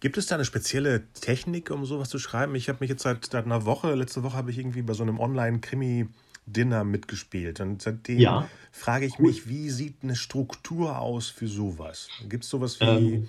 Gibt 0.00 0.18
es 0.18 0.26
da 0.26 0.34
eine 0.34 0.44
spezielle 0.44 1.10
Technik, 1.12 1.70
um 1.70 1.86
sowas 1.86 2.10
zu 2.10 2.18
schreiben? 2.18 2.54
Ich 2.56 2.68
habe 2.68 2.78
mich 2.80 2.90
jetzt 2.90 3.02
seit, 3.02 3.24
seit 3.24 3.46
einer 3.46 3.64
Woche, 3.64 3.94
letzte 3.94 4.22
Woche 4.22 4.36
habe 4.36 4.50
ich 4.50 4.58
irgendwie 4.58 4.82
bei 4.82 4.92
so 4.92 5.02
einem 5.02 5.18
Online-Krimi-Dinner 5.18 6.84
mitgespielt. 6.84 7.60
Und 7.60 7.80
seitdem 7.80 8.18
ja. 8.18 8.48
frage 8.70 9.06
ich 9.06 9.18
mich, 9.18 9.48
wie 9.48 9.70
sieht 9.70 10.02
eine 10.02 10.16
Struktur 10.16 10.98
aus 10.98 11.28
für 11.28 11.46
sowas? 11.46 12.08
Gibt 12.28 12.44
es 12.44 12.50
sowas 12.50 12.80
wie 12.80 13.14
ähm. 13.14 13.28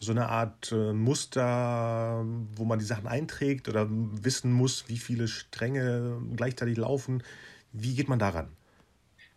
So 0.00 0.12
eine 0.12 0.28
Art 0.28 0.72
äh, 0.72 0.92
Muster, 0.92 2.24
wo 2.54 2.64
man 2.64 2.78
die 2.78 2.84
Sachen 2.84 3.06
einträgt 3.06 3.68
oder 3.68 3.86
wissen 3.90 4.52
muss, 4.52 4.88
wie 4.88 4.98
viele 4.98 5.28
Stränge 5.28 6.20
gleichzeitig 6.36 6.76
laufen? 6.76 7.22
Wie 7.72 7.94
geht 7.94 8.08
man 8.08 8.18
daran? 8.18 8.48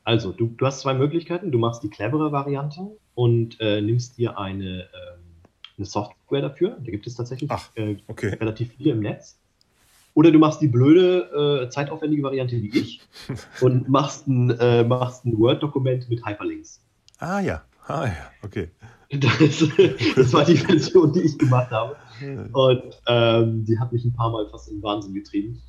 Also, 0.03 0.31
du, 0.31 0.47
du 0.47 0.65
hast 0.65 0.81
zwei 0.81 0.93
Möglichkeiten. 0.93 1.51
Du 1.51 1.59
machst 1.59 1.83
die 1.83 1.89
clevere 1.89 2.31
Variante 2.31 2.97
und 3.15 3.59
äh, 3.59 3.81
nimmst 3.81 4.17
dir 4.17 4.37
eine. 4.37 4.81
Ähm 4.83 5.19
eine 5.79 5.85
Software 5.85 6.41
dafür. 6.41 6.77
Da 6.79 6.91
gibt 6.91 7.07
es 7.07 7.15
tatsächlich 7.15 7.49
Ach, 7.49 7.69
okay. 8.07 8.27
äh, 8.27 8.35
relativ 8.35 8.73
viele 8.77 8.91
im 8.91 8.99
Netz. 8.99 9.39
Oder 10.13 10.31
du 10.31 10.39
machst 10.39 10.61
die 10.61 10.67
blöde, 10.67 11.63
äh, 11.65 11.69
zeitaufwendige 11.69 12.23
Variante 12.23 12.61
wie 12.61 12.77
ich 12.77 13.01
und 13.61 13.87
machst 13.87 14.27
ein, 14.27 14.51
äh, 14.51 14.83
ein 14.83 14.89
Word-Dokument 14.89 16.09
mit 16.09 16.25
Hyperlinks. 16.25 16.81
Ah 17.19 17.39
ja, 17.39 17.63
ah 17.89 18.05
ja, 18.05 18.31
okay. 18.43 18.69
Das, 19.11 19.39
das, 20.15 20.33
war 20.33 20.45
die 20.45 20.55
Version, 20.55 21.11
die 21.11 21.21
ich 21.21 21.35
gemacht 21.35 21.71
habe. 21.71 21.95
Und 22.53 23.01
ähm, 23.07 23.65
die 23.65 23.79
hat 23.79 23.91
mich 23.91 24.05
ein 24.05 24.13
paar 24.13 24.29
Mal 24.29 24.47
fast 24.49 24.69
in 24.69 24.77
den 24.77 24.83
Wahnsinn 24.83 25.15
getrieben. 25.15 25.59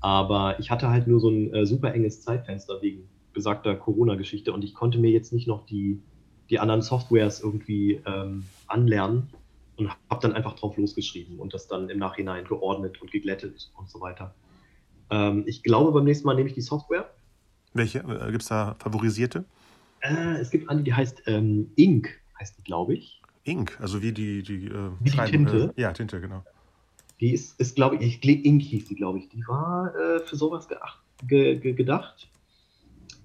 Aber 0.00 0.60
ich 0.60 0.70
hatte 0.70 0.90
halt 0.90 1.06
nur 1.06 1.18
so 1.18 1.30
ein 1.30 1.54
äh, 1.54 1.64
super 1.64 1.94
enges 1.94 2.20
Zeitfenster 2.20 2.82
wegen 2.82 3.08
besagter 3.32 3.74
Corona-Geschichte 3.76 4.52
und 4.52 4.62
ich 4.62 4.74
konnte 4.74 4.98
mir 4.98 5.10
jetzt 5.10 5.32
nicht 5.32 5.48
noch 5.48 5.64
die, 5.66 6.02
die 6.50 6.58
anderen 6.58 6.82
Softwares 6.82 7.40
irgendwie 7.40 8.00
ähm, 8.06 8.44
anlernen 8.66 9.28
und 9.76 9.90
habe 9.90 10.20
dann 10.20 10.32
einfach 10.32 10.54
drauf 10.54 10.76
losgeschrieben 10.76 11.38
und 11.38 11.54
das 11.54 11.68
dann 11.68 11.88
im 11.88 11.98
Nachhinein 11.98 12.44
geordnet 12.44 13.00
und 13.00 13.10
geglättet 13.10 13.70
und 13.76 13.88
so 13.88 14.00
weiter. 14.00 14.34
Ähm, 15.10 15.44
ich 15.46 15.62
glaube, 15.62 15.92
beim 15.92 16.04
nächsten 16.04 16.26
Mal 16.26 16.34
nehme 16.34 16.48
ich 16.48 16.54
die 16.54 16.62
Software. 16.62 17.10
Welche? 17.74 17.98
Äh, 17.98 18.30
gibt 18.30 18.42
es 18.42 18.48
da 18.48 18.74
favorisierte? 18.78 19.44
Äh, 20.08 20.40
es 20.40 20.50
gibt 20.50 20.68
eine, 20.68 20.82
die 20.82 20.94
heißt 20.94 21.22
ähm, 21.26 21.70
Ink, 21.76 22.20
heißt 22.38 22.58
die, 22.58 22.62
glaube 22.62 22.94
ich. 22.94 23.22
Ink, 23.44 23.78
also 23.80 24.02
wie 24.02 24.12
die, 24.12 24.42
die, 24.42 24.66
äh, 24.66 24.90
wie 25.00 25.10
die 25.10 25.18
Tinte. 25.18 25.74
Äh, 25.76 25.80
ja, 25.80 25.92
Tinte, 25.92 26.20
genau. 26.20 26.42
Die 27.20 27.32
ist, 27.32 27.58
ist 27.60 27.76
glaube 27.76 27.96
ich, 27.96 28.20
ich 28.22 28.44
Ink 28.44 28.62
hieß 28.62 28.86
die, 28.86 28.94
glaube 28.94 29.18
ich. 29.18 29.28
Die 29.28 29.42
war 29.46 29.94
äh, 29.94 30.20
für 30.20 30.36
sowas 30.36 30.68
ge 31.26 31.58
ge 31.58 31.72
gedacht. 31.72 32.28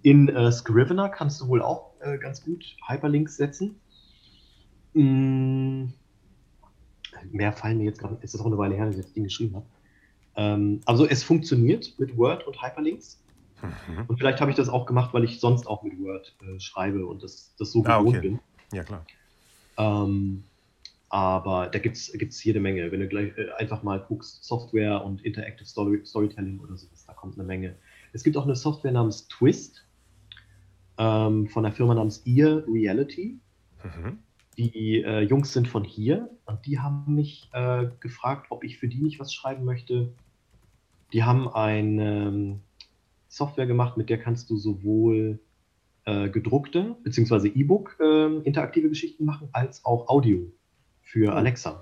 In 0.04 0.30
äh, 0.30 0.52
Scrivener 0.52 1.10
kannst 1.10 1.42
du 1.42 1.48
wohl 1.48 1.62
auch 1.62 1.92
äh, 2.00 2.18
ganz 2.18 2.44
gut 2.44 2.76
Hyperlinks 2.88 3.38
setzen. 3.38 3.76
Mm, 4.94 5.90
mehr 7.32 7.54
fallen 7.54 7.78
mir 7.78 7.86
jetzt 7.86 8.00
gerade, 8.00 8.18
es 8.22 8.34
ist 8.34 8.42
auch 8.42 8.46
eine 8.46 8.58
Weile 8.58 8.76
her, 8.76 8.86
dass 8.88 8.98
ich 8.98 9.06
das 9.06 9.14
Ding 9.14 9.26
geschrieben 9.26 9.56
habe. 9.56 9.66
Ähm, 10.36 10.82
also 10.86 11.06
es 11.06 11.24
funktioniert 11.24 11.94
mit 12.00 12.18
Word 12.18 12.48
und 12.48 12.62
Hyperlinks. 12.62 13.21
Mhm. 13.62 14.06
Und 14.08 14.18
vielleicht 14.18 14.42
habe 14.42 14.52
ich 14.52 14.58
das 14.58 14.70
auch 14.70 14.86
gemacht, 14.86 15.14
weil 15.14 15.24
ich 15.24 15.40
sonst 15.40 15.68
auch 15.68 15.84
mit 15.84 16.00
Word 16.00 16.36
äh, 16.42 16.60
schreibe 16.60 17.06
und 17.06 17.24
das, 17.24 17.54
das 17.58 17.72
so 17.72 17.84
ah, 17.86 18.00
gewohnt 18.00 18.18
okay. 18.18 18.30
bin. 18.30 18.40
Ja, 18.74 18.84
klar. 18.84 19.06
Ähm, 19.78 20.44
aber 21.10 21.68
da 21.68 21.80
gibt 21.80 21.98
es 21.98 22.44
jede 22.44 22.60
Menge. 22.60 22.92
Wenn 22.92 23.02
du 23.02 23.08
gleich 23.08 23.38
äh, 23.38 23.52
einfach 23.58 23.84
mal 23.84 24.00
guckst, 24.00 24.44
Software 24.44 25.04
und 25.04 25.22
Interactive 25.24 25.66
Story, 25.66 26.02
Storytelling 26.06 26.60
oder 26.60 26.78
sowas, 26.78 27.06
da 27.06 27.14
kommt 27.14 27.36
eine 27.36 27.44
Menge. 27.44 27.76
Es 28.14 28.24
gibt 28.24 28.38
auch 28.38 28.46
eine 28.46 28.56
Software 28.56 28.92
namens 28.92 29.28
Twist. 29.28 29.86
ähm, 30.98 31.48
von 31.48 31.66
einer 31.66 31.74
Firma 31.74 31.96
namens 31.96 32.22
Ear 32.26 32.64
Reality. 32.68 33.40
Mhm. 33.84 34.20
Die 34.58 35.02
äh, 35.02 35.22
Jungs 35.22 35.54
sind 35.54 35.68
von 35.68 35.84
hier 35.84 36.30
und 36.46 36.66
die 36.66 36.80
haben 36.80 37.16
mich 37.16 37.50
äh, 37.54 37.88
gefragt, 38.00 38.48
ob 38.50 38.64
ich 38.64 38.78
für 38.78 38.88
die 38.88 39.02
nicht 39.02 39.20
was 39.20 39.34
schreiben 39.34 39.66
möchte. 39.66 40.14
Die 41.14 41.24
haben 41.24 41.48
eine 41.48 42.28
ähm, 42.28 42.60
Software 43.32 43.66
gemacht, 43.66 43.96
mit 43.96 44.10
der 44.10 44.20
kannst 44.20 44.50
du 44.50 44.58
sowohl 44.58 45.40
äh, 46.04 46.30
gedruckte 46.30 46.98
bzw. 47.04 47.48
E-Book 47.48 47.96
äh, 48.02 48.26
interaktive 48.44 48.90
Geschichten 48.90 49.24
machen, 49.24 49.48
als 49.54 49.86
auch 49.86 50.10
Audio 50.10 50.52
für 51.02 51.32
oh. 51.32 51.36
Alexa. 51.36 51.82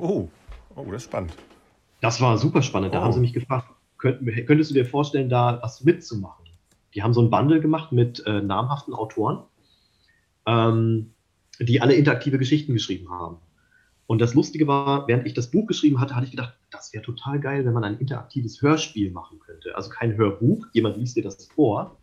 Oh. 0.00 0.28
oh, 0.74 0.84
das 0.86 1.02
ist 1.02 1.04
spannend. 1.04 1.32
Das 2.00 2.20
war 2.20 2.36
super 2.38 2.60
spannend. 2.62 2.92
Da 2.92 3.00
oh. 3.00 3.04
haben 3.04 3.12
sie 3.12 3.20
mich 3.20 3.32
gefragt, 3.32 3.68
könnt, 3.98 4.20
könntest 4.48 4.70
du 4.70 4.74
dir 4.74 4.84
vorstellen, 4.84 5.28
da 5.28 5.60
was 5.62 5.84
mitzumachen? 5.84 6.46
Die 6.94 7.04
haben 7.04 7.14
so 7.14 7.22
ein 7.22 7.30
Bundle 7.30 7.60
gemacht 7.60 7.92
mit 7.92 8.26
äh, 8.26 8.42
namhaften 8.42 8.92
Autoren, 8.92 9.44
ähm, 10.44 11.12
die 11.60 11.80
alle 11.80 11.94
interaktive 11.94 12.38
Geschichten 12.38 12.72
geschrieben 12.72 13.10
haben. 13.10 13.36
Und 14.10 14.20
das 14.20 14.34
Lustige 14.34 14.66
war, 14.66 15.06
während 15.06 15.24
ich 15.24 15.34
das 15.34 15.52
Buch 15.52 15.68
geschrieben 15.68 16.00
hatte, 16.00 16.16
hatte 16.16 16.24
ich 16.24 16.32
gedacht, 16.32 16.54
das 16.72 16.92
wäre 16.92 17.04
total 17.04 17.38
geil, 17.38 17.64
wenn 17.64 17.72
man 17.72 17.84
ein 17.84 18.00
interaktives 18.00 18.60
Hörspiel 18.60 19.12
machen 19.12 19.38
könnte. 19.38 19.76
Also 19.76 19.88
kein 19.88 20.16
Hörbuch, 20.16 20.66
jemand 20.72 20.96
liest 20.96 21.16
dir 21.16 21.22
das 21.22 21.46
vor, 21.46 21.96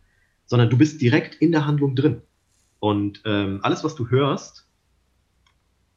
sondern 0.46 0.70
du 0.70 0.78
bist 0.78 1.02
direkt 1.02 1.36
in 1.36 1.52
der 1.52 1.68
Handlung 1.68 1.98
drin. 1.98 2.22
Und 2.80 3.22
ähm, 3.26 3.60
alles, 3.62 3.84
was 3.84 3.96
du 3.96 4.10
hörst, 4.10 4.70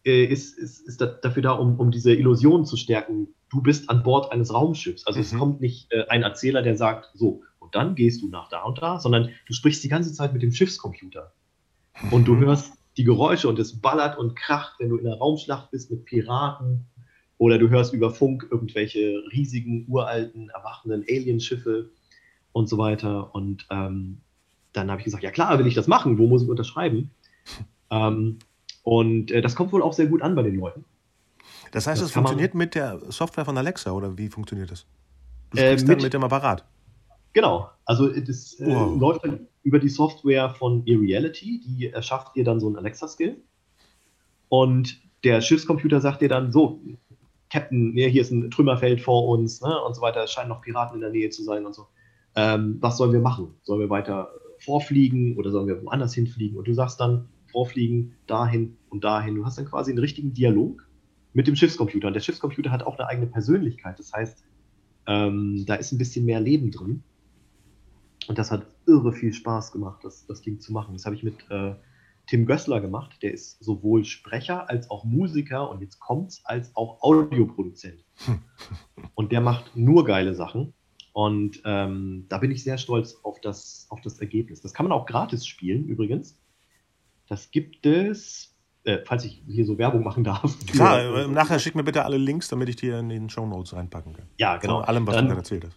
äh, 0.05 0.25
ist, 0.25 0.59
ist, 0.59 0.81
ist 0.81 1.01
dafür 1.01 1.43
da, 1.43 1.53
um, 1.53 1.79
um 1.79 1.93
diese 1.93 2.13
Illusion 2.13 2.67
zu 2.67 2.77
stärken. 2.77 3.29
Du 3.49 3.63
bist 3.63 3.89
an 3.89 4.03
Bord 4.03 4.33
eines 4.33 4.53
Raumschiffs. 4.53 5.07
Also 5.07 5.21
mhm. 5.21 5.25
es 5.25 5.39
kommt 5.39 5.61
nicht 5.61 5.93
äh, 5.93 6.09
ein 6.09 6.25
Erzähler, 6.25 6.63
der 6.63 6.77
sagt, 6.77 7.11
so, 7.15 7.45
und 7.61 7.77
dann 7.77 7.95
gehst 7.95 8.21
du 8.21 8.29
nach 8.29 8.49
da 8.49 8.65
und 8.65 8.83
da, 8.83 8.99
sondern 8.99 9.31
du 9.47 9.53
sprichst 9.53 9.85
die 9.85 9.89
ganze 9.89 10.13
Zeit 10.13 10.33
mit 10.33 10.43
dem 10.43 10.51
Schiffscomputer. 10.51 11.33
Und 12.11 12.27
du 12.27 12.35
mhm. 12.35 12.47
hörst 12.47 12.80
die 12.97 13.05
Geräusche 13.05 13.49
und 13.49 13.59
es 13.59 13.81
ballert 13.81 14.19
und 14.19 14.37
kracht, 14.37 14.75
wenn 14.79 14.89
du 14.89 14.97
in 14.97 15.05
der 15.05 15.19
Raumschlacht 15.19 15.71
bist 15.71 15.91
mit 15.91 16.05
Piraten. 16.05 16.87
Oder 17.39 17.59
du 17.59 17.71
hörst 17.71 17.95
über 17.95 18.11
Funk 18.11 18.47
irgendwelche 18.51 19.23
riesigen, 19.33 19.87
uralten, 19.89 20.51
erwachenden 20.51 21.05
Alienschiffe 21.09 21.91
und 22.53 22.69
so 22.69 22.77
weiter. 22.77 23.35
Und 23.35 23.67
ähm, 23.71 24.21
dann 24.73 24.91
habe 24.91 25.01
ich 25.01 25.05
gesagt, 25.05 25.23
ja 25.23 25.31
klar, 25.31 25.59
will 25.59 25.67
ich 25.67 25.75
das 25.75 25.87
machen, 25.87 26.19
wo 26.19 26.27
muss 26.27 26.43
ich 26.43 26.49
unterschreiben? 26.49 27.11
ähm, 27.91 28.39
und 28.83 29.31
äh, 29.31 29.41
das 29.41 29.55
kommt 29.55 29.73
wohl 29.73 29.83
auch 29.83 29.93
sehr 29.93 30.07
gut 30.07 30.23
an 30.23 30.35
bei 30.35 30.43
den 30.43 30.57
Leuten. 30.57 30.85
Das 31.73 31.87
heißt, 31.87 32.03
es 32.03 32.11
funktioniert 32.11 32.55
mit 32.55 32.75
der 32.75 33.01
Software 33.11 33.45
von 33.45 33.57
Alexa 33.57 33.93
oder 33.93 34.19
wie 34.19 34.29
funktioniert 34.29 34.71
das? 34.71 34.87
Du 35.51 35.59
äh, 35.59 35.79
sprichst 35.79 35.85
äh, 35.85 35.89
mit, 35.89 35.99
dann 35.99 36.05
mit 36.05 36.15
dem 36.15 36.25
Apparat. 36.25 36.65
Genau, 37.33 37.71
also 37.85 38.09
das 38.09 38.59
äh, 38.59 38.67
wow. 38.67 39.01
läuft 39.01 39.25
dann 39.25 39.47
über 39.63 39.79
die 39.79 39.89
Software 39.89 40.51
von 40.51 40.87
eReality, 40.87 41.61
die 41.61 41.89
erschafft 41.89 42.37
dir 42.37 42.45
dann 42.45 42.61
so 42.61 42.69
ein 42.69 42.77
Alexa-Skill. 42.77 43.43
Und 44.49 45.01
der 45.23 45.41
Schiffscomputer 45.41 46.01
sagt 46.01 46.23
dir 46.23 46.29
dann 46.29 46.51
so, 46.51 46.81
Captain, 47.51 47.93
hier 47.95 48.21
ist 48.21 48.31
ein 48.31 48.51
Trümmerfeld 48.51 49.01
vor 49.01 49.29
uns 49.29 49.61
ne, 49.61 49.77
und 49.83 49.95
so 49.95 50.03
weiter, 50.03 50.25
es 50.25 50.33
scheinen 50.33 50.49
noch 50.49 50.63
Piraten 50.63 50.95
in 50.97 51.01
der 51.01 51.11
Nähe 51.11 51.31
zu 51.31 51.43
sein 51.43 51.67
und 51.67 51.75
so. 51.75 51.89
Ähm, 52.37 52.79
was 52.81 52.97
sollen 52.97 53.13
wir 53.13 53.21
machen? 53.21 53.55
Sollen 53.63 53.81
wir 53.81 53.91
weiter 53.91 54.31
vorfliegen 54.59 55.37
oder 55.37 55.51
sollen 55.51 55.67
wir 55.67 55.83
woanders 55.83 56.15
hinfliegen? 56.15 56.57
Und 56.57 56.69
du 56.69 56.75
sagst 56.75 57.01
dann, 57.01 57.29
vorfliegen, 57.51 58.15
dahin 58.27 58.77
und 58.89 59.05
dahin. 59.05 59.35
Du 59.35 59.45
hast 59.45 59.59
dann 59.59 59.67
quasi 59.67 59.91
einen 59.91 59.99
richtigen 59.99 60.33
Dialog 60.33 60.87
mit 61.33 61.47
dem 61.47 61.57
Schiffscomputer. 61.57 62.09
Und 62.09 62.15
der 62.15 62.21
Schiffscomputer 62.21 62.71
hat 62.71 62.83
auch 62.83 62.99
eine 62.99 63.09
eigene 63.09 63.27
Persönlichkeit. 63.27 63.99
Das 63.99 64.13
heißt, 64.13 64.45
ähm, 65.07 65.65
da 65.67 65.75
ist 65.75 65.93
ein 65.93 65.99
bisschen 65.99 66.25
mehr 66.25 66.41
Leben 66.41 66.71
drin. 66.71 67.03
Und 68.27 68.39
das 68.39 68.51
hat 68.51 68.67
irre 68.87 69.13
viel 69.13 69.33
Spaß 69.33 69.73
gemacht, 69.73 70.05
das, 70.05 70.27
das 70.27 70.43
Ding 70.43 70.61
zu 70.61 70.73
machen. 70.73 70.93
Das 70.93 71.05
habe 71.05 71.17
ich 71.17 71.23
mit 71.23 71.51
äh, 71.51 71.75
Tim 72.27 72.47
Gössler 72.47 72.81
gemacht. 72.81 73.19
Der 73.23 73.33
ist 73.33 73.63
sowohl 73.63 74.05
Sprecher 74.05 74.69
als 74.69 74.91
auch 74.91 75.05
Musiker 75.05 75.71
und 75.71 75.81
jetzt 75.81 75.99
kommt's 75.99 76.43
als 76.45 76.75
auch 76.77 77.03
Audioproduzent. 77.03 78.05
und 79.15 79.33
der 79.33 79.41
macht 79.41 79.77
nur 79.77 80.05
geile 80.05 80.35
Sachen. 80.35 80.75
Und 81.13 81.61
ähm, 81.65 82.27
da 82.29 82.39
bin 82.39 82.53
ich 82.53 82.63
sehr 82.63 82.79
stolz 82.79 83.17
auf 83.25 83.41
das, 83.41 83.87
auf 83.91 84.01
das 84.01 84.21
Ergebnis. 84.21 84.61
Das 84.61 84.75
kann 84.75 84.87
man 84.87 84.93
auch 84.93 85.07
gratis 85.07 85.45
spielen, 85.45 85.87
übrigens. 85.87 86.39
Das 87.27 87.51
gibt 87.51 87.85
es, 87.85 88.55
äh, 88.85 88.99
falls 89.05 89.25
ich 89.25 89.43
hier 89.47 89.67
so 89.67 89.77
Werbung 89.77 90.05
machen 90.05 90.23
darf. 90.23 90.57
Klar, 90.67 91.01
äh, 91.01 91.27
nachher 91.27 91.59
schick 91.59 91.75
mir 91.75 91.83
bitte 91.83 92.05
alle 92.05 92.17
Links, 92.17 92.49
damit 92.49 92.69
ich 92.69 92.77
die 92.77 92.89
in 92.89 93.09
den 93.09 93.29
Show 93.29 93.47
Notes 93.47 93.75
reinpacken 93.75 94.13
kann. 94.13 94.27
Ja, 94.37 94.57
genau. 94.59 94.81
Von 94.81 94.85
allem, 94.85 95.07
was 95.07 95.17
dann, 95.17 95.29
du 95.29 95.35
erzählt 95.35 95.65
hast. 95.65 95.77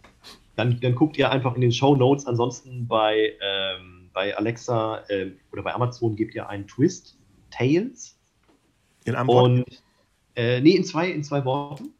Dann, 0.56 0.80
dann 0.80 0.96
guckt 0.96 1.18
ihr 1.18 1.32
einfach 1.32 1.56
in 1.56 1.62
den 1.62 1.72
Show 1.72 1.96
Notes. 1.96 2.26
Ansonsten 2.26 2.88
bei, 2.88 3.34
ähm, 3.42 4.10
bei 4.14 4.36
Alexa 4.38 5.04
äh, 5.10 5.32
oder 5.52 5.64
bei 5.64 5.74
Amazon 5.74 6.16
gebt 6.16 6.36
ihr 6.36 6.48
einen 6.48 6.68
Twist, 6.68 7.18
Tales. 7.50 8.18
In 9.06 9.16
einem 9.16 9.28
Wort? 9.28 9.46
Und, 9.46 9.84
äh, 10.36 10.62
nee, 10.62 10.76
in 10.76 10.84
zwei, 10.84 11.10
in 11.10 11.24
zwei 11.24 11.44
Worten. 11.46 11.94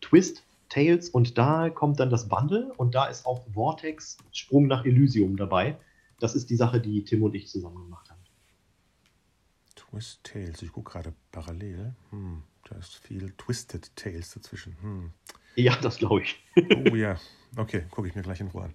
Twist, 0.00 0.44
Tales 0.70 1.10
und 1.10 1.36
da 1.36 1.68
kommt 1.68 2.00
dann 2.00 2.10
das 2.10 2.28
Bundle 2.28 2.72
und 2.76 2.94
da 2.94 3.06
ist 3.06 3.26
auch 3.26 3.44
Vortex 3.52 4.16
Sprung 4.32 4.66
nach 4.66 4.84
Elysium 4.86 5.36
dabei. 5.36 5.76
Das 6.20 6.34
ist 6.34 6.48
die 6.48 6.56
Sache, 6.56 6.80
die 6.80 7.04
Tim 7.04 7.22
und 7.22 7.34
ich 7.34 7.48
zusammen 7.48 7.82
gemacht 7.82 8.08
haben. 8.08 8.20
Twist 9.74 10.22
Tales, 10.22 10.62
ich 10.62 10.72
gucke 10.72 10.92
gerade 10.92 11.12
parallel. 11.32 11.94
Hm, 12.10 12.44
da 12.68 12.76
ist 12.76 12.94
viel 12.94 13.32
Twisted 13.36 13.94
Tales 13.96 14.32
dazwischen. 14.32 14.76
Hm. 14.80 15.12
Ja, 15.64 15.76
das 15.76 15.98
glaube 15.98 16.22
ich. 16.22 16.42
oh 16.90 16.94
ja, 16.94 17.18
okay, 17.56 17.84
gucke 17.90 18.08
ich 18.08 18.14
mir 18.14 18.22
gleich 18.22 18.40
in 18.40 18.48
Ruhe 18.48 18.64
an. 18.64 18.74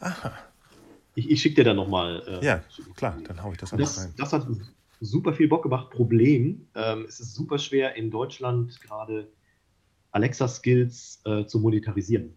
Aha. 0.00 0.32
Ich, 1.14 1.30
ich 1.30 1.40
schicke 1.40 1.56
dir 1.56 1.64
dann 1.64 1.76
nochmal. 1.76 2.22
Äh, 2.26 2.44
ja, 2.44 2.64
klar, 2.94 3.16
dann 3.24 3.42
haue 3.42 3.52
ich 3.52 3.58
das 3.58 3.72
alles 3.72 3.98
rein. 3.98 4.12
Das 4.16 4.32
hat 4.32 4.46
super 5.00 5.32
viel 5.32 5.48
Bock 5.48 5.62
gemacht. 5.62 5.90
Problem, 5.90 6.66
ähm, 6.74 7.04
es 7.08 7.20
ist 7.20 7.34
super 7.34 7.58
schwer 7.58 7.94
in 7.94 8.10
Deutschland 8.10 8.80
gerade 8.80 9.28
Alexa-Skills 10.12 11.22
äh, 11.24 11.46
zu 11.46 11.58
monetarisieren. 11.58 12.34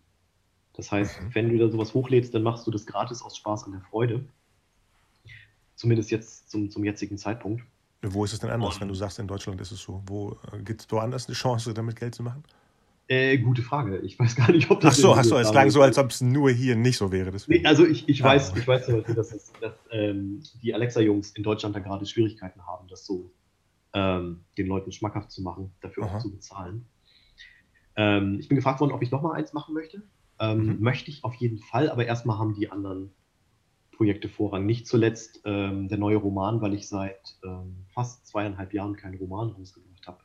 Das 0.73 0.91
heißt, 0.91 1.21
mhm. 1.21 1.36
wenn 1.36 1.49
du 1.49 1.58
da 1.58 1.69
sowas 1.69 1.93
hochlädst, 1.93 2.34
dann 2.34 2.43
machst 2.43 2.65
du 2.67 2.71
das 2.71 2.86
gratis 2.86 3.21
aus 3.21 3.38
Spaß 3.38 3.65
an 3.65 3.73
der 3.73 3.82
Freude. 3.82 4.25
Zumindest 5.75 6.12
jetzt 6.12 6.49
zum, 6.49 6.69
zum 6.69 6.84
jetzigen 6.84 7.17
Zeitpunkt. 7.17 7.63
Wo 8.02 8.23
ist 8.23 8.34
es 8.34 8.39
denn 8.39 8.49
anders, 8.49 8.75
Und, 8.75 8.82
wenn 8.82 8.88
du 8.88 8.93
sagst, 8.93 9.19
in 9.19 9.28
Deutschland 9.28 9.60
ist 9.60 9.71
es 9.71 9.82
so? 9.82 10.02
Wo 10.06 10.38
äh, 10.54 10.62
gibt 10.62 10.82
es 10.82 10.91
woanders 10.91 11.28
eine 11.28 11.36
Chance, 11.36 11.73
damit 11.73 11.97
Geld 11.97 12.15
zu 12.15 12.23
machen? 12.23 12.43
Äh, 13.12 13.39
gute 13.39 13.63
Frage. 13.63 13.98
Ich 14.02 14.19
weiß 14.19 14.36
gar 14.36 14.52
nicht, 14.52 14.69
ob 14.69 14.82
das. 14.82 14.93
Ach 14.93 15.00
so, 15.00 15.15
hast 15.15 15.32
du, 15.32 15.36
es 15.36 15.50
klang 15.50 15.72
so, 15.72 15.82
als 15.82 15.98
ob 15.98 16.12
es 16.12 16.22
nur 16.22 16.52
hier 16.52 16.76
nicht 16.76 16.98
so 16.98 17.12
wäre. 17.12 17.32
Nee, 17.48 17.65
also 17.65 17.84
ich, 17.84 18.08
ich, 18.08 18.24
ah. 18.24 18.28
weiß, 18.28 18.54
ich 18.56 18.67
weiß 18.67 18.86
zum 18.86 18.98
Beispiel, 18.98 19.15
dass, 19.15 19.34
es, 19.34 19.52
dass 19.60 19.74
ähm, 19.89 20.43
die 20.62 20.76
Alexa-Jungs 20.76 21.32
in 21.32 21.41
Deutschland 21.41 21.76
da 21.76 21.80
gerade 21.80 22.06
Schwierigkeiten 22.06 22.67
haben, 22.67 22.88
das 22.88 23.08
so 23.08 23.32
ähm, 23.93 24.41
den 24.60 24.67
Leuten 24.67 24.91
schmackhaft 24.91 25.32
zu 25.32 25.41
machen, 25.41 25.72
dafür 25.82 26.04
Aha. 26.04 26.17
auch 26.17 26.22
zu 26.22 26.30
bezahlen. 26.30 26.86
Ähm, 27.95 28.38
ich 28.39 28.48
bin 28.48 28.56
gefragt 28.56 28.80
worden, 28.80 28.91
ob 28.91 29.02
ich 29.02 29.10
nochmal 29.10 29.38
eins 29.38 29.54
machen 29.54 29.74
möchte. 29.74 30.04
Ähm, 30.39 30.67
mhm. 30.67 30.78
Möchte 30.80 31.10
ich 31.10 31.24
auf 31.24 31.34
jeden 31.34 31.58
Fall, 31.58 31.89
aber 31.89 32.06
erstmal 32.06 32.38
haben 32.38 32.54
die 32.54 32.72
anderen 32.72 33.12
Projekte 33.91 34.30
Vorrang. 34.30 34.67
Nicht 34.67 34.86
zuletzt 34.86 35.41
ähm, 35.45 35.88
der 35.88 35.98
neue 35.98 36.17
Roman, 36.17 36.62
weil 36.62 36.76
ich 36.76 36.88
seit 36.88 37.39
ähm, 37.43 37.86
fast 37.88 38.28
zweieinhalb 38.28 38.72
Jahren 38.72 38.95
keinen 38.95 39.17
Roman 39.17 39.50
rausgebracht 39.50 40.06
habe. 40.06 40.19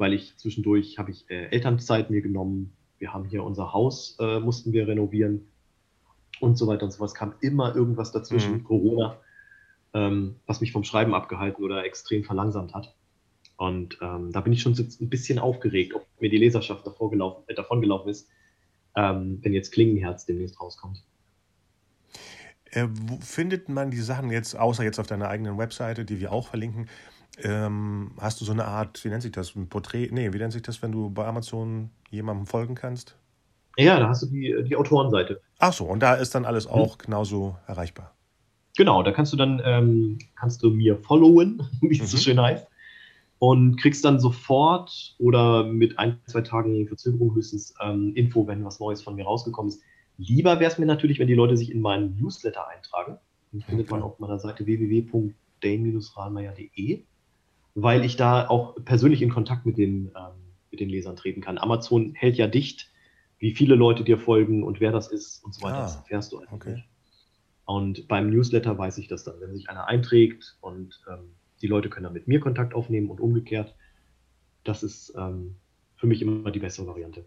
Weil 0.00 0.14
ich 0.14 0.34
zwischendurch 0.38 0.98
habe 0.98 1.10
ich 1.10 1.28
äh, 1.28 1.48
Elternzeit 1.50 2.08
mir 2.08 2.22
genommen. 2.22 2.72
Wir 2.98 3.12
haben 3.12 3.26
hier 3.26 3.44
unser 3.44 3.74
Haus, 3.74 4.16
äh, 4.18 4.40
mussten 4.40 4.72
wir 4.72 4.88
renovieren 4.88 5.46
und 6.40 6.56
so 6.56 6.66
weiter 6.66 6.86
und 6.86 6.90
so 6.90 7.00
was. 7.00 7.12
Kam 7.12 7.34
immer 7.42 7.76
irgendwas 7.76 8.10
dazwischen, 8.10 8.54
mhm. 8.54 8.64
Corona, 8.64 9.18
ähm, 9.92 10.36
was 10.46 10.62
mich 10.62 10.72
vom 10.72 10.84
Schreiben 10.84 11.14
abgehalten 11.14 11.62
oder 11.62 11.84
extrem 11.84 12.24
verlangsamt 12.24 12.72
hat. 12.72 12.96
Und 13.58 13.98
ähm, 14.00 14.32
da 14.32 14.40
bin 14.40 14.54
ich 14.54 14.62
schon 14.62 14.72
ein 14.72 15.10
bisschen 15.10 15.38
aufgeregt, 15.38 15.94
ob 15.94 16.06
mir 16.18 16.30
die 16.30 16.38
Leserschaft 16.38 16.86
davor 16.86 17.10
gelaufen, 17.10 17.44
äh, 17.48 17.54
davon 17.54 17.82
gelaufen 17.82 18.08
ist, 18.08 18.26
ähm, 18.96 19.40
wenn 19.42 19.52
jetzt 19.52 19.70
Klingenherz 19.70 20.24
demnächst 20.24 20.58
rauskommt. 20.62 21.04
Äh, 22.70 22.86
wo 22.90 23.18
findet 23.18 23.68
man 23.68 23.90
die 23.90 24.00
Sachen 24.00 24.30
jetzt, 24.30 24.56
außer 24.56 24.82
jetzt 24.82 24.98
auf 24.98 25.08
deiner 25.08 25.28
eigenen 25.28 25.58
Webseite, 25.58 26.06
die 26.06 26.20
wir 26.20 26.32
auch 26.32 26.48
verlinken? 26.48 26.88
Ähm, 27.44 28.12
hast 28.18 28.40
du 28.40 28.44
so 28.44 28.52
eine 28.52 28.64
Art, 28.64 29.04
wie 29.04 29.08
nennt 29.08 29.22
sich 29.22 29.32
das, 29.32 29.54
ein 29.54 29.68
Porträt? 29.68 30.08
Nee, 30.10 30.32
wie 30.32 30.38
nennt 30.38 30.52
sich 30.52 30.62
das, 30.62 30.82
wenn 30.82 30.92
du 30.92 31.10
bei 31.10 31.26
Amazon 31.26 31.90
jemandem 32.10 32.46
folgen 32.46 32.74
kannst? 32.74 33.16
Ja, 33.76 33.98
da 33.98 34.08
hast 34.08 34.22
du 34.22 34.26
die, 34.26 34.64
die 34.68 34.76
Autorenseite. 34.76 35.40
Ach 35.58 35.72
so, 35.72 35.84
und 35.84 36.00
da 36.00 36.14
ist 36.14 36.34
dann 36.34 36.44
alles 36.44 36.66
auch 36.66 36.98
mhm. 36.98 37.02
genauso 37.04 37.56
erreichbar. 37.66 38.14
Genau, 38.76 39.02
da 39.02 39.12
kannst 39.12 39.32
du 39.32 39.36
dann 39.36 39.60
ähm, 39.64 40.18
kannst 40.36 40.62
du 40.62 40.70
mir 40.70 40.96
followen, 40.96 41.62
wie 41.80 41.96
es 41.96 42.02
mhm. 42.02 42.06
so 42.06 42.18
schön 42.18 42.40
heißt 42.40 42.66
und 43.40 43.80
kriegst 43.80 44.04
dann 44.04 44.20
sofort 44.20 45.16
oder 45.18 45.64
mit 45.64 45.98
ein, 45.98 46.20
zwei 46.26 46.42
Tagen 46.42 46.86
Verzögerung 46.86 47.34
höchstens 47.34 47.74
ähm, 47.82 48.12
Info, 48.14 48.46
wenn 48.46 48.62
was 48.64 48.78
Neues 48.80 49.00
von 49.02 49.16
mir 49.16 49.24
rausgekommen 49.24 49.70
ist. 49.70 49.82
Lieber 50.18 50.60
wäre 50.60 50.70
es 50.70 50.76
mir 50.76 50.84
natürlich, 50.84 51.18
wenn 51.18 51.26
die 51.26 51.34
Leute 51.34 51.56
sich 51.56 51.72
in 51.72 51.80
meinen 51.80 52.18
Newsletter 52.20 52.68
eintragen. 52.68 53.16
Den 53.50 53.62
findet 53.62 53.90
man 53.90 54.02
auf 54.02 54.18
meiner 54.18 54.38
Seite 54.38 54.66
www.dane-rahlmeier.de, 54.66 57.04
weil 57.74 58.04
ich 58.04 58.16
da 58.16 58.48
auch 58.48 58.76
persönlich 58.84 59.22
in 59.22 59.30
Kontakt 59.30 59.66
mit 59.66 59.78
den, 59.78 60.12
ähm, 60.16 60.32
mit 60.70 60.80
den 60.80 60.88
Lesern 60.88 61.16
treten 61.16 61.40
kann. 61.40 61.58
Amazon 61.58 62.14
hält 62.14 62.36
ja 62.36 62.46
dicht, 62.46 62.90
wie 63.38 63.52
viele 63.52 63.74
Leute 63.74 64.04
dir 64.04 64.18
folgen 64.18 64.62
und 64.62 64.80
wer 64.80 64.92
das 64.92 65.08
ist 65.08 65.42
und 65.44 65.54
so 65.54 65.62
weiter. 65.62 65.78
Ah, 65.78 65.82
das 65.82 65.96
erfährst 65.96 66.32
du 66.32 66.38
einfach 66.38 66.52
okay. 66.52 66.74
nicht. 66.74 66.88
Und 67.64 68.08
beim 68.08 68.30
Newsletter 68.30 68.76
weiß 68.76 68.98
ich 68.98 69.08
das 69.08 69.24
dann, 69.24 69.40
wenn 69.40 69.54
sich 69.54 69.70
einer 69.70 69.86
einträgt 69.86 70.56
und 70.60 71.00
ähm, 71.08 71.36
die 71.62 71.66
Leute 71.66 71.88
können 71.88 72.04
dann 72.04 72.12
mit 72.12 72.26
mir 72.26 72.40
Kontakt 72.40 72.74
aufnehmen 72.74 73.10
und 73.10 73.20
umgekehrt. 73.20 73.74
Das 74.64 74.82
ist 74.82 75.14
ähm, 75.16 75.56
für 75.96 76.06
mich 76.06 76.20
immer 76.20 76.50
die 76.50 76.58
bessere 76.58 76.86
Variante. 76.86 77.24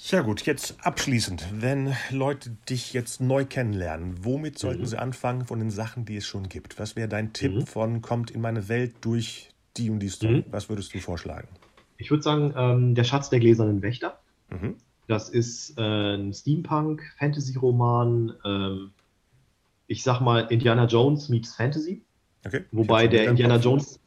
Ja 0.00 0.22
gut, 0.22 0.46
jetzt 0.46 0.76
abschließend, 0.80 1.44
wenn 1.60 1.92
Leute 2.10 2.50
dich 2.70 2.92
jetzt 2.92 3.20
neu 3.20 3.44
kennenlernen, 3.44 4.24
womit 4.24 4.58
sollten 4.58 4.82
mhm. 4.82 4.86
sie 4.86 4.98
anfangen 4.98 5.44
von 5.44 5.58
den 5.58 5.70
Sachen, 5.70 6.04
die 6.04 6.16
es 6.16 6.24
schon 6.24 6.48
gibt? 6.48 6.78
Was 6.78 6.94
wäre 6.94 7.08
dein 7.08 7.32
Tipp 7.32 7.54
mhm. 7.54 7.66
von 7.66 8.00
kommt 8.00 8.30
in 8.30 8.40
meine 8.40 8.68
Welt 8.68 8.94
durch 9.00 9.50
die 9.76 9.90
und 9.90 9.98
die 9.98 10.08
Story? 10.08 10.44
Mhm. 10.46 10.52
Was 10.52 10.68
würdest 10.68 10.94
du 10.94 11.00
vorschlagen? 11.00 11.48
Ich 11.98 12.10
würde 12.10 12.22
sagen, 12.22 12.54
ähm, 12.56 12.94
der 12.94 13.02
Schatz 13.02 13.28
der 13.28 13.40
gläsernen 13.40 13.82
Wächter. 13.82 14.20
Mhm. 14.50 14.76
Das 15.08 15.28
ist 15.28 15.76
äh, 15.76 16.14
ein 16.14 16.32
Steampunk-Fantasy-Roman. 16.32 18.34
Ähm, 18.44 18.90
ich 19.88 20.04
sag 20.04 20.20
mal 20.20 20.46
Indiana 20.50 20.86
Jones 20.86 21.28
meets 21.28 21.56
Fantasy. 21.56 22.02
Okay. 22.46 22.64
Wobei 22.70 23.08
der 23.08 23.28
Indiana 23.28 23.56
Jones. 23.56 23.98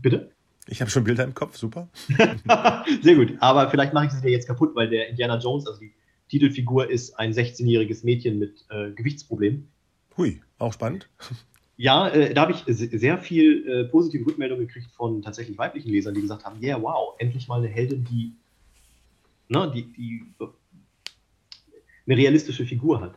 Bitte? 0.00 0.30
Ich 0.72 0.80
habe 0.80 0.90
schon 0.90 1.04
Bilder 1.04 1.24
im 1.24 1.34
Kopf, 1.34 1.58
super. 1.58 1.90
Sehr 3.02 3.14
gut, 3.14 3.34
aber 3.40 3.68
vielleicht 3.68 3.92
mache 3.92 4.06
ich 4.06 4.12
es 4.12 4.22
dir 4.22 4.30
jetzt 4.30 4.46
kaputt, 4.46 4.74
weil 4.74 4.88
der 4.88 5.10
Indiana 5.10 5.38
Jones, 5.38 5.66
also 5.66 5.78
die 5.78 5.92
Titelfigur, 6.30 6.90
ist 6.90 7.18
ein 7.18 7.34
16-jähriges 7.34 8.06
Mädchen 8.06 8.38
mit 8.38 8.64
äh, 8.70 8.90
Gewichtsproblemen. 8.92 9.68
Hui, 10.16 10.40
auch 10.58 10.72
spannend. 10.72 11.10
Ja, 11.76 12.08
äh, 12.08 12.32
da 12.32 12.42
habe 12.42 12.52
ich 12.52 12.64
sehr 12.66 13.18
viel 13.18 13.68
äh, 13.68 13.84
positive 13.84 14.24
Rückmeldungen 14.24 14.66
gekriegt 14.66 14.90
von 14.92 15.20
tatsächlich 15.20 15.58
weiblichen 15.58 15.90
Lesern, 15.90 16.14
die 16.14 16.22
gesagt 16.22 16.46
haben: 16.46 16.58
Yeah, 16.62 16.80
wow, 16.80 17.16
endlich 17.18 17.48
mal 17.48 17.58
eine 17.58 17.68
Heldin, 17.68 18.06
die, 18.10 18.32
ne, 19.48 19.70
die, 19.74 19.92
die 19.92 20.24
eine 22.06 22.16
realistische 22.16 22.64
Figur 22.64 23.02
hat. 23.02 23.14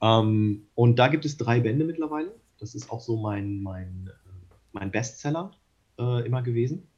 Ähm, 0.00 0.68
und 0.74 0.98
da 0.98 1.08
gibt 1.08 1.26
es 1.26 1.36
drei 1.36 1.60
Bände 1.60 1.84
mittlerweile. 1.84 2.34
Das 2.58 2.74
ist 2.74 2.90
auch 2.90 3.02
so 3.02 3.18
mein, 3.18 3.62
mein, 3.62 4.08
äh, 4.08 4.54
mein 4.72 4.90
Bestseller 4.90 5.50
äh, 6.02 6.26
immer 6.26 6.42
gewesen. 6.42 6.88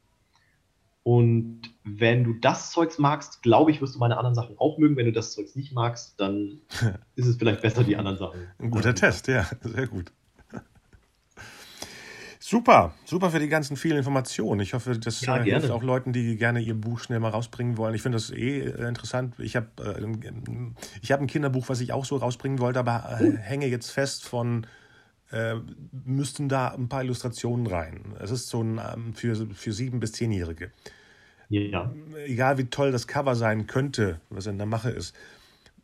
Und 1.03 1.61
wenn 1.83 2.23
du 2.23 2.33
das 2.33 2.71
Zeugs 2.71 2.97
magst, 2.97 3.43
glaube 3.43 3.69
ich, 3.69 3.79
wirst 3.79 3.93
du 3.93 3.99
meine 3.99 4.17
anderen 4.17 4.33
Sachen 4.33 4.57
auch 4.57 4.79
mögen. 4.79 4.97
Wenn 4.97 5.05
du 5.05 5.11
das 5.11 5.33
Zeugs 5.33 5.55
nicht 5.55 5.71
magst, 5.71 6.19
dann 6.19 6.61
ist 7.15 7.27
es 7.27 7.37
vielleicht 7.37 7.61
besser, 7.61 7.83
die 7.83 7.95
anderen 7.95 8.17
Sachen. 8.17 8.39
Ein 8.57 8.71
guter 8.71 8.95
Test, 8.95 9.27
ja, 9.27 9.45
sehr 9.61 9.87
gut. 9.87 10.11
Super, 12.39 12.93
super 13.05 13.31
für 13.31 13.39
die 13.39 13.47
ganzen 13.47 13.75
vielen 13.75 13.97
Informationen. 13.97 14.61
Ich 14.61 14.75
hoffe, 14.75 14.99
das 14.99 15.21
ja, 15.21 15.37
äh, 15.37 15.43
hilft 15.43 15.71
auch 15.71 15.81
Leuten, 15.81 16.13
die 16.13 16.37
gerne 16.37 16.59
ihr 16.59 16.75
Buch 16.75 16.99
schnell 16.99 17.19
mal 17.19 17.29
rausbringen 17.29 17.75
wollen. 17.77 17.95
Ich 17.95 18.03
finde 18.03 18.17
das 18.17 18.29
eh 18.29 18.59
äh, 18.59 18.87
interessant. 18.87 19.33
Ich 19.39 19.55
habe 19.55 19.67
äh, 19.79 20.05
ich 21.01 21.11
hab 21.11 21.21
ein 21.21 21.27
Kinderbuch, 21.27 21.69
was 21.69 21.81
ich 21.81 21.91
auch 21.91 22.05
so 22.05 22.17
rausbringen 22.17 22.59
wollte, 22.59 22.77
aber 22.77 23.17
äh, 23.19 23.31
oh. 23.31 23.37
hänge 23.37 23.65
jetzt 23.65 23.89
fest 23.89 24.25
von 24.25 24.67
äh, 25.31 25.55
müssten 26.05 26.49
da 26.49 26.69
ein 26.69 26.89
paar 26.89 27.03
Illustrationen 27.03 27.67
rein. 27.67 28.15
Es 28.19 28.31
ist 28.31 28.47
so 28.47 28.61
ein 28.61 28.79
ähm, 28.79 29.13
für, 29.13 29.35
für 29.53 29.73
sieben- 29.73 29.99
bis 29.99 30.13
zehnjährige. 30.13 30.71
Ja. 31.49 31.93
Egal 32.25 32.57
wie 32.57 32.65
toll 32.65 32.91
das 32.91 33.07
Cover 33.07 33.35
sein 33.35 33.67
könnte, 33.67 34.19
was 34.29 34.47
in 34.47 34.57
der 34.57 34.65
Mache 34.65 34.89
ist, 34.89 35.15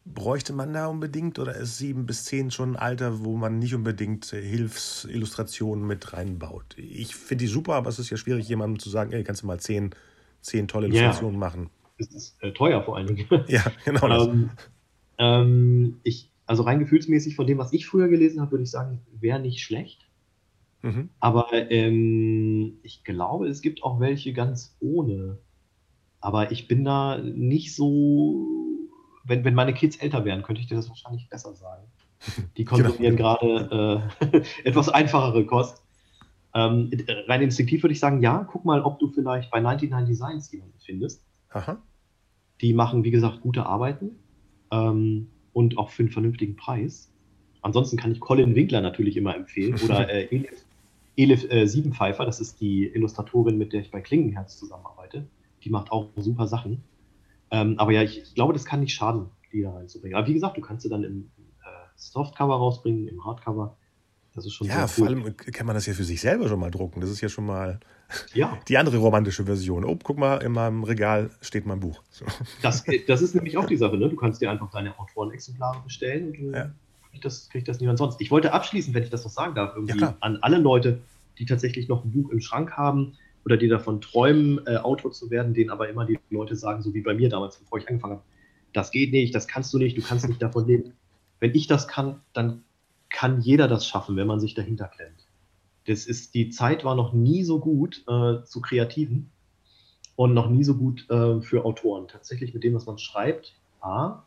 bräuchte 0.06 0.54
man 0.54 0.74
da 0.74 0.88
unbedingt 0.88 1.38
oder 1.38 1.56
ist 1.56 1.78
sieben 1.78 2.06
bis 2.06 2.26
zehn 2.26 2.52
schon 2.52 2.74
ein 2.74 2.76
Alter, 2.76 3.24
wo 3.24 3.38
man 3.38 3.60
nicht 3.60 3.76
unbedingt 3.76 4.34
äh, 4.34 4.42
Hilfsillustrationen 4.42 5.86
mit 5.86 6.14
reinbaut? 6.14 6.76
Ich 6.78 7.16
finde 7.16 7.44
die 7.44 7.48
super, 7.48 7.76
aber 7.76 7.90
es 7.90 8.00
ist 8.00 8.10
ja 8.10 8.18
schwierig, 8.18 8.48
jemandem 8.48 8.80
zu 8.80 8.90
sagen, 8.90 9.12
ey, 9.12 9.24
kannst 9.24 9.44
du 9.44 9.48
mal 9.48 9.60
zehn, 9.60 9.92
zehn 10.42 10.68
tolle 10.68 10.88
Illustrationen 10.88 11.36
ja. 11.36 11.40
machen. 11.40 11.70
Es 11.98 12.08
ist 12.08 12.42
äh, 12.42 12.52
teuer 12.52 12.82
vor 12.84 12.98
allen 12.98 13.08
Dingen. 13.08 13.28
Ja, 13.48 13.64
genau. 13.86 14.28
ähm, 14.32 14.50
ähm, 15.20 16.00
ich, 16.04 16.31
also 16.52 16.64
rein 16.64 16.80
gefühlsmäßig 16.80 17.38
von 17.38 17.48
dem, 17.48 17.60
was 17.60 17.72
ich 17.72 17.86
früher 17.86 18.10
gelesen 18.10 18.42
habe, 18.42 18.52
würde 18.52 18.64
ich 18.66 18.72
sagen, 18.72 19.00
wäre 19.10 19.40
nicht 19.40 19.64
schlecht. 19.64 20.06
Mhm. 20.82 21.10
Aber 21.22 21.48
ähm, 21.54 22.80
ich 22.84 23.06
glaube, 23.06 23.48
es 23.48 23.62
gibt 23.62 23.84
auch 23.84 24.02
welche 24.02 24.34
ganz 24.34 24.76
ohne. 24.82 25.38
Aber 26.20 26.52
ich 26.52 26.68
bin 26.68 26.84
da 26.84 27.20
nicht 27.20 27.74
so. 27.74 28.46
Wenn, 29.24 29.46
wenn 29.46 29.54
meine 29.54 29.74
Kids 29.74 29.96
älter 29.96 30.26
wären, 30.26 30.44
könnte 30.44 30.60
ich 30.60 30.68
dir 30.68 30.76
das 30.76 30.90
wahrscheinlich 30.90 31.30
besser 31.30 31.54
sagen. 31.54 31.88
Die 32.58 32.66
konsumieren 32.66 33.16
genau. 33.16 33.38
gerade 33.38 34.12
äh, 34.34 34.42
etwas 34.66 34.90
einfachere 34.90 35.46
Kost. 35.46 35.82
Ähm, 36.54 36.92
rein 37.30 37.44
instinktiv 37.44 37.82
würde 37.82 37.94
ich 37.94 38.02
sagen, 38.02 38.22
ja, 38.22 38.44
guck 38.44 38.66
mal, 38.66 38.82
ob 38.82 39.00
du 39.00 39.08
vielleicht 39.08 39.52
bei 39.52 39.62
99 39.62 40.06
Designs 40.06 40.52
jemanden 40.52 40.80
findest. 40.86 41.26
Aha. 41.52 41.82
Die 42.60 42.74
machen, 42.74 43.06
wie 43.06 43.12
gesagt, 43.12 43.40
gute 43.40 43.66
Arbeiten. 43.66 44.18
Ähm, 44.70 45.30
und 45.54 45.78
auch 45.78 45.90
für 45.90 46.04
einen 46.04 46.12
vernünftigen 46.12 46.56
Preis. 46.56 47.12
Ansonsten 47.62 47.98
kann 47.98 48.12
ich 48.12 48.20
Colin 48.20 48.56
Winkler 48.56 48.82
natürlich 48.82 49.18
immer 49.18 49.36
empfehlen 49.36 49.80
oder 49.84 50.10
äh, 50.14 50.26
Elif, 50.26 50.66
Elif 51.16 51.52
äh, 51.52 51.68
Siebenpfeifer, 51.68 52.26
das 52.26 52.40
ist 52.40 52.60
die 52.62 52.88
Illustratorin, 52.88 53.58
mit 53.58 53.74
der 53.74 53.82
ich 53.82 53.92
bei 53.92 54.02
Klingenherz 54.02 54.58
zusammenarbeite. 54.58 55.28
Die 55.64 55.70
macht 55.70 55.92
auch 55.92 56.10
super 56.16 56.48
Sachen. 56.48 56.84
Ähm, 57.52 57.78
aber 57.78 57.92
ja, 57.92 58.02
ich, 58.02 58.22
ich, 58.22 58.34
glaube, 58.34 58.54
das 58.54 58.66
kann 58.66 58.80
nicht 58.80 58.94
schaden, 58.94 59.30
die 59.52 59.62
da 59.62 59.74
reinzubringen. 59.74 60.18
Aber 60.18 60.28
wie 60.28 60.34
gesagt, 60.34 60.58
du 60.58 60.62
kannst 60.62 60.84
sie 60.84 60.90
dann 60.90 61.04
im 61.04 61.32
äh, 61.60 61.70
Softcover 61.96 62.56
rausbringen, 62.56 63.08
im 63.08 63.24
Hardcover. 63.24 63.78
Das 64.34 64.46
ist 64.46 64.54
schon 64.54 64.68
Ja, 64.68 64.88
vor 64.88 65.08
cool. 65.08 65.24
allem 65.24 65.38
kann 65.38 65.66
man 65.66 65.76
das 65.76 65.86
ja 65.86 65.94
für 65.94 66.04
sich 66.04 66.22
selber 66.22 66.48
schon 66.48 66.60
mal 66.60 66.72
drucken. 66.72 67.02
Das 67.02 67.10
ist 67.10 67.22
ja 67.22 67.30
schon 67.30 67.46
mal 67.46 67.80
ja. 68.34 68.58
die 68.68 68.78
andere 68.78 68.98
romantische 68.98 69.44
Version. 69.44 69.84
Oh, 69.84 69.98
guck 70.02 70.18
mal, 70.18 70.38
in 70.38 70.54
meinem 70.54 70.84
Regal 70.84 71.32
steht 71.42 71.66
mein 71.66 71.80
Buch. 71.80 72.02
So. 72.10 72.26
Das, 72.62 72.84
das 73.08 73.22
ist 73.22 73.36
nämlich 73.36 73.58
auch 73.58 73.66
die 73.66 73.78
Sache. 73.78 73.98
Ne? 73.98 74.10
Du 74.10 74.16
kannst 74.16 74.42
dir 74.42 74.50
einfach 74.50 74.72
deine 74.72 74.98
Autorenexemplare 74.98 75.82
bestellen 75.84 76.28
und 76.28 76.38
du 76.38 76.52
ja. 76.52 76.72
kriegst 77.10 77.26
das, 77.26 77.50
krieg 77.50 77.66
das 77.66 77.80
niemand 77.80 77.98
sonst. 77.98 78.22
Ich 78.22 78.32
wollte 78.32 78.54
abschließen, 78.54 78.94
wenn 78.94 79.04
ich 79.04 79.10
das 79.10 79.24
noch 79.24 79.32
sagen 79.32 79.54
darf, 79.54 79.76
irgendwie 79.76 80.00
ja, 80.00 80.16
an 80.22 80.38
alle 80.42 80.58
Leute, 80.58 81.02
die 81.38 81.46
tatsächlich 81.46 81.90
noch 81.90 82.06
ein 82.06 82.12
Buch 82.12 82.30
im 82.30 82.40
Schrank 82.40 82.72
haben 82.78 83.18
oder 83.44 83.58
die 83.58 83.68
davon 83.68 84.00
träumen, 84.00 84.66
äh, 84.66 84.78
Autor 84.78 85.12
zu 85.12 85.30
werden, 85.30 85.54
denen 85.54 85.72
aber 85.72 85.90
immer 85.90 86.06
die 86.06 86.20
Leute 86.30 86.56
sagen, 86.56 86.84
so 86.84 86.94
wie 86.94 87.02
bei 87.02 87.14
mir 87.14 87.28
damals, 87.28 87.58
bevor 87.58 87.80
ich 87.80 87.90
angefangen 87.90 88.14
habe, 88.14 88.24
das 88.74 88.92
geht 88.92 89.12
nicht, 89.12 89.36
das 89.36 89.48
kannst 89.48 89.74
du 89.74 89.78
nicht, 89.78 89.98
du 89.98 90.02
kannst 90.02 90.28
nicht 90.28 90.42
davon 90.42 90.68
leben. 90.68 90.94
Wenn 91.40 91.54
ich 91.56 91.68
das 91.68 91.88
kann, 91.88 92.22
dann 92.34 92.64
kann 93.12 93.42
jeder 93.42 93.68
das 93.68 93.86
schaffen, 93.86 94.16
wenn 94.16 94.28
man 94.28 94.40
sich 94.40 94.54
dahinter 94.54 94.88
klemmt. 94.88 95.28
Das 95.86 96.06
ist, 96.06 96.34
die 96.34 96.50
Zeit 96.50 96.84
war 96.84 96.96
noch 96.96 97.14
nie 97.14 97.44
so 97.44 97.60
gut 97.60 98.04
äh, 98.08 98.44
zu 98.44 98.62
Kreativen 98.62 99.32
und 100.16 100.34
noch 100.34 100.50
nie 100.50 100.64
so 100.64 100.76
gut 100.76 101.10
äh, 101.10 101.42
für 101.42 101.66
Autoren. 101.66 102.08
Tatsächlich 102.08 102.54
mit 102.54 102.64
dem, 102.64 102.74
was 102.74 102.86
man 102.86 102.98
schreibt, 102.98 103.56
A, 103.82 104.24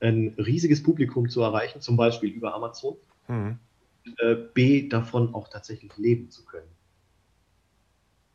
ein 0.00 0.34
riesiges 0.38 0.82
Publikum 0.82 1.28
zu 1.28 1.40
erreichen, 1.42 1.80
zum 1.80 1.96
Beispiel 1.96 2.30
über 2.30 2.54
Amazon, 2.54 2.96
mhm. 3.28 3.58
äh, 4.18 4.36
B, 4.54 4.88
davon 4.88 5.34
auch 5.34 5.48
tatsächlich 5.48 5.96
leben 5.96 6.30
zu 6.30 6.44
können. 6.44 6.68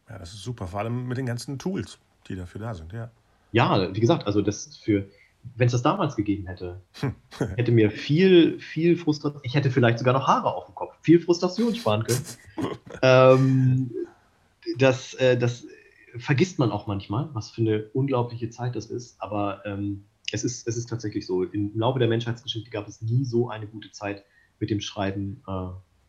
Ja, 0.09 0.19
das 0.19 0.33
ist 0.33 0.43
super, 0.43 0.67
vor 0.67 0.81
allem 0.81 1.07
mit 1.07 1.17
den 1.17 1.25
ganzen 1.25 1.57
Tools, 1.57 1.99
die 2.27 2.35
dafür 2.35 2.59
da 2.59 2.73
sind, 2.73 2.91
ja. 2.91 3.11
Ja, 3.53 3.93
wie 3.93 3.99
gesagt, 3.99 4.27
also 4.27 4.41
das 4.41 4.77
für, 4.77 5.07
wenn 5.55 5.65
es 5.67 5.71
das 5.71 5.81
damals 5.81 6.15
gegeben 6.15 6.47
hätte, 6.47 6.81
hätte 7.55 7.71
mir 7.71 7.91
viel, 7.91 8.59
viel 8.59 8.97
Frustration, 8.97 9.41
ich 9.43 9.55
hätte 9.55 9.71
vielleicht 9.71 9.99
sogar 9.99 10.13
noch 10.13 10.27
Haare 10.27 10.53
auf 10.53 10.65
dem 10.65 10.75
Kopf, 10.75 10.95
viel 11.01 11.19
Frustration 11.19 11.75
sparen 11.75 12.03
können. 12.03 12.25
ähm, 13.01 13.91
das, 14.77 15.13
äh, 15.15 15.37
das 15.37 15.65
vergisst 16.17 16.59
man 16.59 16.71
auch 16.71 16.87
manchmal, 16.87 17.29
was 17.33 17.49
für 17.51 17.61
eine 17.61 17.83
unglaubliche 17.93 18.49
Zeit 18.49 18.75
das 18.75 18.87
ist, 18.87 19.21
aber 19.21 19.65
ähm, 19.65 20.05
es, 20.31 20.43
ist, 20.43 20.67
es 20.67 20.77
ist 20.77 20.89
tatsächlich 20.89 21.25
so. 21.25 21.43
Im 21.43 21.77
Laufe 21.77 21.99
der 21.99 22.07
Menschheitsgeschichte 22.07 22.69
gab 22.69 22.87
es 22.87 23.01
nie 23.01 23.25
so 23.25 23.49
eine 23.49 23.67
gute 23.67 23.91
Zeit 23.91 24.23
mit 24.59 24.69
dem 24.69 24.81
Schreiben, 24.81 25.43
äh, 25.47 25.51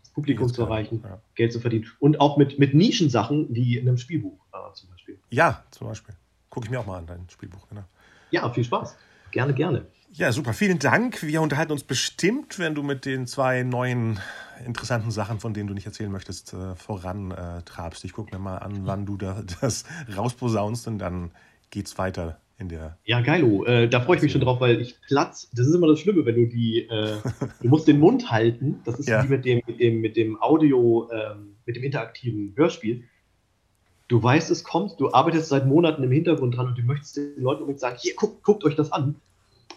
das 0.03 0.11
Publikum 0.13 0.53
zu 0.53 0.63
erreichen, 0.63 1.03
ja. 1.05 1.21
Geld 1.35 1.53
zu 1.53 1.61
verdienen 1.61 1.87
und 2.01 2.21
auch 2.21 2.37
mit, 2.37 2.59
mit 2.59 2.75
Nischensachen 2.75 3.47
wie 3.51 3.79
in 3.79 3.89
einem 3.89 3.99
Spielbuch 3.99 4.39
äh, 4.53 4.75
zum 4.75 4.91
Beispiel. 4.91 5.19
Ja, 5.31 5.65
zum 5.71 5.89
Beispiel. 5.89 6.15
Gucke 6.51 6.67
ich 6.67 6.71
mir 6.71 6.81
auch 6.81 6.87
mal 6.87 6.99
an, 6.99 7.07
dein 7.07 7.29
Spielbuch, 7.31 7.69
genau. 7.69 7.85
Ja, 8.31 8.49
viel 8.51 8.65
Spaß. 8.65 8.97
Gerne, 9.33 9.55
gerne. 9.55 9.87
Ja, 10.13 10.31
super. 10.31 10.53
Vielen 10.53 10.79
Dank. 10.79 11.23
Wir 11.23 11.41
unterhalten 11.41 11.73
uns 11.73 11.85
bestimmt, 11.85 12.59
wenn 12.59 12.75
du 12.75 12.83
mit 12.83 13.07
den 13.07 13.27
zwei 13.27 13.63
neuen 13.63 14.21
interessanten 14.67 15.11
Sachen, 15.11 15.41
von 15.41 15.55
denen 15.55 15.69
du 15.69 15.75
nicht 15.75 15.87
erzählen 15.87 16.13
möchtest, 16.13 16.53
äh, 16.53 16.77
voran 16.77 17.31
äh, 17.31 17.63
trabst. 17.63 18.05
Ich 18.05 18.13
gucke 18.13 18.35
mir 18.35 18.39
mal 18.39 18.59
an, 18.59 18.83
wann 18.85 19.07
du 19.07 19.17
da, 19.17 19.43
das 19.61 19.85
rausposaunst 20.15 20.87
und 20.87 20.99
dann 20.99 21.31
geht's 21.71 21.97
weiter 21.97 22.39
in 22.59 22.69
der. 22.69 22.99
Ja, 23.05 23.23
geilo. 23.23 23.65
Äh, 23.65 23.89
da 23.89 24.03
freue 24.03 24.17
ich 24.17 24.23
mich 24.23 24.33
schon 24.33 24.43
drauf, 24.43 24.61
weil 24.61 24.83
ich 24.83 25.01
platz. 25.07 25.49
Das 25.55 25.67
ist 25.67 25.75
immer 25.75 25.87
das 25.87 25.99
Schlimme, 25.99 26.27
wenn 26.27 26.35
du 26.35 26.47
die. 26.47 26.87
Äh, 26.91 27.17
du 27.63 27.69
musst 27.69 27.89
den 27.89 27.99
Mund 27.99 28.31
halten. 28.31 28.81
Das 28.85 28.99
ist 28.99 29.09
ja. 29.09 29.25
wie 29.25 29.29
mit 29.29 29.47
dem, 29.47 29.63
mit 29.67 29.81
dem, 29.81 30.01
mit 30.03 30.17
dem 30.19 30.41
Audio, 30.43 31.09
ähm, 31.11 31.57
mit 31.65 31.77
dem 31.77 31.85
interaktiven 31.85 32.53
Hörspiel 32.55 33.05
du 34.13 34.23
weißt, 34.23 34.51
es 34.51 34.63
kommt, 34.63 35.01
du 35.01 35.11
arbeitest 35.11 35.49
seit 35.49 35.67
Monaten 35.67 36.03
im 36.03 36.13
Hintergrund 36.13 36.55
dran 36.57 36.67
und 36.67 36.77
du 36.77 36.83
möchtest 36.83 37.17
den 37.17 37.41
Leuten 37.43 37.63
unbedingt 37.63 37.81
sagen, 37.81 37.97
hier, 37.99 38.15
guckt, 38.15 38.43
guckt 38.43 38.63
euch 38.65 38.77
das 38.77 38.93
an. 38.93 39.17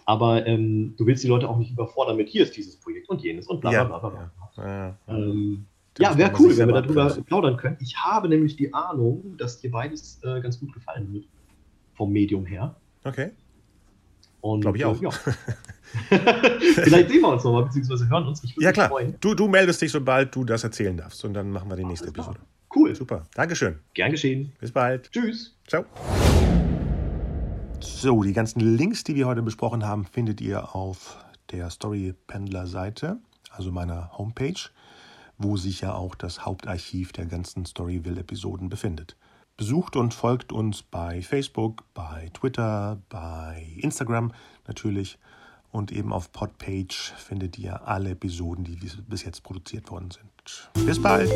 Aber 0.04 0.46
ähm, 0.46 0.94
du 0.98 1.06
willst 1.06 1.24
die 1.24 1.28
Leute 1.28 1.48
auch 1.48 1.56
nicht 1.56 1.72
überfordern 1.72 2.18
mit, 2.18 2.28
hier 2.28 2.42
ist 2.42 2.54
dieses 2.54 2.76
Projekt 2.76 3.08
und 3.08 3.22
jenes 3.22 3.46
und 3.46 3.62
bla 3.62 3.70
bla 3.70 3.98
bla. 3.98 4.08
bla. 4.10 4.30
Ja, 4.58 4.66
ja, 4.66 4.96
ähm, 5.08 5.64
ja 5.98 6.16
wäre 6.18 6.32
cool, 6.38 6.54
wenn 6.56 6.68
wir 6.68 6.82
darüber 6.82 7.08
plaudern 7.08 7.56
können. 7.56 7.78
Ich 7.80 7.96
habe 7.96 8.28
nämlich 8.28 8.56
die 8.56 8.72
Ahnung, 8.74 9.36
dass 9.38 9.58
dir 9.58 9.70
beides 9.70 10.20
äh, 10.22 10.40
ganz 10.42 10.60
gut 10.60 10.72
gefallen 10.74 11.12
wird. 11.14 11.24
Vom 11.94 12.12
Medium 12.12 12.44
her. 12.44 12.76
Okay. 13.04 13.30
Glaube 14.60 14.76
ich 14.76 14.84
auch. 14.84 15.00
Äh, 15.00 15.04
ja. 15.04 15.10
Vielleicht 16.74 17.08
sehen 17.08 17.22
wir 17.22 17.28
uns 17.28 17.42
nochmal, 17.42 17.64
beziehungsweise 17.64 18.08
hören 18.08 18.26
uns. 18.26 18.42
ja, 18.58 18.70
klar. 18.70 18.90
Du, 19.18 19.34
du 19.34 19.48
meldest 19.48 19.80
dich, 19.80 19.90
sobald 19.90 20.34
du 20.36 20.44
das 20.44 20.62
erzählen 20.62 20.96
darfst. 20.96 21.24
Und 21.24 21.32
dann 21.32 21.50
machen 21.50 21.70
wir 21.70 21.76
die 21.76 21.84
nächste 21.84 22.08
Episode. 22.08 22.38
Cool. 22.76 22.94
Super. 22.94 23.24
Dankeschön. 23.34 23.78
Gern 23.94 24.10
geschehen. 24.10 24.52
Bis 24.60 24.70
bald. 24.70 25.10
Tschüss. 25.10 25.56
Ciao. 25.66 25.86
So, 27.80 28.22
die 28.22 28.34
ganzen 28.34 28.60
Links, 28.60 29.02
die 29.02 29.14
wir 29.14 29.26
heute 29.26 29.42
besprochen 29.42 29.86
haben, 29.86 30.04
findet 30.04 30.40
ihr 30.42 30.74
auf 30.74 31.24
der 31.50 31.70
Story 31.70 32.14
Pendler 32.26 32.66
Seite, 32.66 33.18
also 33.50 33.72
meiner 33.72 34.10
Homepage, 34.18 34.60
wo 35.38 35.56
sich 35.56 35.80
ja 35.80 35.94
auch 35.94 36.14
das 36.14 36.44
Hauptarchiv 36.44 37.12
der 37.12 37.26
ganzen 37.26 37.64
Storyville-Episoden 37.64 38.68
befindet. 38.68 39.16
Besucht 39.56 39.96
und 39.96 40.12
folgt 40.12 40.52
uns 40.52 40.82
bei 40.82 41.22
Facebook, 41.22 41.84
bei 41.94 42.30
Twitter, 42.34 43.00
bei 43.08 43.66
Instagram 43.78 44.32
natürlich 44.66 45.18
und 45.70 45.92
eben 45.92 46.12
auf 46.12 46.32
Podpage 46.32 47.14
findet 47.16 47.58
ihr 47.58 47.86
alle 47.88 48.10
Episoden, 48.10 48.64
die 48.64 48.78
bis 49.08 49.24
jetzt 49.24 49.42
produziert 49.42 49.90
worden 49.90 50.10
sind. 50.10 50.86
Bis 50.86 51.00
bald! 51.00 51.32